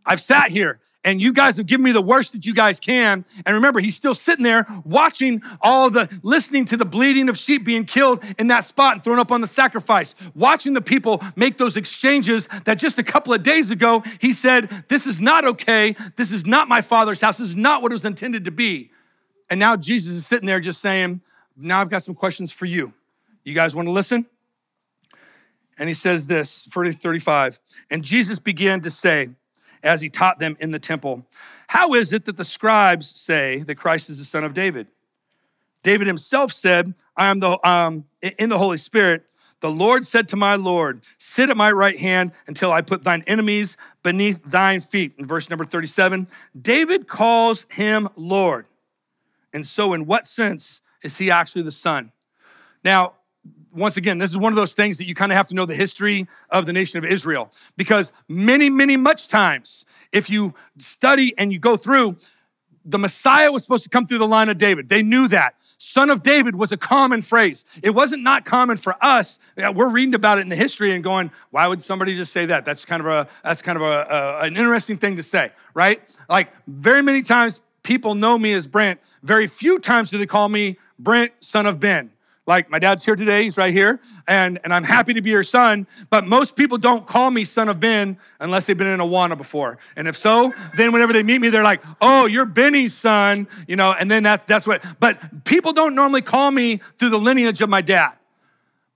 I've 0.06 0.22
sat 0.22 0.50
here 0.50 0.80
and 1.04 1.20
you 1.20 1.34
guys 1.34 1.58
have 1.58 1.66
given 1.66 1.84
me 1.84 1.92
the 1.92 2.00
worst 2.00 2.32
that 2.32 2.46
you 2.46 2.54
guys 2.54 2.80
can. 2.80 3.26
And 3.44 3.54
remember, 3.54 3.80
he's 3.80 3.94
still 3.94 4.14
sitting 4.14 4.44
there 4.44 4.66
watching 4.82 5.42
all 5.60 5.90
the, 5.90 6.08
listening 6.22 6.64
to 6.66 6.78
the 6.78 6.86
bleeding 6.86 7.28
of 7.28 7.36
sheep 7.36 7.66
being 7.66 7.84
killed 7.84 8.24
in 8.38 8.46
that 8.46 8.64
spot 8.64 8.94
and 8.94 9.04
thrown 9.04 9.18
up 9.18 9.30
on 9.30 9.42
the 9.42 9.46
sacrifice, 9.46 10.14
watching 10.34 10.72
the 10.72 10.80
people 10.80 11.22
make 11.36 11.58
those 11.58 11.76
exchanges 11.76 12.48
that 12.64 12.78
just 12.78 12.98
a 12.98 13.02
couple 13.02 13.34
of 13.34 13.42
days 13.42 13.70
ago 13.70 14.02
he 14.20 14.32
said, 14.32 14.84
This 14.88 15.06
is 15.06 15.20
not 15.20 15.44
okay. 15.44 15.94
This 16.16 16.32
is 16.32 16.46
not 16.46 16.66
my 16.66 16.80
father's 16.80 17.20
house. 17.20 17.36
This 17.36 17.50
is 17.50 17.56
not 17.56 17.82
what 17.82 17.92
it 17.92 17.94
was 17.94 18.06
intended 18.06 18.46
to 18.46 18.50
be. 18.50 18.90
And 19.50 19.60
now 19.60 19.76
Jesus 19.76 20.14
is 20.14 20.26
sitting 20.26 20.46
there 20.46 20.60
just 20.60 20.80
saying, 20.80 21.20
Now 21.56 21.80
I've 21.80 21.90
got 21.90 22.02
some 22.02 22.14
questions 22.14 22.52
for 22.52 22.66
you. 22.66 22.92
You 23.44 23.54
guys 23.54 23.74
want 23.74 23.86
to 23.86 23.92
listen? 23.92 24.26
And 25.76 25.88
he 25.88 25.94
says 25.94 26.26
this, 26.26 26.68
35. 26.70 27.58
And 27.90 28.02
Jesus 28.04 28.38
began 28.38 28.80
to 28.82 28.90
say, 28.90 29.30
as 29.84 30.00
he 30.00 30.08
taught 30.08 30.38
them 30.38 30.56
in 30.58 30.70
the 30.70 30.78
temple. 30.78 31.24
How 31.68 31.94
is 31.94 32.12
it 32.12 32.24
that 32.24 32.36
the 32.36 32.44
scribes 32.44 33.08
say 33.08 33.58
that 33.60 33.76
Christ 33.76 34.10
is 34.10 34.18
the 34.18 34.24
son 34.24 34.42
of 34.42 34.54
David? 34.54 34.88
David 35.82 36.06
himself 36.06 36.50
said, 36.50 36.94
I 37.16 37.28
am 37.28 37.40
the 37.40 37.68
um, 37.68 38.06
in 38.38 38.48
the 38.48 38.58
Holy 38.58 38.78
Spirit. 38.78 39.24
The 39.60 39.70
Lord 39.70 40.04
said 40.04 40.28
to 40.28 40.36
my 40.36 40.56
Lord, 40.56 41.02
Sit 41.18 41.50
at 41.50 41.56
my 41.56 41.70
right 41.70 41.98
hand 41.98 42.32
until 42.46 42.72
I 42.72 42.80
put 42.80 43.04
thine 43.04 43.22
enemies 43.26 43.76
beneath 44.02 44.42
thine 44.44 44.80
feet. 44.80 45.14
In 45.18 45.26
verse 45.26 45.48
number 45.48 45.64
37, 45.64 46.26
David 46.60 47.06
calls 47.06 47.66
him 47.70 48.08
Lord. 48.16 48.66
And 49.54 49.66
so, 49.66 49.94
in 49.94 50.04
what 50.04 50.26
sense 50.26 50.82
is 51.02 51.16
he 51.16 51.30
actually 51.30 51.62
the 51.62 51.72
son? 51.72 52.12
Now, 52.84 53.14
once 53.72 53.96
again, 53.96 54.18
this 54.18 54.30
is 54.30 54.36
one 54.38 54.52
of 54.52 54.56
those 54.56 54.74
things 54.74 54.98
that 54.98 55.06
you 55.06 55.14
kind 55.14 55.32
of 55.32 55.36
have 55.36 55.48
to 55.48 55.54
know 55.54 55.66
the 55.66 55.74
history 55.74 56.28
of 56.50 56.66
the 56.66 56.72
nation 56.72 57.02
of 57.02 57.10
Israel 57.10 57.50
because 57.76 58.12
many, 58.28 58.68
many, 58.70 58.96
much 58.96 59.28
times, 59.28 59.84
if 60.12 60.28
you 60.30 60.54
study 60.78 61.34
and 61.38 61.52
you 61.52 61.58
go 61.58 61.76
through, 61.76 62.16
the 62.84 62.98
Messiah 62.98 63.50
was 63.50 63.62
supposed 63.62 63.84
to 63.84 63.90
come 63.90 64.06
through 64.06 64.18
the 64.18 64.26
line 64.26 64.48
of 64.48 64.58
David. 64.58 64.88
They 64.88 65.02
knew 65.02 65.26
that. 65.28 65.54
Son 65.78 66.10
of 66.10 66.22
David 66.22 66.54
was 66.54 66.70
a 66.70 66.76
common 66.76 67.22
phrase. 67.22 67.64
It 67.82 67.90
wasn't 67.90 68.22
not 68.22 68.44
common 68.44 68.76
for 68.76 69.02
us. 69.02 69.38
We're 69.56 69.88
reading 69.88 70.14
about 70.14 70.38
it 70.38 70.42
in 70.42 70.48
the 70.50 70.56
history 70.56 70.92
and 70.92 71.02
going, 71.02 71.30
why 71.50 71.66
would 71.66 71.82
somebody 71.82 72.14
just 72.14 72.32
say 72.32 72.46
that? 72.46 72.64
That's 72.64 72.84
kind 72.84 73.00
of 73.00 73.06
a 73.06 73.28
that's 73.42 73.62
kind 73.62 73.76
of 73.76 73.82
a, 73.82 74.06
a 74.10 74.40
an 74.42 74.56
interesting 74.56 74.98
thing 74.98 75.16
to 75.16 75.22
say, 75.22 75.50
right? 75.72 76.00
Like 76.28 76.52
very 76.66 77.02
many 77.02 77.22
times 77.22 77.60
people 77.84 78.16
know 78.16 78.36
me 78.36 78.52
as 78.52 78.66
Brent. 78.66 78.98
Very 79.22 79.46
few 79.46 79.78
times 79.78 80.10
do 80.10 80.18
they 80.18 80.26
call 80.26 80.48
me 80.48 80.76
Brent, 80.98 81.32
son 81.38 81.66
of 81.66 81.78
Ben. 81.78 82.10
Like 82.46 82.68
my 82.68 82.78
dad's 82.78 83.02
here 83.02 83.16
today, 83.16 83.44
he's 83.44 83.56
right 83.56 83.72
here, 83.72 84.00
and, 84.28 84.58
and 84.64 84.74
I'm 84.74 84.84
happy 84.84 85.14
to 85.14 85.22
be 85.22 85.30
your 85.30 85.42
son. 85.42 85.86
But 86.10 86.26
most 86.26 86.56
people 86.56 86.76
don't 86.76 87.06
call 87.06 87.30
me 87.30 87.44
son 87.44 87.70
of 87.70 87.80
Ben 87.80 88.18
unless 88.38 88.66
they've 88.66 88.76
been 88.76 88.86
in 88.86 89.00
Awana 89.00 89.38
before. 89.38 89.78
And 89.96 90.06
if 90.06 90.14
so, 90.14 90.52
then 90.76 90.92
whenever 90.92 91.14
they 91.14 91.22
meet 91.22 91.40
me, 91.40 91.48
they're 91.48 91.62
like, 91.62 91.82
oh, 92.02 92.26
you're 92.26 92.44
Benny's 92.44 92.92
son, 92.92 93.48
you 93.66 93.76
know, 93.76 93.92
and 93.92 94.10
then 94.10 94.24
that, 94.24 94.46
that's 94.46 94.66
what, 94.66 94.84
but 95.00 95.44
people 95.44 95.72
don't 95.72 95.94
normally 95.94 96.20
call 96.20 96.50
me 96.50 96.80
through 96.98 97.10
the 97.10 97.18
lineage 97.18 97.62
of 97.62 97.70
my 97.70 97.80
dad. 97.80 98.12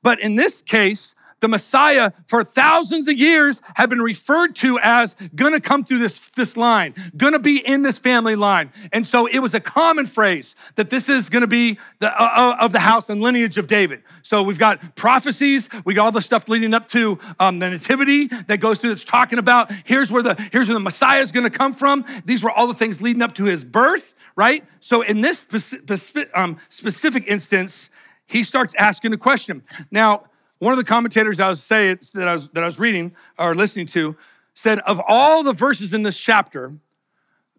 But 0.02 0.20
in 0.20 0.36
this 0.36 0.60
case, 0.60 1.14
the 1.40 1.48
Messiah 1.48 2.12
for 2.26 2.42
thousands 2.44 3.08
of 3.08 3.16
years 3.16 3.62
had 3.74 3.90
been 3.90 4.00
referred 4.00 4.56
to 4.56 4.78
as 4.80 5.16
gonna 5.34 5.60
come 5.60 5.84
through 5.84 5.98
this, 5.98 6.28
this 6.30 6.56
line, 6.56 6.94
gonna 7.16 7.38
be 7.38 7.58
in 7.58 7.82
this 7.82 7.98
family 7.98 8.36
line. 8.36 8.70
And 8.92 9.06
so 9.06 9.26
it 9.26 9.38
was 9.38 9.54
a 9.54 9.60
common 9.60 10.06
phrase 10.06 10.54
that 10.76 10.90
this 10.90 11.08
is 11.08 11.30
gonna 11.30 11.46
be 11.46 11.78
the, 12.00 12.10
uh, 12.10 12.24
uh, 12.24 12.56
of 12.60 12.72
the 12.72 12.80
house 12.80 13.08
and 13.08 13.20
lineage 13.20 13.58
of 13.58 13.66
David. 13.66 14.02
So 14.22 14.42
we've 14.42 14.58
got 14.58 14.96
prophecies, 14.96 15.68
we 15.84 15.94
got 15.94 16.06
all 16.06 16.12
the 16.12 16.22
stuff 16.22 16.48
leading 16.48 16.74
up 16.74 16.88
to 16.88 17.18
um, 17.38 17.58
the 17.58 17.70
nativity 17.70 18.26
that 18.26 18.58
goes 18.58 18.78
through 18.78 18.90
that's 18.90 19.04
talking 19.04 19.38
about 19.38 19.70
here's 19.84 20.10
where 20.10 20.22
the 20.22 20.34
here's 20.52 20.68
where 20.68 20.74
the 20.74 20.80
Messiah 20.80 21.20
is 21.20 21.32
gonna 21.32 21.50
come 21.50 21.72
from. 21.72 22.04
These 22.24 22.42
were 22.42 22.50
all 22.50 22.66
the 22.66 22.74
things 22.74 23.00
leading 23.00 23.22
up 23.22 23.34
to 23.36 23.44
his 23.44 23.64
birth, 23.64 24.14
right? 24.36 24.64
So 24.80 25.02
in 25.02 25.20
this 25.20 25.38
specific, 25.38 26.30
um, 26.34 26.58
specific 26.68 27.24
instance, 27.26 27.90
he 28.26 28.44
starts 28.44 28.74
asking 28.74 29.12
a 29.12 29.16
question. 29.16 29.62
Now, 29.90 30.22
one 30.58 30.72
of 30.72 30.78
the 30.78 30.84
commentators 30.84 31.40
I 31.40 31.48
was 31.48 31.62
saying 31.62 32.00
that 32.14 32.28
I 32.28 32.32
was 32.32 32.48
that 32.50 32.62
I 32.62 32.66
was 32.66 32.78
reading 32.78 33.14
or 33.38 33.54
listening 33.54 33.86
to 33.88 34.16
said 34.54 34.80
of 34.80 35.00
all 35.06 35.42
the 35.42 35.52
verses 35.52 35.92
in 35.92 36.02
this 36.02 36.18
chapter, 36.18 36.72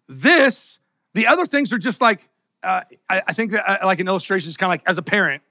this 0.08 0.78
the 1.14 1.26
other 1.26 1.46
things 1.46 1.72
are 1.72 1.78
just 1.78 2.00
like 2.00 2.28
uh, 2.62 2.82
I, 3.08 3.22
I, 3.28 3.32
think 3.32 3.52
that 3.52 3.66
uh, 3.66 3.86
like 3.86 4.00
an 4.00 4.08
illustration 4.08 4.50
is 4.50 4.56
kind 4.56 4.68
of 4.68 4.72
like 4.72 4.82
as 4.86 4.98
a 4.98 5.02
parent. 5.02 5.42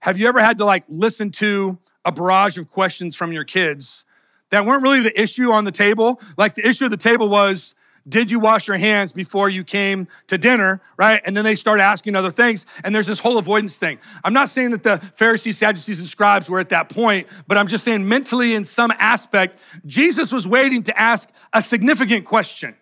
Have 0.00 0.18
you 0.18 0.28
ever 0.28 0.40
had 0.40 0.58
to 0.58 0.64
like 0.64 0.84
listen 0.88 1.30
to 1.32 1.78
a 2.04 2.12
barrage 2.12 2.58
of 2.58 2.70
questions 2.70 3.16
from 3.16 3.32
your 3.32 3.44
kids 3.44 4.04
that 4.50 4.66
weren't 4.66 4.82
really 4.82 5.00
the 5.00 5.18
issue 5.20 5.52
on 5.52 5.64
the 5.64 5.70
table? 5.70 6.20
Like 6.36 6.54
the 6.54 6.68
issue 6.68 6.84
of 6.84 6.90
the 6.90 6.98
table 6.98 7.28
was 7.30 7.74
did 8.08 8.30
you 8.30 8.40
wash 8.40 8.66
your 8.66 8.76
hands 8.76 9.12
before 9.12 9.48
you 9.48 9.64
came 9.64 10.08
to 10.26 10.38
dinner, 10.38 10.80
right? 10.96 11.20
And 11.24 11.36
then 11.36 11.44
they 11.44 11.54
start 11.54 11.80
asking 11.80 12.16
other 12.16 12.30
things, 12.30 12.66
and 12.84 12.94
there's 12.94 13.06
this 13.06 13.18
whole 13.18 13.38
avoidance 13.38 13.76
thing. 13.76 13.98
I'm 14.24 14.32
not 14.32 14.48
saying 14.48 14.70
that 14.70 14.82
the 14.82 14.98
Pharisees, 15.14 15.58
Sadducees, 15.58 16.00
and 16.00 16.08
scribes 16.08 16.50
were 16.50 16.58
at 16.58 16.70
that 16.70 16.88
point, 16.88 17.28
but 17.46 17.56
I'm 17.56 17.68
just 17.68 17.84
saying 17.84 18.06
mentally, 18.08 18.54
in 18.54 18.64
some 18.64 18.92
aspect, 18.98 19.58
Jesus 19.86 20.32
was 20.32 20.48
waiting 20.48 20.82
to 20.84 21.00
ask 21.00 21.30
a 21.52 21.62
significant 21.62 22.24
question. 22.24 22.74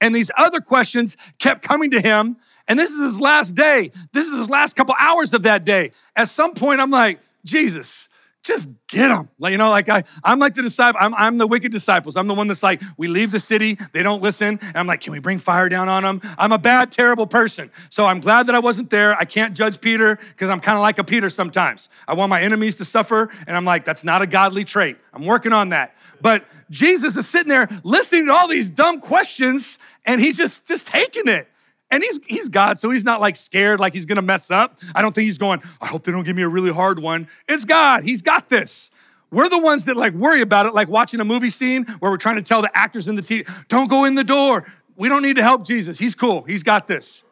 And 0.00 0.14
these 0.14 0.30
other 0.36 0.60
questions 0.60 1.16
kept 1.38 1.62
coming 1.62 1.90
to 1.92 2.00
him, 2.00 2.36
and 2.68 2.78
this 2.78 2.90
is 2.90 3.00
his 3.00 3.20
last 3.20 3.54
day. 3.54 3.92
This 4.12 4.26
is 4.26 4.38
his 4.38 4.50
last 4.50 4.76
couple 4.76 4.94
hours 4.98 5.32
of 5.34 5.44
that 5.44 5.64
day. 5.64 5.92
At 6.16 6.28
some 6.28 6.54
point, 6.54 6.80
I'm 6.80 6.90
like, 6.90 7.20
Jesus, 7.44 8.08
just 8.42 8.68
get 8.88 9.08
them. 9.08 9.28
Like, 9.38 9.52
you 9.52 9.58
know, 9.58 9.70
like 9.70 9.88
I, 9.88 10.04
I'm 10.24 10.38
like 10.38 10.54
the 10.54 10.62
disciple, 10.62 10.98
I'm, 11.00 11.14
I'm 11.14 11.38
the 11.38 11.46
wicked 11.46 11.70
disciples. 11.70 12.16
I'm 12.16 12.26
the 12.26 12.34
one 12.34 12.48
that's 12.48 12.62
like, 12.62 12.82
we 12.96 13.08
leave 13.08 13.30
the 13.30 13.40
city, 13.40 13.78
they 13.92 14.02
don't 14.02 14.22
listen. 14.22 14.58
And 14.60 14.76
I'm 14.76 14.86
like, 14.86 15.00
can 15.00 15.12
we 15.12 15.20
bring 15.20 15.38
fire 15.38 15.68
down 15.68 15.88
on 15.88 16.02
them? 16.02 16.20
I'm 16.36 16.52
a 16.52 16.58
bad, 16.58 16.90
terrible 16.90 17.26
person. 17.26 17.70
So 17.90 18.06
I'm 18.06 18.20
glad 18.20 18.46
that 18.46 18.54
I 18.54 18.58
wasn't 18.58 18.90
there. 18.90 19.16
I 19.16 19.24
can't 19.24 19.54
judge 19.54 19.80
Peter 19.80 20.16
because 20.16 20.50
I'm 20.50 20.60
kind 20.60 20.76
of 20.76 20.82
like 20.82 20.98
a 20.98 21.04
Peter 21.04 21.30
sometimes. 21.30 21.88
I 22.08 22.14
want 22.14 22.30
my 22.30 22.42
enemies 22.42 22.76
to 22.76 22.84
suffer. 22.84 23.30
And 23.46 23.56
I'm 23.56 23.64
like, 23.64 23.84
that's 23.84 24.04
not 24.04 24.22
a 24.22 24.26
godly 24.26 24.64
trait. 24.64 24.96
I'm 25.12 25.24
working 25.24 25.52
on 25.52 25.68
that. 25.68 25.94
But 26.20 26.44
Jesus 26.70 27.16
is 27.16 27.28
sitting 27.28 27.48
there 27.48 27.68
listening 27.84 28.26
to 28.26 28.32
all 28.32 28.48
these 28.48 28.70
dumb 28.70 29.00
questions 29.00 29.78
and 30.04 30.20
he's 30.20 30.36
just, 30.36 30.66
just 30.66 30.86
taking 30.86 31.28
it. 31.28 31.48
And 31.92 32.02
he's 32.02 32.20
he's 32.26 32.48
God, 32.48 32.78
so 32.78 32.90
he's 32.90 33.04
not 33.04 33.20
like 33.20 33.36
scared 33.36 33.78
like 33.78 33.92
he's 33.92 34.06
gonna 34.06 34.22
mess 34.22 34.50
up. 34.50 34.78
I 34.94 35.02
don't 35.02 35.14
think 35.14 35.26
he's 35.26 35.36
going, 35.36 35.62
I 35.78 35.86
hope 35.86 36.04
they 36.04 36.10
don't 36.10 36.24
give 36.24 36.34
me 36.34 36.42
a 36.42 36.48
really 36.48 36.72
hard 36.72 36.98
one. 36.98 37.28
It's 37.46 37.66
God, 37.66 38.02
he's 38.02 38.22
got 38.22 38.48
this. 38.48 38.90
We're 39.30 39.50
the 39.50 39.58
ones 39.58 39.84
that 39.84 39.96
like 39.96 40.14
worry 40.14 40.40
about 40.40 40.64
it, 40.64 40.74
like 40.74 40.88
watching 40.88 41.20
a 41.20 41.24
movie 41.24 41.50
scene 41.50 41.84
where 42.00 42.10
we're 42.10 42.16
trying 42.16 42.36
to 42.36 42.42
tell 42.42 42.62
the 42.62 42.74
actors 42.76 43.08
in 43.08 43.14
the 43.14 43.22
TV, 43.22 43.46
don't 43.68 43.88
go 43.88 44.06
in 44.06 44.14
the 44.14 44.24
door. 44.24 44.66
We 44.96 45.10
don't 45.10 45.22
need 45.22 45.36
to 45.36 45.42
help 45.42 45.66
Jesus. 45.66 45.98
He's 45.98 46.14
cool. 46.14 46.42
He's 46.42 46.62
got 46.62 46.86
this. 46.86 47.24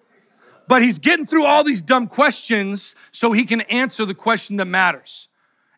But 0.68 0.82
he's 0.82 0.98
getting 0.98 1.24
through 1.24 1.46
all 1.46 1.64
these 1.64 1.80
dumb 1.80 2.06
questions 2.06 2.94
so 3.12 3.32
he 3.32 3.44
can 3.44 3.62
answer 3.62 4.04
the 4.04 4.14
question 4.14 4.58
that 4.58 4.66
matters. 4.66 5.30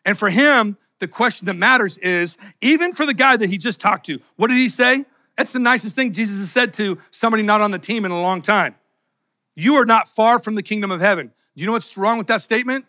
And 0.03 0.17
for 0.19 0.29
him, 0.29 0.77
the 0.99 1.07
question 1.07 1.45
that 1.45 1.55
matters 1.55 1.97
is 1.99 2.37
even 2.59 2.91
for 2.91 3.05
the 3.05 3.13
guy 3.13 3.37
that 3.37 3.49
he 3.49 3.57
just 3.57 3.79
talked 3.79 4.05
to, 4.07 4.19
what 4.35 4.49
did 4.49 4.57
he 4.57 4.67
say? 4.67 5.05
That's 5.37 5.51
the 5.51 5.59
nicest 5.59 5.95
thing 5.95 6.11
Jesus 6.11 6.39
has 6.39 6.51
said 6.51 6.73
to 6.75 6.99
somebody 7.11 7.43
not 7.43 7.61
on 7.61 7.71
the 7.71 7.79
team 7.79 8.05
in 8.05 8.11
a 8.11 8.21
long 8.21 8.41
time. 8.41 8.75
You 9.55 9.75
are 9.75 9.85
not 9.85 10.07
far 10.07 10.39
from 10.39 10.55
the 10.55 10.63
kingdom 10.63 10.91
of 10.91 11.01
heaven. 11.01 11.27
Do 11.55 11.61
you 11.61 11.65
know 11.67 11.73
what's 11.73 11.97
wrong 11.97 12.17
with 12.17 12.27
that 12.27 12.41
statement? 12.41 12.85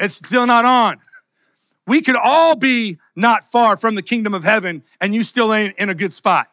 It's 0.00 0.14
still 0.14 0.46
not 0.46 0.64
on. 0.64 0.98
We 1.86 2.00
could 2.00 2.16
all 2.16 2.56
be 2.56 2.98
not 3.16 3.44
far 3.44 3.76
from 3.76 3.94
the 3.94 4.02
kingdom 4.02 4.34
of 4.34 4.44
heaven, 4.44 4.82
and 5.00 5.14
you 5.14 5.22
still 5.22 5.52
ain't 5.52 5.76
in 5.78 5.88
a 5.88 5.94
good 5.94 6.12
spot. 6.12 6.48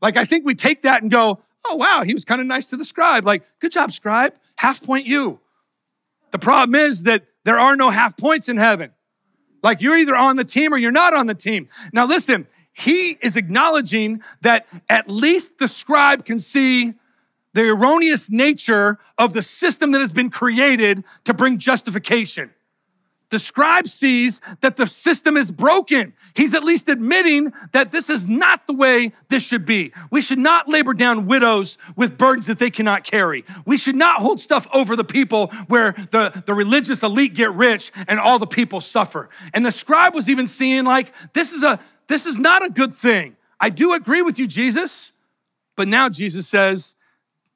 Like, 0.00 0.16
I 0.16 0.24
think 0.24 0.44
we 0.44 0.54
take 0.54 0.82
that 0.82 1.02
and 1.02 1.10
go, 1.10 1.40
oh, 1.68 1.76
wow, 1.76 2.02
he 2.04 2.14
was 2.14 2.24
kind 2.24 2.40
of 2.40 2.46
nice 2.46 2.66
to 2.66 2.76
the 2.76 2.84
scribe. 2.84 3.24
Like, 3.24 3.44
good 3.60 3.72
job, 3.72 3.92
scribe. 3.92 4.34
Half 4.56 4.82
point 4.82 5.06
you. 5.06 5.40
The 6.30 6.38
problem 6.38 6.74
is 6.74 7.04
that 7.04 7.24
there 7.44 7.58
are 7.58 7.76
no 7.76 7.90
half 7.90 8.16
points 8.16 8.48
in 8.48 8.56
heaven. 8.56 8.92
Like, 9.62 9.80
you're 9.80 9.96
either 9.96 10.14
on 10.14 10.36
the 10.36 10.44
team 10.44 10.72
or 10.72 10.76
you're 10.76 10.92
not 10.92 11.14
on 11.14 11.26
the 11.26 11.34
team. 11.34 11.68
Now, 11.92 12.06
listen, 12.06 12.46
he 12.76 13.16
is 13.22 13.38
acknowledging 13.38 14.20
that 14.42 14.66
at 14.90 15.08
least 15.08 15.58
the 15.58 15.66
scribe 15.66 16.26
can 16.26 16.38
see 16.38 16.92
the 17.54 17.62
erroneous 17.62 18.30
nature 18.30 18.98
of 19.16 19.32
the 19.32 19.40
system 19.40 19.92
that 19.92 20.00
has 20.00 20.12
been 20.12 20.28
created 20.28 21.02
to 21.24 21.32
bring 21.32 21.56
justification. 21.56 22.50
The 23.30 23.38
scribe 23.38 23.88
sees 23.88 24.42
that 24.60 24.76
the 24.76 24.86
system 24.86 25.38
is 25.38 25.50
broken. 25.50 26.12
He's 26.34 26.54
at 26.54 26.64
least 26.64 26.90
admitting 26.90 27.52
that 27.72 27.92
this 27.92 28.10
is 28.10 28.28
not 28.28 28.66
the 28.66 28.74
way 28.74 29.12
this 29.30 29.42
should 29.42 29.64
be. 29.64 29.92
We 30.10 30.20
should 30.20 30.38
not 30.38 30.68
labor 30.68 30.92
down 30.92 31.26
widows 31.26 31.78
with 31.96 32.18
burdens 32.18 32.46
that 32.46 32.58
they 32.58 32.70
cannot 32.70 33.04
carry. 33.04 33.44
We 33.64 33.78
should 33.78 33.96
not 33.96 34.20
hold 34.20 34.38
stuff 34.38 34.68
over 34.72 34.94
the 34.94 35.02
people 35.02 35.48
where 35.66 35.92
the, 36.10 36.42
the 36.44 36.54
religious 36.54 37.02
elite 37.02 37.34
get 37.34 37.52
rich 37.54 37.90
and 38.06 38.20
all 38.20 38.38
the 38.38 38.46
people 38.46 38.80
suffer. 38.80 39.30
And 39.54 39.64
the 39.64 39.72
scribe 39.72 40.14
was 40.14 40.28
even 40.28 40.46
seeing 40.46 40.84
like 40.84 41.12
this 41.32 41.52
is 41.52 41.62
a 41.62 41.80
this 42.08 42.26
is 42.26 42.38
not 42.38 42.64
a 42.64 42.70
good 42.70 42.94
thing. 42.94 43.36
I 43.58 43.70
do 43.70 43.94
agree 43.94 44.22
with 44.22 44.38
you, 44.38 44.46
Jesus. 44.46 45.12
But 45.76 45.88
now 45.88 46.08
Jesus 46.08 46.48
says, 46.48 46.94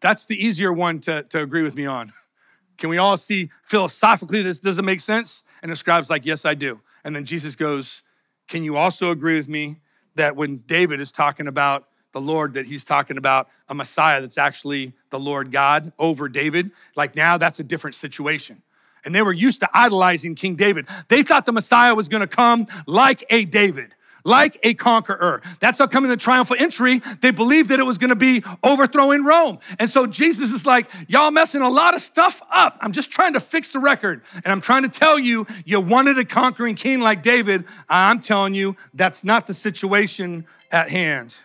that's 0.00 0.26
the 0.26 0.44
easier 0.44 0.72
one 0.72 0.98
to, 1.00 1.22
to 1.24 1.42
agree 1.42 1.62
with 1.62 1.74
me 1.74 1.86
on. 1.86 2.12
Can 2.78 2.88
we 2.88 2.98
all 2.98 3.16
see 3.16 3.50
philosophically 3.62 4.42
this 4.42 4.58
doesn't 4.58 4.84
make 4.84 5.00
sense? 5.00 5.44
And 5.62 5.70
the 5.70 5.76
scribe's 5.76 6.08
like, 6.08 6.24
Yes, 6.24 6.46
I 6.46 6.54
do. 6.54 6.80
And 7.04 7.14
then 7.14 7.26
Jesus 7.26 7.54
goes, 7.54 8.02
Can 8.48 8.64
you 8.64 8.76
also 8.78 9.10
agree 9.10 9.34
with 9.34 9.48
me 9.48 9.76
that 10.14 10.34
when 10.34 10.56
David 10.56 11.00
is 11.00 11.12
talking 11.12 11.46
about 11.46 11.88
the 12.12 12.20
Lord, 12.20 12.54
that 12.54 12.66
he's 12.66 12.84
talking 12.84 13.18
about 13.18 13.48
a 13.68 13.74
Messiah 13.74 14.20
that's 14.20 14.38
actually 14.38 14.94
the 15.10 15.18
Lord 15.18 15.52
God 15.52 15.92
over 15.98 16.28
David? 16.28 16.70
Like 16.96 17.14
now, 17.14 17.36
that's 17.36 17.60
a 17.60 17.64
different 17.64 17.96
situation. 17.96 18.62
And 19.04 19.14
they 19.14 19.22
were 19.22 19.32
used 19.32 19.60
to 19.60 19.68
idolizing 19.74 20.34
King 20.34 20.56
David. 20.56 20.88
They 21.08 21.22
thought 21.22 21.44
the 21.44 21.52
Messiah 21.52 21.94
was 21.94 22.08
gonna 22.08 22.26
come 22.26 22.66
like 22.86 23.24
a 23.28 23.44
David 23.44 23.94
like 24.24 24.58
a 24.62 24.74
conqueror. 24.74 25.42
That's 25.60 25.78
how 25.78 25.86
coming 25.86 26.10
the 26.10 26.16
triumphal 26.16 26.56
entry, 26.58 27.00
they 27.20 27.30
believed 27.30 27.70
that 27.70 27.80
it 27.80 27.84
was 27.84 27.98
gonna 27.98 28.16
be 28.16 28.42
overthrowing 28.62 29.24
Rome. 29.24 29.58
And 29.78 29.88
so 29.88 30.06
Jesus 30.06 30.52
is 30.52 30.66
like, 30.66 30.90
y'all 31.08 31.30
messing 31.30 31.62
a 31.62 31.68
lot 31.68 31.94
of 31.94 32.00
stuff 32.00 32.42
up. 32.50 32.78
I'm 32.80 32.92
just 32.92 33.10
trying 33.10 33.34
to 33.34 33.40
fix 33.40 33.70
the 33.72 33.78
record. 33.78 34.22
And 34.34 34.46
I'm 34.46 34.60
trying 34.60 34.82
to 34.82 34.88
tell 34.88 35.18
you, 35.18 35.46
you 35.64 35.80
wanted 35.80 36.18
a 36.18 36.24
conquering 36.24 36.74
king 36.74 37.00
like 37.00 37.22
David. 37.22 37.64
I'm 37.88 38.20
telling 38.20 38.54
you, 38.54 38.76
that's 38.94 39.24
not 39.24 39.46
the 39.46 39.54
situation 39.54 40.46
at 40.70 40.90
hand. 40.90 41.36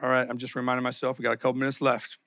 All 0.00 0.08
right, 0.08 0.26
I'm 0.28 0.38
just 0.38 0.54
reminding 0.54 0.84
myself, 0.84 1.18
we 1.18 1.24
got 1.24 1.32
a 1.32 1.36
couple 1.36 1.58
minutes 1.58 1.80
left. 1.80 2.18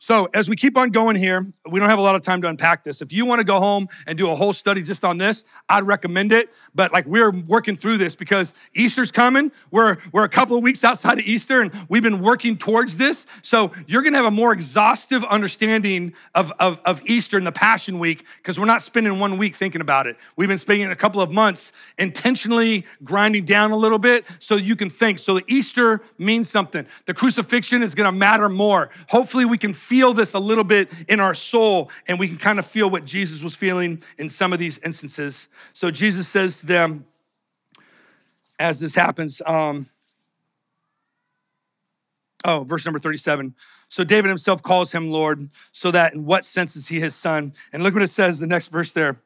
So, 0.00 0.28
as 0.32 0.48
we 0.48 0.54
keep 0.54 0.76
on 0.76 0.90
going 0.90 1.16
here, 1.16 1.44
we 1.68 1.80
don't 1.80 1.88
have 1.88 1.98
a 1.98 2.02
lot 2.02 2.14
of 2.14 2.22
time 2.22 2.40
to 2.42 2.48
unpack 2.48 2.84
this. 2.84 3.02
If 3.02 3.12
you 3.12 3.26
want 3.26 3.40
to 3.40 3.44
go 3.44 3.58
home 3.58 3.88
and 4.06 4.16
do 4.16 4.30
a 4.30 4.34
whole 4.34 4.52
study 4.52 4.80
just 4.80 5.04
on 5.04 5.18
this, 5.18 5.44
I'd 5.68 5.82
recommend 5.84 6.32
it. 6.32 6.50
But 6.72 6.92
like 6.92 7.04
we're 7.06 7.30
working 7.30 7.76
through 7.76 7.98
this 7.98 8.14
because 8.14 8.54
Easter's 8.74 9.10
coming. 9.10 9.50
We're 9.72 9.96
we're 10.12 10.22
a 10.22 10.28
couple 10.28 10.56
of 10.56 10.62
weeks 10.62 10.84
outside 10.84 11.18
of 11.18 11.24
Easter 11.24 11.62
and 11.62 11.72
we've 11.88 12.02
been 12.02 12.22
working 12.22 12.56
towards 12.56 12.96
this. 12.96 13.26
So, 13.42 13.72
you're 13.88 14.02
to 14.02 14.16
have 14.16 14.24
a 14.24 14.30
more 14.30 14.52
exhaustive 14.52 15.24
understanding 15.24 16.14
of, 16.34 16.52
of, 16.60 16.80
of 16.84 17.02
Easter 17.04 17.36
and 17.36 17.46
the 17.46 17.52
Passion 17.52 17.98
Week 17.98 18.24
because 18.36 18.58
we're 18.58 18.66
not 18.66 18.82
spending 18.82 19.18
one 19.18 19.36
week 19.36 19.56
thinking 19.56 19.80
about 19.80 20.06
it. 20.06 20.16
We've 20.36 20.48
been 20.48 20.58
spending 20.58 20.90
a 20.90 20.96
couple 20.96 21.20
of 21.20 21.32
months 21.32 21.72
intentionally 21.98 22.86
grinding 23.02 23.46
down 23.46 23.72
a 23.72 23.76
little 23.76 23.98
bit 23.98 24.24
so 24.38 24.54
you 24.54 24.76
can 24.76 24.90
think. 24.90 25.18
So, 25.18 25.34
the 25.34 25.44
Easter 25.48 26.02
means 26.18 26.48
something. 26.48 26.86
The 27.06 27.14
crucifixion 27.14 27.82
is 27.82 27.96
to 28.06 28.12
matter 28.12 28.48
more. 28.48 28.90
Hopefully, 29.08 29.44
we 29.44 29.58
can 29.58 29.72
feel 29.88 30.12
this 30.12 30.34
a 30.34 30.38
little 30.38 30.64
bit 30.64 30.90
in 31.08 31.18
our 31.18 31.32
soul 31.32 31.90
and 32.06 32.18
we 32.18 32.28
can 32.28 32.36
kind 32.36 32.58
of 32.58 32.66
feel 32.66 32.90
what 32.90 33.06
Jesus 33.06 33.42
was 33.42 33.56
feeling 33.56 34.02
in 34.18 34.28
some 34.28 34.52
of 34.52 34.58
these 34.58 34.76
instances. 34.84 35.48
So 35.72 35.90
Jesus 35.90 36.28
says 36.28 36.60
to 36.60 36.66
them, 36.66 37.06
as 38.58 38.80
this 38.80 38.94
happens, 38.94 39.40
um, 39.46 39.88
oh, 42.44 42.64
verse 42.64 42.84
number 42.84 42.98
37. 42.98 43.54
So 43.88 44.04
David 44.04 44.28
himself 44.28 44.62
calls 44.62 44.92
him 44.92 45.10
Lord, 45.10 45.48
so 45.72 45.90
that 45.90 46.12
in 46.12 46.26
what 46.26 46.44
sense 46.44 46.76
is 46.76 46.88
he 46.88 47.00
his 47.00 47.14
son? 47.14 47.54
And 47.72 47.82
look 47.82 47.94
what 47.94 48.02
it 48.02 48.08
says, 48.08 48.38
the 48.38 48.46
next 48.46 48.66
verse 48.66 48.92
there. 48.92 49.18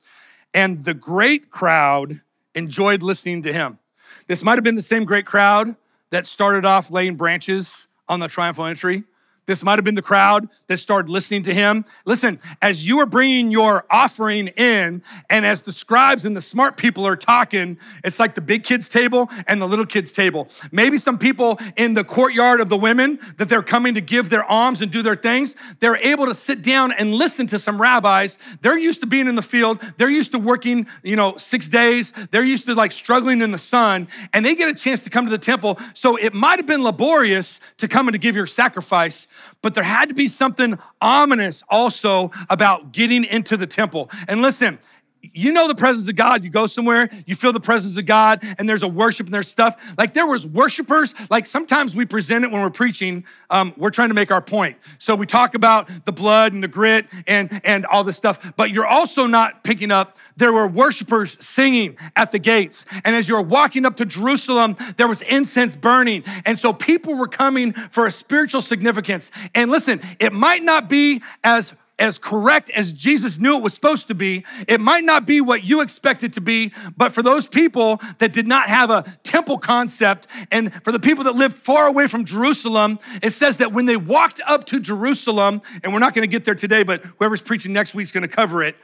And 0.55 0.85
the 0.85 0.95
great 0.95 1.51
crowd 1.51 2.21
enjoyed 2.55 3.03
listening 3.03 3.43
to 3.43 3.53
him. 3.53 3.81
This 4.29 4.45
might 4.45 4.55
have 4.55 4.65
been 4.65 4.77
the 4.77 4.83
same 4.83 5.05
great 5.05 5.27
crowd 5.27 5.75
that 6.11 6.25
started 6.25 6.65
off 6.65 6.93
laying 6.93 7.17
branches 7.17 7.89
on 8.09 8.21
the 8.21 8.29
triumphal 8.29 8.67
entry. 8.67 9.03
This 9.47 9.65
might 9.65 9.77
have 9.77 9.85
been 9.85 9.97
the 9.97 10.03
crowd 10.03 10.49
that 10.69 10.77
started 10.77 11.11
listening 11.11 11.43
to 11.45 11.55
him. 11.55 11.85
Listen, 12.05 12.39
as 12.61 12.87
you 12.87 13.01
are 13.01 13.07
bringing 13.07 13.51
your 13.51 13.85
offering 13.91 14.49
in, 14.49 15.03
and 15.29 15.45
as 15.45 15.63
the 15.63 15.73
scribes 15.73 16.25
and 16.25 16.37
the 16.37 16.41
smart 16.41 16.77
people 16.77 17.05
are 17.05 17.17
talking, 17.17 17.77
it's 18.05 18.21
like 18.21 18.37
the 18.37 18.41
big 18.41 18.63
kids' 18.63 18.89
table 18.89 19.29
and 19.49 19.61
the 19.61 19.67
little 19.67 19.85
kids' 19.85 20.13
table. 20.13 20.49
Maybe 20.71 20.97
some 20.97 21.19
people 21.19 21.59
in 21.77 21.95
the 21.95 22.05
courtyard 22.05 22.61
of 22.61 22.69
the 22.69 22.77
women 22.77 23.19
that 23.39 23.49
they're 23.49 23.63
coming 23.63 23.95
to 23.95 24.01
give 24.01 24.31
their 24.31 24.45
alms 24.45 24.81
and 24.81 24.93
do 24.93 25.03
their 25.03 25.17
things, 25.17 25.57
they're 25.81 25.97
able 25.97 26.27
to 26.27 26.35
sit 26.35 26.63
down 26.63 26.93
and 26.93 27.13
listen 27.13 27.49
to 27.49 27.59
some 27.59 27.81
rabbis. 27.81 28.39
They're 28.61 28.79
used 28.79 29.01
to 29.01 29.07
being 29.07 29.27
in 29.27 29.35
the 29.35 29.43
field, 29.43 29.81
they're 29.97 30.09
used 30.09 30.31
to 30.33 30.39
working, 30.39 30.87
you 31.03 31.17
know, 31.17 31.37
six 31.37 31.69
days, 31.69 32.13
they're 32.31 32.45
used 32.45 32.67
to 32.67 32.75
like 32.75 32.93
struggling 32.93 33.43
in 33.43 33.51
the 33.51 33.59
sun, 33.59 34.07
and 34.33 34.47
they 34.47 34.55
get 34.55 34.69
a 34.69 34.75
chance 34.75 35.01
to 35.01 35.11
come 35.11 35.25
to 35.25 35.31
the 35.33 35.39
temple. 35.39 35.81
So 35.95 36.15
it 36.17 36.33
might 36.33 36.61
have 36.61 36.67
been 36.67 36.85
laborious 36.85 37.59
to 37.79 37.89
come 37.89 38.07
and 38.07 38.15
to 38.15 38.19
give 38.19 38.37
your 38.37 38.47
sacrifice 38.47 39.27
but 39.61 39.75
there 39.75 39.85
had 39.85 40.09
to 40.09 40.15
be 40.15 40.29
something 40.29 40.79
ominous 41.01 41.63
also 41.69 42.31
about 42.51 42.93
getting 42.93 43.25
into 43.25 43.57
the 43.57 43.67
temple. 43.67 44.11
And 44.29 44.43
listen, 44.43 44.79
you 45.23 45.53
know 45.53 45.69
the 45.69 45.75
presence 45.75 46.09
of 46.09 46.17
God. 46.17 46.43
You 46.43 46.51
go 46.51 46.67
somewhere, 46.67 47.09
you 47.27 47.37
feel 47.37 47.53
the 47.53 47.61
presence 47.61 47.97
of 47.97 48.07
God, 48.07 48.41
and 48.59 48.69
there's 48.69 48.83
a 48.83 48.89
worship 48.89 49.27
and 49.27 49.35
there's 49.35 49.49
stuff. 49.49 49.77
Like 49.97 50.15
there 50.15 50.27
was 50.27 50.47
worshipers. 50.47 51.15
Like 51.31 51.47
sometimes 51.47 51.95
we 51.95 52.05
present 52.05 52.45
it 52.45 52.51
when 52.51 52.61
we're 52.61 52.71
preaching. 52.71 53.25
Um, 53.49 53.73
we're 53.77 53.91
trying 53.91 54.09
to 54.09 54.15
make 54.15 54.33
our 54.33 54.43
point. 54.43 54.79
So 54.99 55.15
we 55.15 55.27
talk 55.27 55.55
about 55.55 55.89
the 56.05 56.13
blood 56.13 56.53
and 56.53 56.63
the 56.63 56.69
grit 56.69 57.07
and 57.27 57.61
and 57.65 57.87
all 57.87 58.03
this 58.03 58.17
stuff. 58.17 58.55
But 58.57 58.71
you're 58.71 58.87
also 58.87 59.27
not 59.27 59.63
picking 59.63 59.93
up. 59.93 60.19
There 60.37 60.53
were 60.53 60.67
worshipers 60.67 61.37
singing 61.45 61.97
at 62.17 62.33
the 62.33 62.39
gates, 62.39 62.85
and 63.05 63.15
as 63.15 63.29
you're 63.29 63.43
walking 63.43 63.87
up 63.87 63.97
to 63.97 64.05
Jerusalem, 64.05 64.77
there 64.97 65.07
was 65.07 65.23
incense 65.23 65.77
burning, 65.77 66.25
and 66.45 66.59
so 66.59 66.73
people 66.73 67.17
were 67.17 67.29
coming 67.29 67.73
for 67.73 68.07
a 68.07 68.11
spiritual 68.11 68.61
significance. 68.61 69.31
And 69.55 69.71
listen, 69.71 70.01
it 70.19 70.33
might 70.33 70.63
not 70.63 70.89
be 70.89 71.23
as 71.45 71.75
as 72.03 72.19
correct 72.19 72.69
as 72.71 72.93
Jesus 72.93 73.39
knew 73.39 73.57
it 73.57 73.63
was 73.63 73.75
supposed 73.75 74.09
to 74.09 74.15
be. 74.15 74.45
It 74.67 74.81
might 74.81 75.05
not 75.05 75.25
be 75.25 75.41
what 75.41 75.63
you 75.63 75.83
expect 75.83 76.25
it 76.25 76.33
to 76.33 76.41
be, 76.41 76.73
but 76.97 77.13
for 77.13 77.23
those 77.23 77.47
people 77.47 78.01
that 78.19 78.33
did 78.33 78.49
not 78.49 78.69
have 78.69 78.91
a 78.91 79.05
temple 79.23 79.57
concept, 79.57 80.27
and 80.51 80.75
for 80.83 80.91
the 80.91 80.99
people 80.99 81.23
that 81.25 81.37
lived 81.37 81.57
far 81.57 81.87
away 81.87 82.09
from 82.09 82.25
Jerusalem, 82.25 82.99
it 83.23 83.31
says 83.31 83.59
that 83.59 83.73
when 83.73 83.87
they 83.87 83.97
walked 83.97 84.41
up 84.45 84.65
to 84.65 84.81
Jerusalem, 84.81 85.63
and 85.85 85.93
we're 85.93 86.01
not 86.01 86.13
gonna 86.13 86.27
get 86.27 86.45
there 86.45 86.57
today, 86.57 86.83
but 86.83 87.05
whoever's 87.19 87.41
preaching 87.41 87.73
next 87.73 87.95
week's 87.95 88.11
gonna 88.11 88.27
cover 88.27 88.65
it. 88.65 88.75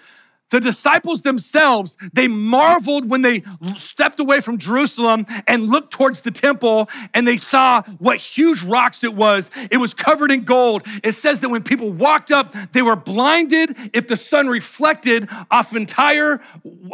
The 0.51 0.61
disciples 0.61 1.23
themselves, 1.23 1.97
they 2.13 2.27
marveled 2.27 3.09
when 3.09 3.23
they 3.23 3.43
stepped 3.77 4.19
away 4.19 4.41
from 4.41 4.59
Jerusalem 4.59 5.27
and 5.47 5.65
looked 5.65 5.93
towards 5.93 6.23
the 6.23 6.31
temple 6.31 6.89
and 7.13 7.29
they 7.29 7.37
saw 7.37 7.83
what 7.99 8.17
huge 8.17 8.63
rocks 8.63 9.05
it 9.05 9.15
was. 9.15 9.51
It 9.71 9.77
was 9.77 9.93
covered 9.93 10.31
in 10.31 10.45
gold. 10.45 10.87
It 11.03 11.13
says 11.13 11.41
that 11.41 11.51
when 11.51 11.63
people 11.63 11.91
walked 11.91 12.33
up, 12.33 12.55
they 12.73 12.83
were 12.83 12.97
blinded 12.97 13.77
if 13.93 14.09
the 14.09 14.17
sun 14.17 14.49
reflected 14.49 15.29
off 15.51 15.75
entire 15.77 16.41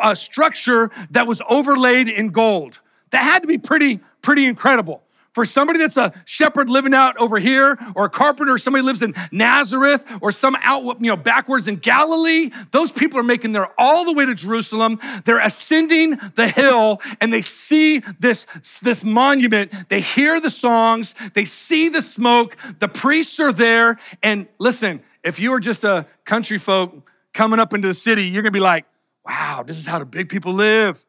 uh, 0.01 0.15
structure 0.15 0.91
that 1.11 1.27
was 1.27 1.41
overlaid 1.49 2.09
in 2.09 2.31
gold. 2.31 2.81
That 3.11 3.23
had 3.23 3.43
to 3.43 3.49
be 3.49 3.59
pretty, 3.59 4.01
pretty 4.23 4.47
incredible. 4.47 5.04
For 5.35 5.45
somebody 5.45 5.81
that's 5.81 5.97
a 5.97 6.13
shepherd 6.25 6.71
living 6.71 6.95
out 6.95 7.17
over 7.17 7.41
here, 7.41 7.77
or 7.97 8.05
a 8.05 8.09
carpenter, 8.09 8.57
somebody 8.57 8.85
lives 8.85 9.03
in 9.03 9.15
Nazareth, 9.33 10.05
or 10.23 10.31
some 10.31 10.57
out, 10.63 10.85
you 11.01 11.09
know, 11.09 11.17
backwards 11.17 11.67
in 11.67 11.77
Galilee, 11.77 12.51
those 12.71 12.93
people 12.93 13.19
are 13.19 13.25
making 13.25 13.53
their 13.53 13.69
all 13.79 14.05
the 14.05 14.13
way 14.13 14.25
to 14.25 14.35
Jerusalem. 14.35 15.01
They're 15.25 15.41
ascending 15.41 16.19
the 16.37 16.49
hill 16.49 17.01
and 17.21 17.33
they 17.33 17.41
see 17.41 18.01
this, 18.21 18.47
this 18.81 19.05
monument. 19.05 19.89
They 19.89 20.01
hear 20.01 20.41
the 20.41 20.51
songs, 20.51 21.17
they 21.35 21.45
see 21.45 21.89
the 21.89 22.03
smoke, 22.03 22.57
the 22.79 22.89
priests 22.89 23.41
are 23.41 23.53
there. 23.53 23.99
And 24.23 24.47
listen, 24.59 25.03
if 25.25 25.41
you 25.41 25.53
are 25.55 25.61
just 25.61 25.83
a 25.83 26.07
country 26.25 26.59
folk 26.59 27.11
coming 27.33 27.59
up 27.59 27.75
into 27.75 27.89
the 27.89 27.95
city, 27.95 28.25
you're 28.25 28.43
gonna 28.43 28.53
be 28.53 28.61
like, 28.61 28.87
wow, 29.27 29.65
this 29.67 29.79
is 29.79 29.87
how 29.87 29.99
the 29.99 30.07
big 30.07 30.29
people 30.29 30.53
live. 30.53 31.05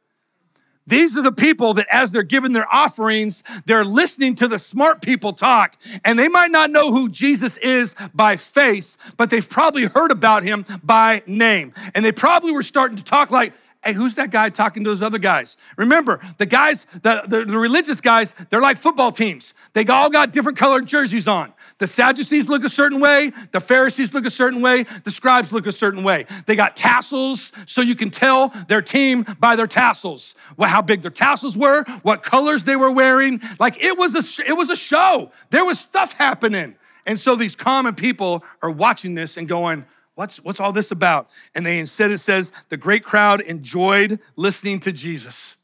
These 0.88 1.18
are 1.18 1.24
the 1.24 1.32
people 1.32 1.74
that, 1.76 1.88
as 1.92 2.12
they're 2.12 2.24
giving 2.24 2.54
their 2.54 2.72
offerings, 2.74 3.44
they're 3.66 3.86
listening 3.86 4.36
to 4.36 4.48
the 4.48 4.60
smart 4.60 5.02
people 5.02 5.34
talk. 5.34 5.76
And 6.04 6.20
they 6.20 6.28
might 6.28 6.52
not 6.52 6.70
know 6.70 6.92
who 6.92 7.10
Jesus 7.10 7.58
is 7.58 7.96
by 8.14 8.38
face, 8.38 8.98
but 9.18 9.30
they've 9.30 9.50
probably 9.50 9.86
heard 9.86 10.12
about 10.12 10.44
him 10.44 10.66
by 10.84 11.24
name. 11.26 11.74
And 11.96 12.06
they 12.06 12.12
probably 12.12 12.52
were 12.52 12.64
starting 12.64 12.98
to 12.98 13.04
talk 13.04 13.32
like, 13.32 13.54
hey, 13.86 13.94
who's 13.94 14.16
that 14.16 14.32
guy 14.32 14.50
talking 14.50 14.84
to 14.84 14.90
those 14.90 15.02
other 15.02 15.20
guys? 15.20 15.58
Remember, 15.78 16.20
the 16.38 16.46
guys, 16.46 16.88
the, 17.04 17.24
the, 17.28 17.46
the, 17.46 17.58
religious 17.58 18.02
guys, 18.02 18.34
they're 18.50 18.62
like 18.62 18.78
football 18.78 19.12
teams. 19.12 19.54
They 19.74 19.86
all 19.86 20.10
got 20.10 20.32
different 20.34 20.58
colored 20.58 20.88
jerseys 20.88 21.28
on. 21.28 21.54
The 21.78 21.88
Sadducees 21.88 22.50
look 22.50 22.64
a 22.64 22.70
certain 22.70 23.00
way, 23.00 23.32
the 23.52 23.60
Pharisees 23.60 24.14
look 24.14 24.26
a 24.26 24.32
certain 24.32 24.62
way, 24.62 24.86
the 25.04 25.12
scribes 25.12 25.52
look 25.52 25.68
a 25.68 25.72
certain 25.72 26.04
way. 26.04 26.26
They 26.48 26.56
got 26.56 26.76
tassels, 26.76 27.52
so 27.66 27.82
you 27.82 27.96
can 27.96 28.10
tell 28.10 28.50
their 28.68 28.82
team 28.82 29.26
by 29.40 29.56
their 29.56 29.68
tassels. 29.68 30.36
How 30.60 30.82
big 30.82 31.02
their 31.02 31.12
tassels 31.12 31.58
were, 31.58 31.84
what 32.02 32.24
colors 32.24 32.64
they 32.64 32.76
were 32.76 32.92
wearing. 32.92 33.42
Like 33.60 33.82
it 33.84 33.98
was 33.98 34.16
a 34.16 34.44
it 34.48 34.54
was 34.54 34.70
a 34.70 34.76
show. 34.76 35.32
There 35.52 35.66
was 35.66 35.80
stuff 35.80 36.14
happening. 36.14 36.76
And 37.06 37.20
so 37.20 37.36
these 37.36 37.56
common 37.56 37.94
people 37.94 38.44
are 38.62 38.72
watching 38.72 39.14
this 39.14 39.38
and 39.38 39.48
going, 39.48 39.86
What's, 40.16 40.38
what's 40.38 40.60
all 40.60 40.72
this 40.72 40.92
about? 40.92 41.30
And 41.54 41.66
they 41.66 41.78
instead 41.78 42.12
it 42.12 42.20
says 42.20 42.52
the 42.70 42.78
great 42.78 43.04
crowd 43.04 43.42
enjoyed 43.42 44.20
listening 44.36 44.80
to 44.82 44.92
Jesus 44.92 45.58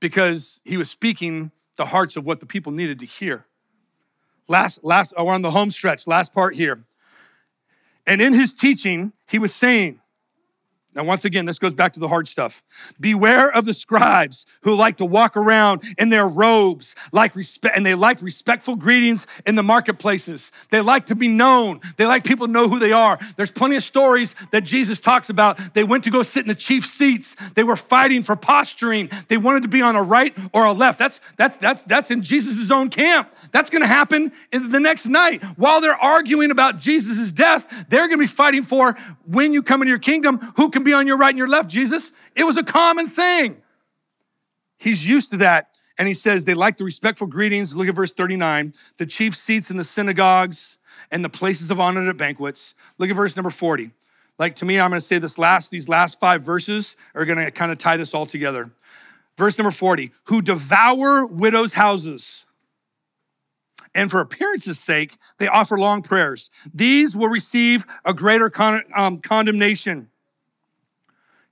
because 0.00 0.60
he 0.64 0.76
was 0.76 0.88
speaking 0.88 1.50
the 1.76 1.86
hearts 1.86 2.16
of 2.16 2.24
what 2.24 2.40
the 2.40 2.46
people 2.46 2.72
needed 2.72 3.00
to 3.00 3.06
hear. 3.06 3.46
Last, 4.46 4.84
last, 4.84 5.12
we're 5.18 5.32
on 5.32 5.42
the 5.42 5.50
home 5.50 5.70
stretch, 5.70 6.06
last 6.06 6.32
part 6.32 6.54
here. 6.54 6.84
And 8.06 8.20
in 8.20 8.32
his 8.32 8.54
teaching, 8.54 9.12
he 9.28 9.38
was 9.38 9.54
saying, 9.54 10.00
now, 10.94 11.02
once 11.02 11.24
again, 11.24 11.44
this 11.44 11.58
goes 11.58 11.74
back 11.74 11.92
to 11.94 12.00
the 12.00 12.06
hard 12.06 12.28
stuff. 12.28 12.62
Beware 13.00 13.50
of 13.50 13.64
the 13.64 13.74
scribes 13.74 14.46
who 14.60 14.76
like 14.76 14.98
to 14.98 15.04
walk 15.04 15.36
around 15.36 15.82
in 15.98 16.08
their 16.08 16.28
robes, 16.28 16.94
like 17.10 17.34
respect, 17.34 17.76
and 17.76 17.84
they 17.84 17.96
like 17.96 18.22
respectful 18.22 18.76
greetings 18.76 19.26
in 19.44 19.56
the 19.56 19.62
marketplaces. 19.62 20.52
They 20.70 20.80
like 20.80 21.06
to 21.06 21.16
be 21.16 21.26
known. 21.26 21.80
They 21.96 22.06
like 22.06 22.22
people 22.22 22.46
to 22.46 22.52
know 22.52 22.68
who 22.68 22.78
they 22.78 22.92
are. 22.92 23.18
There's 23.36 23.50
plenty 23.50 23.74
of 23.74 23.82
stories 23.82 24.36
that 24.52 24.62
Jesus 24.62 25.00
talks 25.00 25.30
about. 25.30 25.74
They 25.74 25.82
went 25.82 26.04
to 26.04 26.10
go 26.10 26.22
sit 26.22 26.42
in 26.42 26.48
the 26.48 26.54
chief 26.54 26.86
seats. 26.86 27.34
They 27.54 27.64
were 27.64 27.76
fighting 27.76 28.22
for 28.22 28.36
posturing. 28.36 29.10
They 29.26 29.36
wanted 29.36 29.62
to 29.62 29.68
be 29.68 29.82
on 29.82 29.96
a 29.96 30.02
right 30.02 30.36
or 30.52 30.64
a 30.64 30.72
left. 30.72 31.00
That's 31.00 31.20
that's 31.36 31.56
that's 31.56 31.82
that's 31.82 32.12
in 32.12 32.22
Jesus' 32.22 32.70
own 32.70 32.88
camp. 32.88 33.32
That's 33.50 33.68
going 33.68 33.82
to 33.82 33.88
happen 33.88 34.30
in 34.52 34.70
the 34.70 34.80
next 34.80 35.06
night 35.06 35.42
while 35.56 35.80
they're 35.80 35.96
arguing 35.96 36.52
about 36.52 36.78
Jesus' 36.78 37.32
death. 37.32 37.66
They're 37.88 38.06
going 38.06 38.18
to 38.20 38.24
be 38.24 38.26
fighting 38.28 38.62
for 38.62 38.96
when 39.26 39.52
you 39.52 39.62
come 39.62 39.82
into 39.82 39.88
your 39.88 39.98
kingdom, 39.98 40.38
who 40.56 40.70
can 40.70 40.83
be 40.84 40.92
on 40.92 41.06
your 41.06 41.16
right 41.16 41.30
and 41.30 41.38
your 41.38 41.48
left, 41.48 41.70
Jesus. 41.70 42.12
It 42.34 42.44
was 42.44 42.56
a 42.56 42.62
common 42.62 43.06
thing. 43.06 43.62
He's 44.78 45.06
used 45.06 45.30
to 45.30 45.36
that. 45.38 45.76
And 45.98 46.08
he 46.08 46.14
says 46.14 46.44
they 46.44 46.54
like 46.54 46.76
the 46.76 46.84
respectful 46.84 47.26
greetings. 47.26 47.74
Look 47.76 47.88
at 47.88 47.94
verse 47.94 48.12
39 48.12 48.74
the 48.98 49.06
chief 49.06 49.36
seats 49.36 49.70
in 49.70 49.76
the 49.76 49.84
synagogues 49.84 50.78
and 51.10 51.24
the 51.24 51.28
places 51.28 51.70
of 51.70 51.80
honor 51.80 52.08
at 52.08 52.16
banquets. 52.16 52.74
Look 52.98 53.10
at 53.10 53.16
verse 53.16 53.36
number 53.36 53.50
40. 53.50 53.90
Like 54.38 54.56
to 54.56 54.64
me, 54.64 54.80
I'm 54.80 54.90
going 54.90 55.00
to 55.00 55.06
say 55.06 55.18
this 55.18 55.38
last, 55.38 55.70
these 55.70 55.88
last 55.88 56.18
five 56.18 56.42
verses 56.42 56.96
are 57.14 57.24
going 57.24 57.38
to 57.38 57.50
kind 57.50 57.70
of 57.70 57.78
tie 57.78 57.96
this 57.96 58.14
all 58.14 58.26
together. 58.26 58.70
Verse 59.36 59.58
number 59.58 59.70
40 59.70 60.12
who 60.24 60.42
devour 60.42 61.26
widows' 61.26 61.74
houses. 61.74 62.46
And 63.94 64.10
for 64.10 64.18
appearance's 64.18 64.80
sake, 64.80 65.16
they 65.38 65.46
offer 65.46 65.78
long 65.78 66.02
prayers. 66.02 66.50
These 66.72 67.16
will 67.16 67.28
receive 67.28 67.86
a 68.04 68.12
greater 68.12 68.50
con- 68.50 68.82
um, 68.94 69.18
condemnation. 69.18 70.08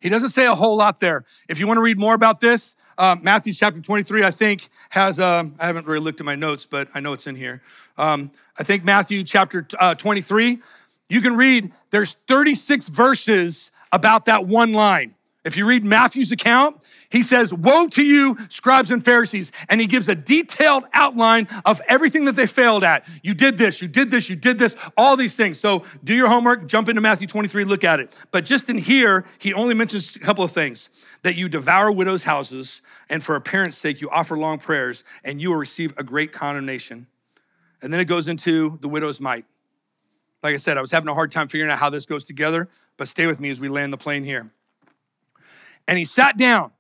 He 0.03 0.09
doesn't 0.09 0.31
say 0.31 0.47
a 0.47 0.55
whole 0.55 0.77
lot 0.77 0.99
there. 0.99 1.25
If 1.49 1.61
you 1.61 1.69
want 1.69 1.79
to 1.79 1.83
read 1.83 1.99
more 1.99 2.15
about 2.15 2.41
this, 2.41 2.75
uh, 2.99 3.17
Matthew 3.23 3.53
chapter 3.53 3.81
23, 3.81 4.25
I 4.25 4.33
think, 4.33 4.69
has, 4.91 5.21
um, 5.21 5.55
I 5.61 5.67
haven't 5.67 5.87
really 5.87 6.01
looked 6.01 6.21
at 6.21 6.27
my 6.27 6.35
notes, 6.35 6.67
but 6.67 6.89
I 6.93 6.99
know 7.01 7.13
it's 7.13 7.29
in 7.29 7.37
here. 7.37 7.63
Um, 7.97 8.33
I 8.59 8.65
think 8.65 8.85
Matthew 8.85 9.23
chapter 9.23 9.67
uh, 9.79 9.95
23, 9.95 10.59
you 11.09 11.21
can 11.21 11.37
read, 11.37 11.73
there's 11.91 12.15
36 12.27 12.89
verses 12.89 13.71
about 13.93 14.25
that 14.25 14.47
one 14.47 14.73
line. 14.73 15.15
If 15.45 15.57
you 15.57 15.67
read 15.67 15.85
Matthew's 15.85 16.31
account, 16.31 16.81
he 17.09 17.21
says, 17.21 17.53
Woe 17.53 17.89
to 17.89 18.05
you, 18.05 18.39
scribes 18.49 18.93
and 18.93 19.05
Pharisees. 19.05 19.51
And 19.69 19.81
he 19.81 19.89
gives 19.89 20.09
a 20.09 20.15
detailed 20.15 20.85
outline 20.93 21.49
of 21.65 21.81
everything 21.89 22.27
that 22.27 22.37
they 22.37 22.47
failed 22.47 22.85
at. 22.85 23.09
You 23.25 23.35
did 23.35 23.59
this, 23.59 23.83
you 23.83 23.89
did 23.89 24.13
this, 24.13 24.31
you 24.31 24.37
did 24.37 24.59
this, 24.59 24.77
all 24.97 25.17
these 25.17 25.35
things. 25.35 25.59
So 25.59 25.85
do 26.05 26.15
your 26.15 26.29
homework, 26.29 26.69
jump 26.69 26.89
into 26.89 27.01
Matthew 27.01 27.27
23, 27.27 27.65
look 27.65 27.83
at 27.83 27.99
it. 27.99 28.17
But 28.31 28.45
just 28.45 28.71
in 28.71 28.79
here, 28.79 29.25
he 29.39 29.53
only 29.53 29.75
mentions 29.75 30.15
a 30.15 30.21
couple 30.21 30.45
of 30.45 30.53
things 30.53 30.91
that 31.23 31.35
you 31.35 31.49
devour 31.49 31.91
widows' 31.91 32.23
houses, 32.23 32.81
and 33.09 33.23
for 33.23 33.35
appearance 33.35 33.77
sake, 33.77 34.01
you 34.01 34.11
offer 34.11 34.39
long 34.39 34.59
prayers, 34.59 35.03
and 35.25 35.41
you 35.41 35.51
will 35.51 35.57
receive 35.57 35.93
a 35.97 36.05
great 36.05 36.33
condemnation. 36.33 37.09
And 37.81 37.93
then 37.93 37.99
it 37.99 38.05
goes 38.05 38.29
into 38.29 38.79
the 38.81 38.89
widow's 38.89 39.21
mite. 39.21 39.45
Like 40.43 40.55
I 40.55 40.57
said, 40.57 40.79
I 40.79 40.81
was 40.81 40.93
having 40.93 41.09
a 41.09 41.15
hard 41.15 41.33
time 41.33 41.49
figuring 41.49 41.71
out 41.71 41.79
how 41.79 41.91
this 41.91 42.07
goes 42.07 42.23
together, 42.23 42.69
but 42.97 43.09
stay 43.09 43.27
with 43.27 43.41
me 43.41 43.51
as 43.51 43.59
we 43.59 43.69
land 43.69 43.93
the 43.93 43.99
plane 43.99 44.23
here 44.23 44.53
and 45.87 45.99
he 45.99 46.05
sat 46.05 46.37
down. 46.37 46.73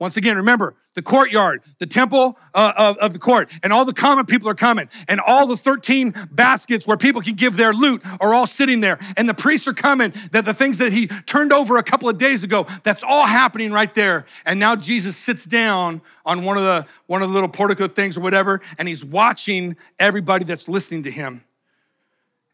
Once 0.00 0.16
again, 0.16 0.36
remember 0.36 0.76
the 0.94 1.02
courtyard, 1.02 1.62
the 1.78 1.86
temple 1.86 2.36
uh, 2.54 2.72
of, 2.76 2.98
of 2.98 3.12
the 3.12 3.20
court, 3.20 3.50
and 3.62 3.72
all 3.72 3.84
the 3.84 3.92
common 3.92 4.26
people 4.26 4.48
are 4.48 4.54
coming, 4.54 4.88
and 5.06 5.20
all 5.20 5.46
the 5.46 5.56
13 5.56 6.12
baskets 6.32 6.86
where 6.88 6.96
people 6.96 7.20
can 7.20 7.34
give 7.34 7.56
their 7.56 7.72
loot 7.72 8.02
are 8.20 8.34
all 8.34 8.46
sitting 8.46 8.80
there, 8.80 8.98
and 9.16 9.28
the 9.28 9.34
priests 9.34 9.68
are 9.68 9.72
coming. 9.72 10.12
That 10.32 10.44
the 10.44 10.54
things 10.54 10.78
that 10.78 10.92
he 10.92 11.06
turned 11.06 11.52
over 11.52 11.76
a 11.76 11.84
couple 11.84 12.08
of 12.08 12.18
days 12.18 12.42
ago, 12.42 12.66
that's 12.82 13.04
all 13.04 13.26
happening 13.26 13.70
right 13.72 13.92
there. 13.94 14.26
And 14.44 14.58
now 14.58 14.74
Jesus 14.74 15.16
sits 15.16 15.44
down 15.44 16.00
on 16.24 16.44
one 16.44 16.56
of 16.56 16.64
the 16.64 16.86
one 17.06 17.22
of 17.22 17.28
the 17.28 17.34
little 17.34 17.48
portico 17.48 17.86
things 17.86 18.16
or 18.16 18.20
whatever, 18.20 18.60
and 18.76 18.88
he's 18.88 19.04
watching 19.04 19.76
everybody 20.00 20.44
that's 20.44 20.68
listening 20.68 21.04
to 21.04 21.12
him. 21.12 21.44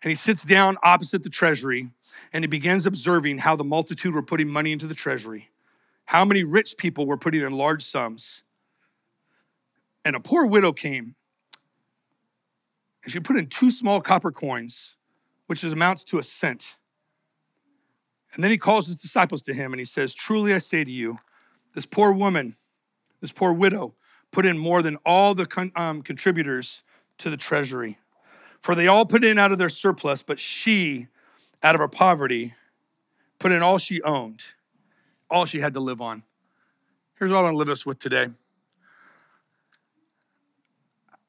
And 0.03 0.11
he 0.11 0.15
sits 0.15 0.45
down 0.45 0.77
opposite 0.83 1.23
the 1.23 1.31
treasury, 1.31 1.89
and 2.33 2.43
he 2.43 2.49
begins 2.49 2.85
observing 2.85 3.39
how 3.39 3.57
the 3.57 3.65
multitude 3.65 4.15
were 4.15 4.23
putting 4.23 4.49
money 4.49 4.73
into 4.73 4.87
the 4.87 4.95
treasury 4.95 5.49
how 6.05 6.25
many 6.25 6.45
rich 6.45 6.77
people 6.77 7.07
were 7.07 7.17
putting 7.17 7.43
in 7.43 7.53
large 7.53 7.83
sums. 7.83 8.43
And 10.05 10.15
a 10.15 10.21
poor 10.21 10.47
widow 10.47 10.73
came, 10.73 11.15
and 13.03 13.13
she 13.13 13.21
put 13.21 13.37
in 13.37 13.47
two 13.47 13.71
small 13.71 14.01
copper 14.01 14.31
coins, 14.31 14.97
which 15.47 15.65
amounts 15.65 16.05
to 16.05 16.19
a 16.19 16.23
cent. 16.23 16.77
And 18.35 18.43
then 18.43 18.51
he 18.51 18.59
calls 18.59 18.87
his 18.87 18.97
disciples 18.97 19.43
to 19.43 19.55
him 19.55 19.73
and 19.73 19.79
he 19.79 19.85
says, 19.85 20.15
Truly 20.15 20.53
I 20.55 20.59
say 20.59 20.85
to 20.85 20.91
you, 20.91 21.19
this 21.75 21.87
poor 21.87 22.13
woman, 22.13 22.57
this 23.21 23.33
poor 23.33 23.53
widow, 23.53 23.95
put 24.31 24.45
in 24.45 24.59
more 24.59 24.83
than 24.83 24.97
all 25.07 25.35
the 25.35 25.47
con- 25.47 25.73
um, 25.77 26.03
contributors 26.03 26.83
to 27.19 27.31
the 27.31 27.37
treasury. 27.37 27.99
For 28.61 28.75
they 28.75 28.89
all 28.89 29.07
put 29.07 29.23
in 29.23 29.39
out 29.39 29.53
of 29.53 29.59
their 29.59 29.69
surplus, 29.69 30.23
but 30.23 30.41
she, 30.41 31.07
out 31.63 31.75
of 31.75 31.81
her 31.81 31.89
poverty, 31.89 32.55
put 33.39 33.53
in 33.53 33.63
all 33.63 33.79
she 33.79 34.03
owned 34.03 34.43
all 35.31 35.47
she 35.47 35.61
had 35.61 35.75
to 35.75 35.81
live 35.81 36.01
on. 36.01 36.23
Here's 37.19 37.31
what 37.31 37.39
I 37.39 37.43
want 37.43 37.55
to 37.55 37.59
leave 37.59 37.69
us 37.69 37.87
with 37.87 37.99
today. 37.99 38.29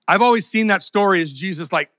I've 0.08 0.22
always 0.22 0.46
seen 0.46 0.68
that 0.68 0.82
story 0.82 1.22
as 1.22 1.32
Jesus, 1.32 1.74
like, 1.74 1.90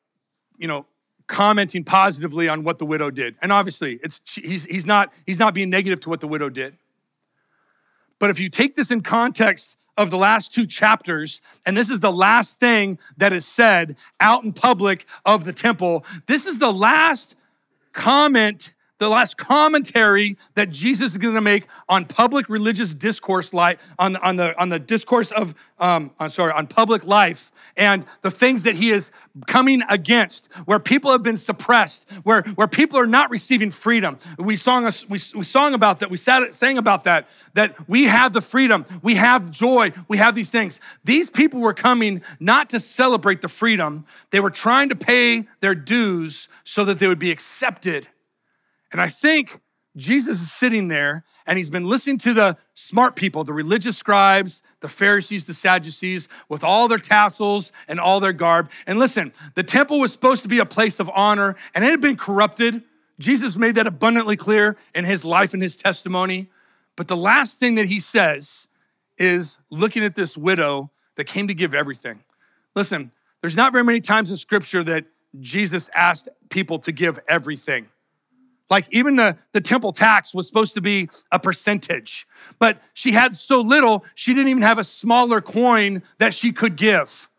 you 0.59 0.69
know, 0.69 0.87
commenting 1.27 1.85
positively 1.85 2.49
on 2.49 2.63
what 2.63 2.79
the 2.79 2.87
widow 2.87 3.11
did. 3.11 3.35
And 3.43 3.53
obviously, 3.53 3.99
it's 4.03 4.23
he's, 4.25 4.65
he's 4.65 4.87
not 4.87 5.13
he's 5.27 5.39
not 5.39 5.55
being 5.55 5.71
negative 5.71 6.01
to 6.01 6.09
what 6.09 6.21
the 6.21 6.29
widow 6.29 6.49
did. 6.49 6.77
But 8.19 8.31
if 8.31 8.39
you 8.41 8.49
take 8.49 8.77
this 8.77 8.91
in 8.91 9.03
context 9.03 9.77
of 9.97 10.11
the 10.11 10.17
last 10.17 10.53
two 10.53 10.67
chapters, 10.67 11.43
and 11.65 11.77
this 11.77 11.91
is 11.91 12.01
the 12.01 12.13
last 12.13 12.61
thing 12.61 12.99
that 13.17 13.33
is 13.33 13.47
said 13.47 13.97
out 14.21 14.45
in 14.45 14.53
public 14.53 15.07
of 15.25 15.45
the 15.45 15.53
temple, 15.53 16.05
this 16.27 16.47
is 16.47 16.59
the 16.59 16.73
last 16.73 17.35
comment 17.93 18.73
the 18.99 19.09
last 19.09 19.37
commentary 19.37 20.37
that 20.55 20.71
Jesus 20.71 21.13
is 21.13 21.19
going 21.19 21.35
to 21.35 21.41
make 21.41 21.67
on 21.89 22.05
public 22.05 22.49
religious 22.49 22.95
discourse, 22.95 23.53
like 23.53 23.79
on, 23.99 24.17
on 24.17 24.37
the 24.37 24.59
on 24.61 24.69
the 24.69 24.79
discourse 24.79 25.31
of 25.33 25.55
um, 25.79 26.11
I'm 26.19 26.31
sorry, 26.31 26.53
on 26.53 26.67
public 26.67 27.07
life 27.07 27.53
and 27.77 28.07
the 28.23 28.31
things 28.31 28.63
that 28.63 28.77
he 28.77 28.91
is 28.91 29.13
coming 29.47 29.83
against, 29.91 30.51
where 30.65 30.79
people 30.79 31.13
have 31.13 31.23
been 31.23 31.37
suppressed, 31.37 32.11
where 32.23 32.43
where 32.55 32.69
people 32.69 32.99
are 32.99 33.07
not 33.07 33.31
receiving 33.31 33.71
freedom. 33.71 34.19
We 34.39 34.57
song 34.57 34.85
we, 35.09 35.19
we 35.35 35.45
song 35.45 35.75
about 35.75 36.01
that. 36.01 36.11
We 36.11 36.17
sat, 36.17 36.55
sang 36.55 36.79
about 36.79 37.05
that. 37.05 37.29
That 37.53 37.89
we 37.89 38.05
have 38.05 38.33
the 38.33 38.41
freedom, 38.41 38.87
we 39.03 39.17
have 39.17 39.51
joy, 39.51 39.93
we 40.09 40.17
have 40.19 40.35
these 40.35 40.51
things. 40.51 40.81
These 41.05 41.29
people 41.31 41.61
were 41.61 41.75
coming 41.75 42.23
not 42.41 42.71
to 42.71 42.81
celebrate 42.81 43.43
the 43.43 43.49
freedom; 43.49 44.07
they 44.31 44.41
were 44.41 44.51
trying 44.51 44.89
to 44.89 44.97
pay 44.97 45.47
their 45.61 45.75
dues 45.75 46.49
so 46.65 46.85
that 46.87 46.99
they 46.99 47.07
would 47.07 47.19
be 47.19 47.31
accepted 47.31 48.09
and 48.93 49.01
I 49.01 49.09
think 49.09 49.61
Jesus 49.97 50.43
is 50.43 50.53
sitting 50.53 50.89
there 50.89 51.25
and 51.47 51.57
he's 51.57 51.71
been 51.71 51.89
listening 51.89 52.19
to 52.19 52.35
the 52.35 52.57
smart 52.75 53.17
people, 53.17 53.45
the 53.45 53.53
religious 53.53 53.97
scribes, 53.97 54.63
the 54.81 54.89
Pharisees, 54.89 55.47
the 55.47 55.55
Sadducees, 55.55 56.29
with 56.49 56.63
all 56.63 56.87
their 56.87 56.99
tassels 56.99 57.73
and 57.89 57.99
all 57.99 58.21
their 58.21 58.35
garb. 58.35 58.71
And 58.87 58.99
listen, 58.99 59.33
the 59.55 59.63
temple 59.63 59.99
was 59.99 60.13
supposed 60.13 60.43
to 60.43 60.49
be 60.49 60.59
a 60.59 60.67
place 60.67 61.01
of 61.01 61.11
honor 61.15 61.57
and 61.75 61.83
it 61.83 61.91
had 61.91 62.01
been 62.01 62.17
corrupted. 62.17 62.83
Jesus 63.19 63.57
made 63.57 63.77
that 63.77 63.87
abundantly 63.87 64.37
clear 64.37 64.77
in 64.95 65.05
his 65.05 65.25
life 65.25 65.55
and 65.55 65.63
his 65.63 65.77
testimony. 65.77 66.51
But 66.95 67.09
the 67.09 67.17
last 67.17 67.59
thing 67.59 67.77
that 67.77 67.87
he 67.87 68.01
says 68.01 68.69
is 69.17 69.59
looking 69.71 70.05
at 70.05 70.15
this 70.15 70.37
widow 70.37 70.91
that 71.15 71.25
came 71.25 71.49
to 71.49 71.55
give 71.55 71.75
everything. 71.75 72.23
Listen, 72.75 73.11
there's 73.41 73.57
not 73.57 73.73
very 73.73 73.85
many 73.85 74.03
times 74.03 74.31
in 74.31 74.37
scripture 74.37 74.85
that 74.85 75.07
Jesus 75.41 75.89
asked 75.95 76.29
people 76.51 76.79
to 76.81 76.93
give 76.93 77.19
everything. 77.29 77.89
Like 78.69 78.87
even 78.91 79.17
the, 79.17 79.37
the 79.53 79.61
temple 79.61 79.93
tax 79.93 80.35
was 80.35 80.49
supposed 80.49 80.75
to 80.75 80.81
be 80.81 81.09
a 81.31 81.39
percentage, 81.39 82.27
but 82.59 82.83
she 82.95 83.13
had 83.13 83.37
so 83.37 83.61
little, 83.61 84.05
she 84.15 84.35
didn't 84.35 84.49
even 84.49 84.63
have 84.63 84.79
a 84.79 84.85
smaller 84.85 85.41
coin 85.41 86.03
that 86.19 86.35
she 86.35 86.53
could 86.53 86.77
give. 86.77 87.31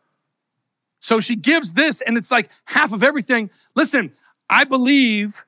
So 0.99 1.19
she 1.19 1.35
gives 1.35 1.73
this, 1.73 2.01
and 2.01 2.17
it's 2.17 2.31
like 2.31 2.49
half 2.65 2.93
of 2.93 3.03
everything. 3.03 3.49
Listen, 3.75 4.13
I 4.49 4.63
believe 4.63 5.45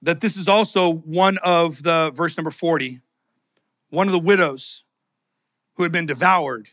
that 0.00 0.20
this 0.20 0.36
is 0.36 0.48
also 0.48 0.92
one 0.92 1.38
of 1.38 1.82
the 1.82 2.12
verse 2.14 2.36
number 2.36 2.50
40, 2.50 3.00
one 3.90 4.08
of 4.08 4.12
the 4.12 4.18
widows 4.18 4.84
who 5.74 5.82
had 5.82 5.92
been 5.92 6.06
devoured 6.06 6.68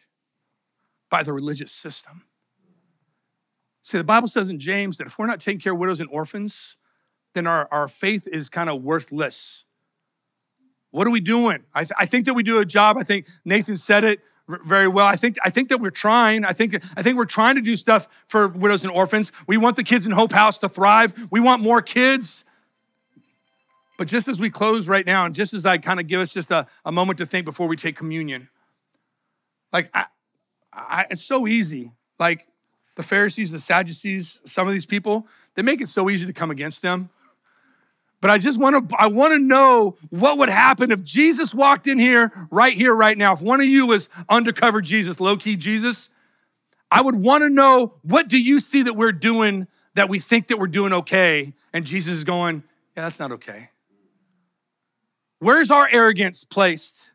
by 1.10 1.24
the 1.24 1.34
religious 1.34 1.72
system. 1.72 2.24
See, 3.84 3.98
the 3.98 4.04
Bible 4.04 4.28
says 4.28 4.50
in 4.50 4.60
James 4.60 4.98
that 4.98 5.08
if 5.08 5.18
we're 5.18 5.26
not 5.26 5.40
taking 5.40 5.60
care 5.60 5.74
of 5.74 5.80
widows 5.80 6.00
and 6.00 6.10
orphans, 6.12 6.76
then 7.34 7.48
our, 7.48 7.68
our 7.72 7.88
faith 7.88 8.28
is 8.28 8.50
kind 8.50 8.70
of 8.70 8.82
worthless. 8.84 9.64
What 10.92 11.06
are 11.06 11.12
we 11.12 11.20
doing? 11.20 11.64
I, 11.74 11.82
th- 11.82 11.92
I 12.00 12.06
think 12.06 12.26
that 12.26 12.34
we 12.34 12.44
do 12.44 12.58
a 12.58 12.66
job. 12.66 12.98
I 12.98 13.04
think 13.04 13.28
Nathan 13.46 13.78
said 13.78 14.04
it 14.04 14.22
r- 14.48 14.60
very 14.66 14.88
well. 14.88 15.06
I 15.06 15.16
think, 15.16 15.36
I 15.44 15.52
think 15.52 15.70
that 15.70 15.80
we're 15.80 15.92
trying. 15.92 16.44
I 16.44 16.54
think, 16.54 16.82
I 16.98 17.04
think 17.04 17.18
we're 17.18 17.26
trying 17.26 17.56
to 17.56 17.62
do 17.62 17.76
stuff 17.76 18.08
for 18.28 18.48
widows 18.48 18.84
and 18.84 18.92
orphans. 18.92 19.32
We 19.46 19.58
want 19.58 19.76
the 19.76 19.84
kids 19.84 20.06
in 20.08 20.12
Hope 20.12 20.32
House 20.32 20.58
to 20.60 20.70
thrive. 20.70 21.14
We 21.32 21.40
want 21.40 21.62
more 21.62 21.82
kids. 21.82 22.44
But 24.00 24.08
just 24.08 24.28
as 24.28 24.40
we 24.40 24.50
close 24.50 24.88
right 24.88 25.06
now, 25.06 25.26
and 25.26 25.36
just 25.36 25.54
as 25.54 25.66
I 25.66 25.78
kind 25.78 26.00
of 26.00 26.08
give 26.08 26.22
us 26.22 26.34
just 26.34 26.52
a, 26.52 26.66
a 26.86 26.92
moment 26.92 27.20
to 27.20 27.26
think 27.26 27.46
before 27.46 27.68
we 27.68 27.76
take 27.76 27.96
communion, 27.96 28.50
like 29.72 29.92
I, 29.94 30.06
I, 30.74 31.06
it's 31.12 31.24
so 31.24 31.48
easy. 31.48 31.92
Like 32.18 32.48
the 32.96 33.04
Pharisees, 33.04 33.52
the 33.52 33.60
Sadducees, 33.60 34.40
some 34.46 34.68
of 34.68 34.74
these 34.74 34.86
people, 34.86 35.28
they 35.56 35.62
make 35.62 35.82
it 35.82 35.88
so 35.88 36.10
easy 36.10 36.26
to 36.26 36.34
come 36.34 36.50
against 36.50 36.82
them. 36.82 37.10
But 38.22 38.32
I 38.32 38.38
just 38.38 38.60
want 38.60 38.90
to 38.90 38.96
I 38.98 39.08
want 39.08 39.34
to 39.34 39.40
know 39.40 39.98
what 40.10 40.38
would 40.38 40.50
happen 40.50 40.92
if 40.92 41.04
Jesus 41.04 41.54
walked 41.54 41.88
in 41.88 41.98
here 41.98 42.32
right 42.52 42.74
here 42.74 42.94
right 42.94 43.18
now. 43.18 43.34
If 43.34 43.42
one 43.42 43.62
of 43.62 43.68
you 43.68 43.88
was 43.88 44.10
undercover 44.28 44.82
Jesus, 44.82 45.22
low-key 45.22 45.56
Jesus, 45.56 46.10
I 46.92 47.02
would 47.02 47.16
want 47.16 47.44
to 47.44 47.50
know 47.50 47.94
what 48.02 48.28
do 48.28 48.42
you 48.42 48.60
see 48.60 48.84
that 48.84 48.94
we're 48.94 49.12
doing 49.14 49.68
that 49.96 50.10
we 50.10 50.20
think 50.20 50.48
that 50.48 50.58
we're 50.58 50.68
doing 50.68 50.94
okay 50.94 51.54
and 51.74 51.86
Jesus 51.86 52.14
is 52.14 52.24
going, 52.24 52.64
yeah, 52.96 53.04
that's 53.04 53.20
not 53.20 53.32
okay. 53.34 53.70
Where's 55.40 55.72
our 55.72 55.88
arrogance 55.90 56.44
placed? 56.44 57.12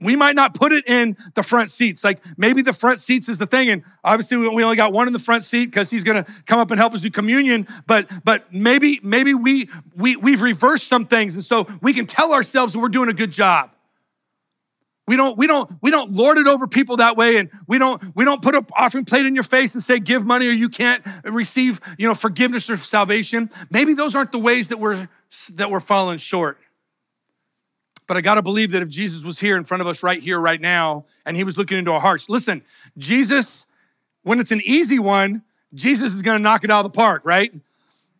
We 0.00 0.16
might 0.16 0.34
not 0.34 0.54
put 0.54 0.72
it 0.72 0.88
in 0.88 1.16
the 1.34 1.42
front 1.42 1.70
seats. 1.70 2.02
Like 2.02 2.20
maybe 2.38 2.62
the 2.62 2.72
front 2.72 3.00
seats 3.00 3.28
is 3.28 3.38
the 3.38 3.46
thing. 3.46 3.68
And 3.68 3.82
obviously 4.02 4.38
we 4.38 4.64
only 4.64 4.76
got 4.76 4.92
one 4.92 5.06
in 5.06 5.12
the 5.12 5.18
front 5.18 5.44
seat 5.44 5.66
because 5.66 5.90
he's 5.90 6.04
gonna 6.04 6.24
come 6.46 6.58
up 6.58 6.70
and 6.70 6.80
help 6.80 6.94
us 6.94 7.02
do 7.02 7.10
communion. 7.10 7.66
But 7.86 8.08
but 8.24 8.52
maybe, 8.52 9.00
maybe 9.02 9.34
we 9.34 9.68
we 9.94 10.16
we've 10.16 10.42
reversed 10.42 10.88
some 10.88 11.06
things. 11.06 11.34
And 11.34 11.44
so 11.44 11.66
we 11.82 11.92
can 11.92 12.06
tell 12.06 12.32
ourselves 12.32 12.76
we're 12.76 12.88
doing 12.88 13.08
a 13.08 13.14
good 13.14 13.30
job. 13.30 13.70
We 15.10 15.16
don't, 15.16 15.36
we 15.36 15.48
don't, 15.48 15.68
we 15.82 15.90
don't 15.90 16.12
lord 16.12 16.38
it 16.38 16.46
over 16.46 16.68
people 16.68 16.98
that 16.98 17.16
way, 17.16 17.36
and 17.36 17.50
we 17.66 17.78
don't, 17.78 18.00
we 18.14 18.24
don't 18.24 18.40
put 18.40 18.54
an 18.54 18.64
offering 18.78 19.04
plate 19.04 19.26
in 19.26 19.34
your 19.34 19.42
face 19.42 19.74
and 19.74 19.82
say, 19.82 19.98
give 19.98 20.24
money 20.24 20.46
or 20.46 20.52
you 20.52 20.68
can't 20.68 21.04
receive, 21.24 21.80
you 21.98 22.06
know, 22.06 22.14
forgiveness 22.14 22.70
or 22.70 22.76
salvation. 22.76 23.50
Maybe 23.70 23.94
those 23.94 24.14
aren't 24.14 24.30
the 24.30 24.38
ways 24.38 24.68
that 24.68 24.78
we're 24.78 25.08
that 25.54 25.68
we're 25.68 25.80
falling 25.80 26.18
short. 26.18 26.58
But 28.10 28.16
I 28.16 28.22
got 28.22 28.34
to 28.34 28.42
believe 28.42 28.72
that 28.72 28.82
if 28.82 28.88
Jesus 28.88 29.24
was 29.24 29.38
here 29.38 29.56
in 29.56 29.62
front 29.62 29.82
of 29.82 29.86
us 29.86 30.02
right 30.02 30.20
here, 30.20 30.40
right 30.40 30.60
now, 30.60 31.04
and 31.24 31.36
he 31.36 31.44
was 31.44 31.56
looking 31.56 31.78
into 31.78 31.92
our 31.92 32.00
hearts, 32.00 32.28
listen, 32.28 32.60
Jesus, 32.98 33.66
when 34.24 34.40
it's 34.40 34.50
an 34.50 34.60
easy 34.64 34.98
one, 34.98 35.44
Jesus 35.74 36.12
is 36.12 36.20
going 36.20 36.36
to 36.36 36.42
knock 36.42 36.64
it 36.64 36.72
out 36.72 36.84
of 36.84 36.92
the 36.92 36.96
park, 36.96 37.22
right? 37.24 37.54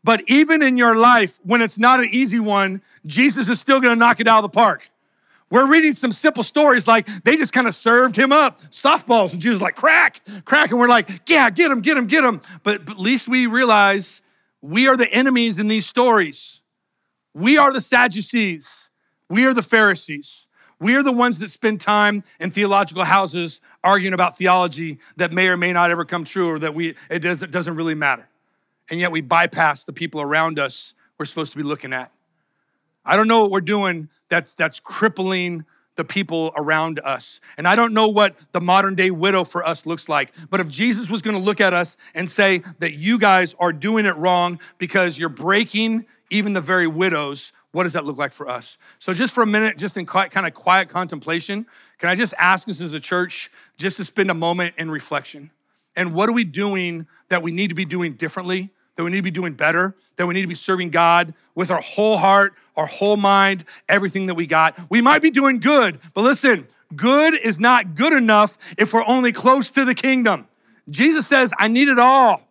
But 0.04 0.22
even 0.28 0.62
in 0.62 0.78
your 0.78 0.94
life, 0.94 1.40
when 1.42 1.60
it's 1.60 1.76
not 1.76 1.98
an 1.98 2.08
easy 2.12 2.38
one, 2.38 2.82
Jesus 3.04 3.48
is 3.48 3.58
still 3.58 3.80
going 3.80 3.90
to 3.90 3.98
knock 3.98 4.20
it 4.20 4.28
out 4.28 4.38
of 4.38 4.42
the 4.44 4.56
park. 4.56 4.88
We're 5.50 5.66
reading 5.66 5.94
some 5.94 6.12
simple 6.12 6.44
stories 6.44 6.86
like 6.86 7.08
they 7.24 7.36
just 7.36 7.52
kind 7.52 7.66
of 7.66 7.74
served 7.74 8.14
him 8.14 8.30
up 8.30 8.60
softballs, 8.60 9.32
and 9.32 9.42
Jesus 9.42 9.60
like 9.60 9.74
crack, 9.74 10.20
crack, 10.44 10.70
and 10.70 10.78
we're 10.78 10.86
like, 10.86 11.28
yeah, 11.28 11.50
get 11.50 11.68
him, 11.68 11.80
get 11.80 11.96
him, 11.96 12.06
get 12.06 12.22
him. 12.22 12.42
But, 12.62 12.84
but 12.84 12.94
at 12.94 13.00
least 13.00 13.26
we 13.26 13.46
realize 13.46 14.22
we 14.62 14.86
are 14.86 14.96
the 14.96 15.12
enemies 15.12 15.58
in 15.58 15.66
these 15.66 15.84
stories. 15.84 16.62
We 17.34 17.58
are 17.58 17.72
the 17.72 17.80
Sadducees. 17.80 18.89
We 19.30 19.46
are 19.46 19.54
the 19.54 19.62
Pharisees. 19.62 20.46
We 20.80 20.96
are 20.96 21.02
the 21.02 21.12
ones 21.12 21.38
that 21.38 21.48
spend 21.48 21.80
time 21.80 22.24
in 22.38 22.50
theological 22.50 23.04
houses 23.04 23.60
arguing 23.82 24.12
about 24.12 24.36
theology 24.36 24.98
that 25.16 25.32
may 25.32 25.48
or 25.48 25.56
may 25.56 25.72
not 25.72 25.90
ever 25.90 26.04
come 26.04 26.24
true 26.24 26.48
or 26.48 26.58
that 26.58 26.74
we, 26.74 26.96
it 27.08 27.20
doesn't, 27.20 27.50
doesn't 27.50 27.76
really 27.76 27.94
matter. 27.94 28.28
And 28.90 28.98
yet 28.98 29.12
we 29.12 29.20
bypass 29.20 29.84
the 29.84 29.92
people 29.92 30.20
around 30.20 30.58
us 30.58 30.94
we're 31.16 31.26
supposed 31.26 31.52
to 31.52 31.58
be 31.58 31.62
looking 31.62 31.92
at. 31.92 32.10
I 33.04 33.14
don't 33.14 33.28
know 33.28 33.42
what 33.42 33.50
we're 33.50 33.60
doing 33.60 34.08
that's, 34.30 34.54
that's 34.54 34.80
crippling 34.80 35.66
the 35.96 36.04
people 36.04 36.50
around 36.56 36.98
us. 37.00 37.42
And 37.58 37.68
I 37.68 37.76
don't 37.76 37.92
know 37.92 38.08
what 38.08 38.36
the 38.52 38.60
modern 38.60 38.94
day 38.94 39.10
widow 39.10 39.44
for 39.44 39.62
us 39.66 39.84
looks 39.84 40.08
like. 40.08 40.32
But 40.48 40.60
if 40.60 40.68
Jesus 40.68 41.10
was 41.10 41.20
to 41.20 41.38
look 41.38 41.60
at 41.60 41.74
us 41.74 41.98
and 42.14 42.28
say 42.28 42.62
that 42.78 42.94
you 42.94 43.18
guys 43.18 43.54
are 43.60 43.72
doing 43.72 44.06
it 44.06 44.16
wrong 44.16 44.60
because 44.78 45.18
you're 45.18 45.28
breaking 45.28 46.06
even 46.30 46.54
the 46.54 46.62
very 46.62 46.86
widows, 46.86 47.52
what 47.72 47.84
does 47.84 47.92
that 47.92 48.04
look 48.04 48.16
like 48.16 48.32
for 48.32 48.48
us? 48.48 48.78
So, 48.98 49.14
just 49.14 49.32
for 49.32 49.42
a 49.42 49.46
minute, 49.46 49.78
just 49.78 49.96
in 49.96 50.06
quiet, 50.06 50.32
kind 50.32 50.46
of 50.46 50.54
quiet 50.54 50.88
contemplation, 50.88 51.66
can 51.98 52.08
I 52.08 52.14
just 52.14 52.34
ask 52.38 52.68
us 52.68 52.80
as 52.80 52.92
a 52.92 53.00
church 53.00 53.50
just 53.76 53.96
to 53.98 54.04
spend 54.04 54.30
a 54.30 54.34
moment 54.34 54.74
in 54.76 54.90
reflection? 54.90 55.50
And 55.94 56.14
what 56.14 56.28
are 56.28 56.32
we 56.32 56.44
doing 56.44 57.06
that 57.28 57.42
we 57.42 57.52
need 57.52 57.68
to 57.68 57.74
be 57.74 57.84
doing 57.84 58.14
differently, 58.14 58.70
that 58.96 59.04
we 59.04 59.10
need 59.10 59.18
to 59.18 59.22
be 59.22 59.30
doing 59.30 59.54
better, 59.54 59.94
that 60.16 60.26
we 60.26 60.34
need 60.34 60.42
to 60.42 60.48
be 60.48 60.54
serving 60.54 60.90
God 60.90 61.34
with 61.54 61.70
our 61.70 61.80
whole 61.80 62.16
heart, 62.16 62.54
our 62.76 62.86
whole 62.86 63.16
mind, 63.16 63.64
everything 63.88 64.26
that 64.26 64.34
we 64.34 64.46
got? 64.46 64.76
We 64.88 65.00
might 65.00 65.22
be 65.22 65.30
doing 65.30 65.60
good, 65.60 66.00
but 66.14 66.22
listen, 66.22 66.66
good 66.96 67.34
is 67.34 67.60
not 67.60 67.94
good 67.94 68.12
enough 68.12 68.58
if 68.78 68.92
we're 68.92 69.06
only 69.06 69.32
close 69.32 69.70
to 69.72 69.84
the 69.84 69.94
kingdom. 69.94 70.48
Jesus 70.88 71.26
says, 71.26 71.52
I 71.56 71.68
need 71.68 71.88
it 71.88 71.98
all. 71.98 72.42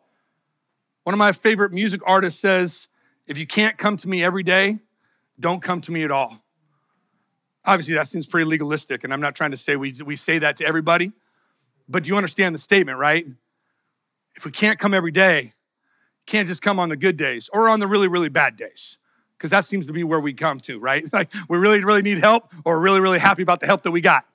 One 1.04 1.14
of 1.14 1.18
my 1.18 1.32
favorite 1.32 1.74
music 1.74 2.02
artists 2.06 2.40
says, 2.40 2.88
if 3.28 3.38
you 3.38 3.46
can't 3.46 3.78
come 3.78 3.98
to 3.98 4.10
me 4.10 4.24
every 4.24 4.44
day, 4.44 4.80
don't 5.40 5.62
come 5.62 5.82
to 5.82 5.92
me 5.92 6.04
at 6.04 6.12
all. 6.12 6.42
Obviously, 7.66 7.96
that 7.96 8.08
seems 8.08 8.26
pretty 8.26 8.46
legalistic, 8.46 9.04
and 9.04 9.14
I'm 9.14 9.22
not 9.22 9.36
trying 9.36 9.52
to 9.52 9.58
say 9.58 9.76
we, 9.76 9.94
we 10.06 10.16
say 10.16 10.40
that 10.40 10.58
to 10.58 10.66
everybody, 10.66 11.12
but 11.88 12.04
do 12.04 12.10
you 12.10 12.18
understand 12.18 12.56
the 12.56 12.60
statement, 12.60 12.98
right? 12.98 13.26
If 14.36 14.46
we 14.46 14.52
can't 14.52 14.80
come 14.80 14.94
every 14.94 15.12
day, 15.12 15.54
can't 16.26 16.48
just 16.48 16.62
come 16.62 16.80
on 16.80 16.90
the 16.90 16.96
good 16.96 17.18
days 17.18 17.50
or 17.52 17.68
on 17.68 17.80
the 17.80 17.88
really, 17.88 18.08
really 18.08 18.30
bad 18.30 18.56
days, 18.56 18.98
because 19.38 19.52
that 19.52 19.66
seems 19.66 19.88
to 19.88 19.94
be 19.94 20.04
where 20.04 20.20
we 20.20 20.34
come 20.34 20.60
to, 20.62 20.80
right? 20.80 21.06
Like 21.14 21.32
we 21.50 21.58
really, 21.58 21.84
really 21.84 22.02
need 22.02 22.20
help, 22.20 22.52
or 22.66 22.80
really, 22.80 23.02
really 23.02 23.20
happy 23.20 23.44
about 23.44 23.60
the 23.60 23.66
help 23.66 23.84
that 23.84 23.92
we 23.92 24.02
got. 24.02 24.26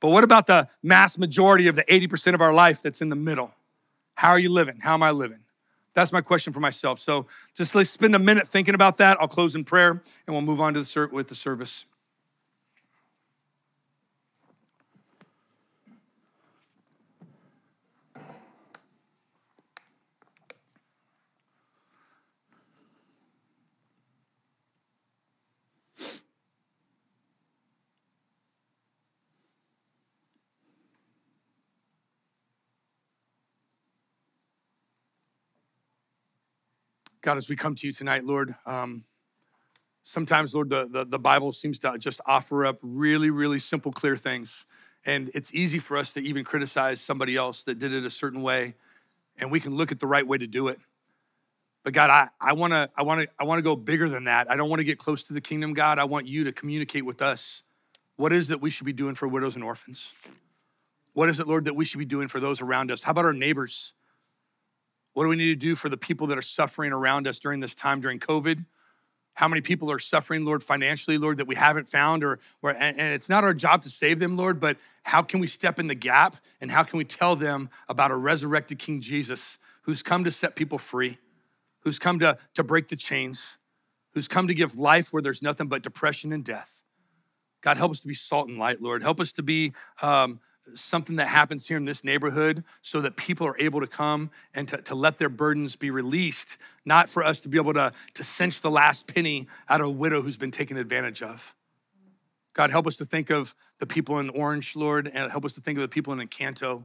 But 0.00 0.10
what 0.10 0.24
about 0.24 0.46
the 0.46 0.68
mass 0.82 1.16
majority 1.16 1.68
of 1.68 1.76
the 1.76 1.84
80% 1.84 2.34
of 2.34 2.40
our 2.40 2.52
life 2.52 2.82
that's 2.82 3.00
in 3.00 3.08
the 3.08 3.16
middle? 3.16 3.52
How 4.14 4.30
are 4.30 4.38
you 4.38 4.50
living? 4.50 4.78
How 4.80 4.94
am 4.94 5.02
I 5.02 5.12
living? 5.12 5.41
That's 5.94 6.12
my 6.12 6.20
question 6.20 6.52
for 6.52 6.60
myself. 6.60 6.98
So 6.98 7.26
just 7.54 7.74
let's 7.74 7.90
spend 7.90 8.14
a 8.14 8.18
minute 8.18 8.48
thinking 8.48 8.74
about 8.74 8.96
that. 8.98 9.18
I'll 9.20 9.28
close 9.28 9.54
in 9.54 9.64
prayer 9.64 9.90
and 9.90 10.34
we'll 10.34 10.40
move 10.40 10.60
on 10.60 10.74
to 10.74 10.80
the 10.80 10.86
ser- 10.86 11.08
with 11.08 11.28
the 11.28 11.34
service. 11.34 11.86
God, 37.22 37.36
as 37.36 37.48
we 37.48 37.54
come 37.54 37.76
to 37.76 37.86
you 37.86 37.92
tonight, 37.92 38.24
Lord, 38.24 38.56
um, 38.66 39.04
sometimes, 40.02 40.54
Lord, 40.54 40.70
the, 40.70 40.88
the, 40.90 41.04
the 41.04 41.18
Bible 41.20 41.52
seems 41.52 41.78
to 41.80 41.96
just 41.96 42.20
offer 42.26 42.66
up 42.66 42.80
really, 42.82 43.30
really 43.30 43.60
simple, 43.60 43.92
clear 43.92 44.16
things. 44.16 44.66
And 45.06 45.30
it's 45.32 45.54
easy 45.54 45.78
for 45.78 45.96
us 45.96 46.12
to 46.14 46.20
even 46.20 46.42
criticize 46.42 47.00
somebody 47.00 47.36
else 47.36 47.62
that 47.62 47.78
did 47.78 47.92
it 47.92 48.04
a 48.04 48.10
certain 48.10 48.42
way, 48.42 48.74
and 49.38 49.52
we 49.52 49.60
can 49.60 49.76
look 49.76 49.92
at 49.92 50.00
the 50.00 50.06
right 50.06 50.26
way 50.26 50.36
to 50.36 50.48
do 50.48 50.66
it. 50.66 50.78
But 51.84 51.92
God, 51.92 52.10
I, 52.10 52.28
I 52.40 52.54
wanna, 52.54 52.90
I 52.96 53.02
wanna, 53.02 53.26
I 53.38 53.44
wanna 53.44 53.62
go 53.62 53.76
bigger 53.76 54.08
than 54.08 54.24
that. 54.24 54.50
I 54.50 54.56
don't 54.56 54.68
wanna 54.68 54.84
get 54.84 54.98
close 54.98 55.22
to 55.24 55.32
the 55.32 55.40
kingdom, 55.40 55.74
God. 55.74 56.00
I 56.00 56.04
want 56.04 56.26
you 56.26 56.42
to 56.44 56.52
communicate 56.52 57.04
with 57.04 57.22
us. 57.22 57.62
What 58.16 58.32
is 58.32 58.48
that 58.48 58.60
we 58.60 58.70
should 58.70 58.86
be 58.86 58.92
doing 58.92 59.14
for 59.14 59.28
widows 59.28 59.54
and 59.54 59.62
orphans? 59.62 60.12
What 61.12 61.28
is 61.28 61.38
it, 61.38 61.46
Lord, 61.46 61.66
that 61.66 61.74
we 61.74 61.84
should 61.84 61.98
be 61.98 62.04
doing 62.04 62.26
for 62.26 62.40
those 62.40 62.60
around 62.60 62.90
us? 62.90 63.04
How 63.04 63.12
about 63.12 63.26
our 63.26 63.32
neighbors? 63.32 63.94
What 65.14 65.24
do 65.24 65.28
we 65.28 65.36
need 65.36 65.46
to 65.46 65.56
do 65.56 65.74
for 65.74 65.88
the 65.88 65.96
people 65.96 66.26
that 66.28 66.38
are 66.38 66.42
suffering 66.42 66.92
around 66.92 67.26
us 67.26 67.38
during 67.38 67.60
this 67.60 67.74
time 67.74 68.00
during 68.00 68.18
COVID? 68.18 68.64
How 69.34 69.48
many 69.48 69.62
people 69.62 69.90
are 69.90 69.98
suffering, 69.98 70.44
Lord, 70.44 70.62
financially, 70.62 71.16
Lord, 71.16 71.38
that 71.38 71.46
we 71.46 71.54
haven't 71.54 71.88
found, 71.88 72.22
or, 72.22 72.38
or 72.60 72.70
and, 72.70 72.98
it's 72.98 73.28
not 73.28 73.44
our 73.44 73.54
job 73.54 73.82
to 73.84 73.90
save 73.90 74.18
them, 74.18 74.36
Lord, 74.36 74.60
but 74.60 74.76
how 75.04 75.22
can 75.22 75.40
we 75.40 75.46
step 75.46 75.78
in 75.78 75.86
the 75.86 75.94
gap 75.94 76.36
and 76.60 76.70
how 76.70 76.82
can 76.82 76.98
we 76.98 77.04
tell 77.04 77.34
them 77.34 77.70
about 77.88 78.10
a 78.10 78.16
resurrected 78.16 78.78
King 78.78 79.00
Jesus 79.00 79.58
who's 79.82 80.02
come 80.02 80.24
to 80.24 80.30
set 80.30 80.54
people 80.54 80.78
free? 80.78 81.18
who's 81.82 81.98
come 81.98 82.18
to, 82.20 82.38
to 82.54 82.64
break 82.64 82.88
the 82.88 82.96
chains, 82.96 83.58
who's 84.14 84.28
come 84.28 84.48
to 84.48 84.54
give 84.54 84.78
life 84.78 85.12
where 85.12 85.22
there's 85.22 85.42
nothing 85.42 85.68
but 85.68 85.82
depression 85.82 86.32
and 86.32 86.44
death. 86.44 86.82
God, 87.60 87.76
help 87.76 87.92
us 87.92 88.00
to 88.00 88.08
be 88.08 88.14
salt 88.14 88.48
and 88.48 88.58
light, 88.58 88.80
Lord. 88.80 89.02
Help 89.02 89.20
us 89.20 89.32
to 89.34 89.42
be 89.42 89.72
um, 90.00 90.40
something 90.74 91.16
that 91.16 91.28
happens 91.28 91.66
here 91.66 91.76
in 91.76 91.84
this 91.84 92.04
neighborhood 92.04 92.64
so 92.82 93.00
that 93.00 93.16
people 93.16 93.46
are 93.46 93.58
able 93.58 93.80
to 93.80 93.86
come 93.86 94.30
and 94.54 94.68
to, 94.68 94.78
to 94.78 94.94
let 94.94 95.18
their 95.18 95.28
burdens 95.28 95.76
be 95.76 95.90
released, 95.90 96.56
not 96.84 97.08
for 97.08 97.24
us 97.24 97.40
to 97.40 97.48
be 97.48 97.58
able 97.58 97.74
to, 97.74 97.92
to 98.14 98.24
cinch 98.24 98.60
the 98.60 98.70
last 98.70 99.12
penny 99.12 99.48
out 99.68 99.80
of 99.80 99.88
a 99.88 99.90
widow 99.90 100.22
who's 100.22 100.36
been 100.36 100.50
taken 100.50 100.76
advantage 100.76 101.22
of. 101.22 101.54
God, 102.54 102.70
help 102.70 102.86
us 102.86 102.96
to 102.98 103.04
think 103.04 103.30
of 103.30 103.54
the 103.78 103.86
people 103.86 104.18
in 104.18 104.28
Orange, 104.30 104.76
Lord, 104.76 105.10
and 105.12 105.30
help 105.30 105.44
us 105.44 105.54
to 105.54 105.60
think 105.60 105.78
of 105.78 105.82
the 105.82 105.88
people 105.88 106.12
in 106.12 106.26
Encanto. 106.26 106.84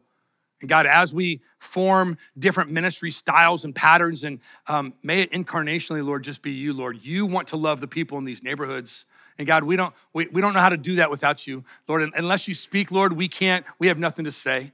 And 0.62 0.70
God, 0.70 0.86
as 0.86 1.14
we 1.14 1.42
form 1.60 2.18
different 2.40 2.72
ministry 2.72 3.12
styles 3.12 3.66
and 3.66 3.76
patterns, 3.76 4.24
and 4.24 4.40
um, 4.68 4.94
may 5.04 5.22
it 5.22 5.32
incarnationally, 5.32 6.04
Lord, 6.04 6.24
just 6.24 6.42
be 6.42 6.52
you, 6.52 6.74
Lord. 6.74 7.00
You 7.04 7.26
want 7.26 7.50
to 7.50 7.58
love 7.58 7.82
the 7.82 7.88
people 7.88 8.18
in 8.18 8.24
these 8.24 8.42
neighborhoods. 8.42 9.06
And 9.38 9.46
God, 9.46 9.64
we 9.64 9.76
don't, 9.76 9.94
we, 10.14 10.28
we 10.28 10.42
don't 10.42 10.54
know 10.54 10.60
how 10.60 10.70
to 10.70 10.78
do 10.78 10.96
that 10.96 11.10
without 11.12 11.46
you. 11.46 11.64
Lord, 11.88 12.10
unless 12.16 12.48
you 12.48 12.54
speak, 12.54 12.92
Lord, 12.92 13.14
we 13.14 13.28
can't, 13.28 13.66
we 13.80 13.88
have 13.88 14.00
nothing 14.00 14.26
to 14.26 14.32
say. 14.32 14.72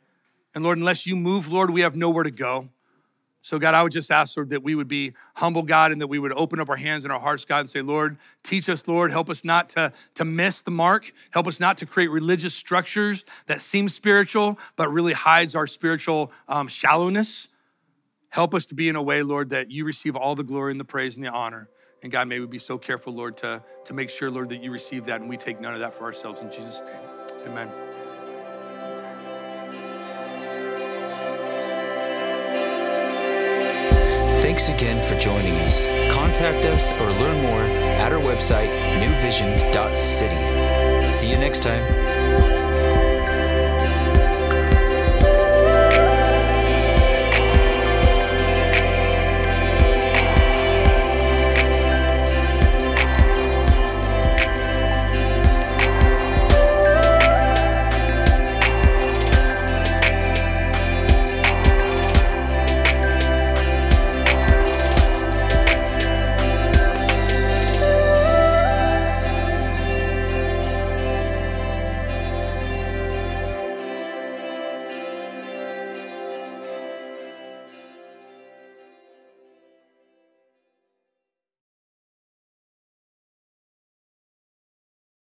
And 0.56 0.64
Lord, 0.64 0.78
unless 0.78 1.06
you 1.06 1.16
move, 1.16 1.52
Lord, 1.52 1.70
we 1.70 1.82
have 1.82 1.96
nowhere 1.96 2.24
to 2.24 2.32
go. 2.32 2.70
So, 3.46 3.60
God, 3.60 3.74
I 3.74 3.84
would 3.84 3.92
just 3.92 4.10
ask, 4.10 4.38
Lord, 4.38 4.52
that 4.52 4.64
we 4.64 4.74
would 4.74 4.88
be 4.88 5.12
humble, 5.34 5.64
God, 5.64 5.92
and 5.92 6.00
that 6.00 6.08
we 6.08 6.18
would 6.18 6.32
open 6.32 6.62
up 6.62 6.70
our 6.70 6.78
hands 6.78 7.04
and 7.04 7.12
our 7.12 7.20
hearts, 7.20 7.44
God, 7.44 7.60
and 7.60 7.70
say, 7.70 7.82
Lord, 7.82 8.16
teach 8.42 8.70
us, 8.70 8.88
Lord. 8.88 9.12
Help 9.12 9.30
us 9.30 9.44
not 9.44 9.68
to, 9.70 9.92
to 10.14 10.24
miss 10.24 10.62
the 10.62 10.72
mark. 10.72 11.12
Help 11.32 11.48
us 11.48 11.60
not 11.60 11.78
to 11.80 11.86
create 11.86 12.10
religious 12.10 12.54
structures 12.54 13.26
that 13.48 13.60
seem 13.60 13.90
spiritual, 13.90 14.58
but 14.78 14.90
really 14.94 15.12
hides 15.12 15.58
our 15.58 15.68
spiritual 15.68 16.32
um, 16.48 16.70
shallowness. 16.70 17.50
Help 18.30 18.54
us 18.54 18.66
to 18.68 18.76
be 18.76 18.88
in 18.88 18.96
a 18.96 19.02
way, 19.02 19.24
Lord, 19.24 19.50
that 19.50 19.70
you 19.70 19.84
receive 19.84 20.16
all 20.16 20.36
the 20.36 20.44
glory 20.44 20.72
and 20.72 20.80
the 20.80 20.86
praise 20.86 21.18
and 21.18 21.26
the 21.26 21.30
honor. 21.30 21.68
And 22.04 22.12
God, 22.12 22.28
may 22.28 22.40
we 22.40 22.46
be 22.46 22.60
so 22.60 22.78
careful, 22.78 23.14
Lord, 23.14 23.38
to, 23.38 23.64
to 23.86 23.94
make 23.94 24.10
sure, 24.10 24.30
Lord, 24.30 24.50
that 24.50 24.62
you 24.62 24.72
receive 24.72 25.06
that 25.06 25.22
and 25.22 25.30
we 25.30 25.38
take 25.38 25.62
none 25.62 25.74
of 25.74 25.80
that 25.80 25.94
for 25.94 26.04
ourselves 26.04 26.42
in 26.42 26.52
Jesus' 26.52 26.82
name. 26.82 26.98
Amen. 27.48 27.70
Thanks 34.42 34.68
again 34.68 35.02
for 35.02 35.18
joining 35.18 35.56
us. 35.62 35.82
Contact 36.14 36.66
us 36.66 36.92
or 36.94 37.10
learn 37.22 37.42
more 37.44 37.62
at 37.62 38.12
our 38.12 38.20
website, 38.20 38.68
newvision.city. 39.00 41.08
See 41.08 41.32
you 41.32 41.38
next 41.38 41.64
time. 41.64 42.63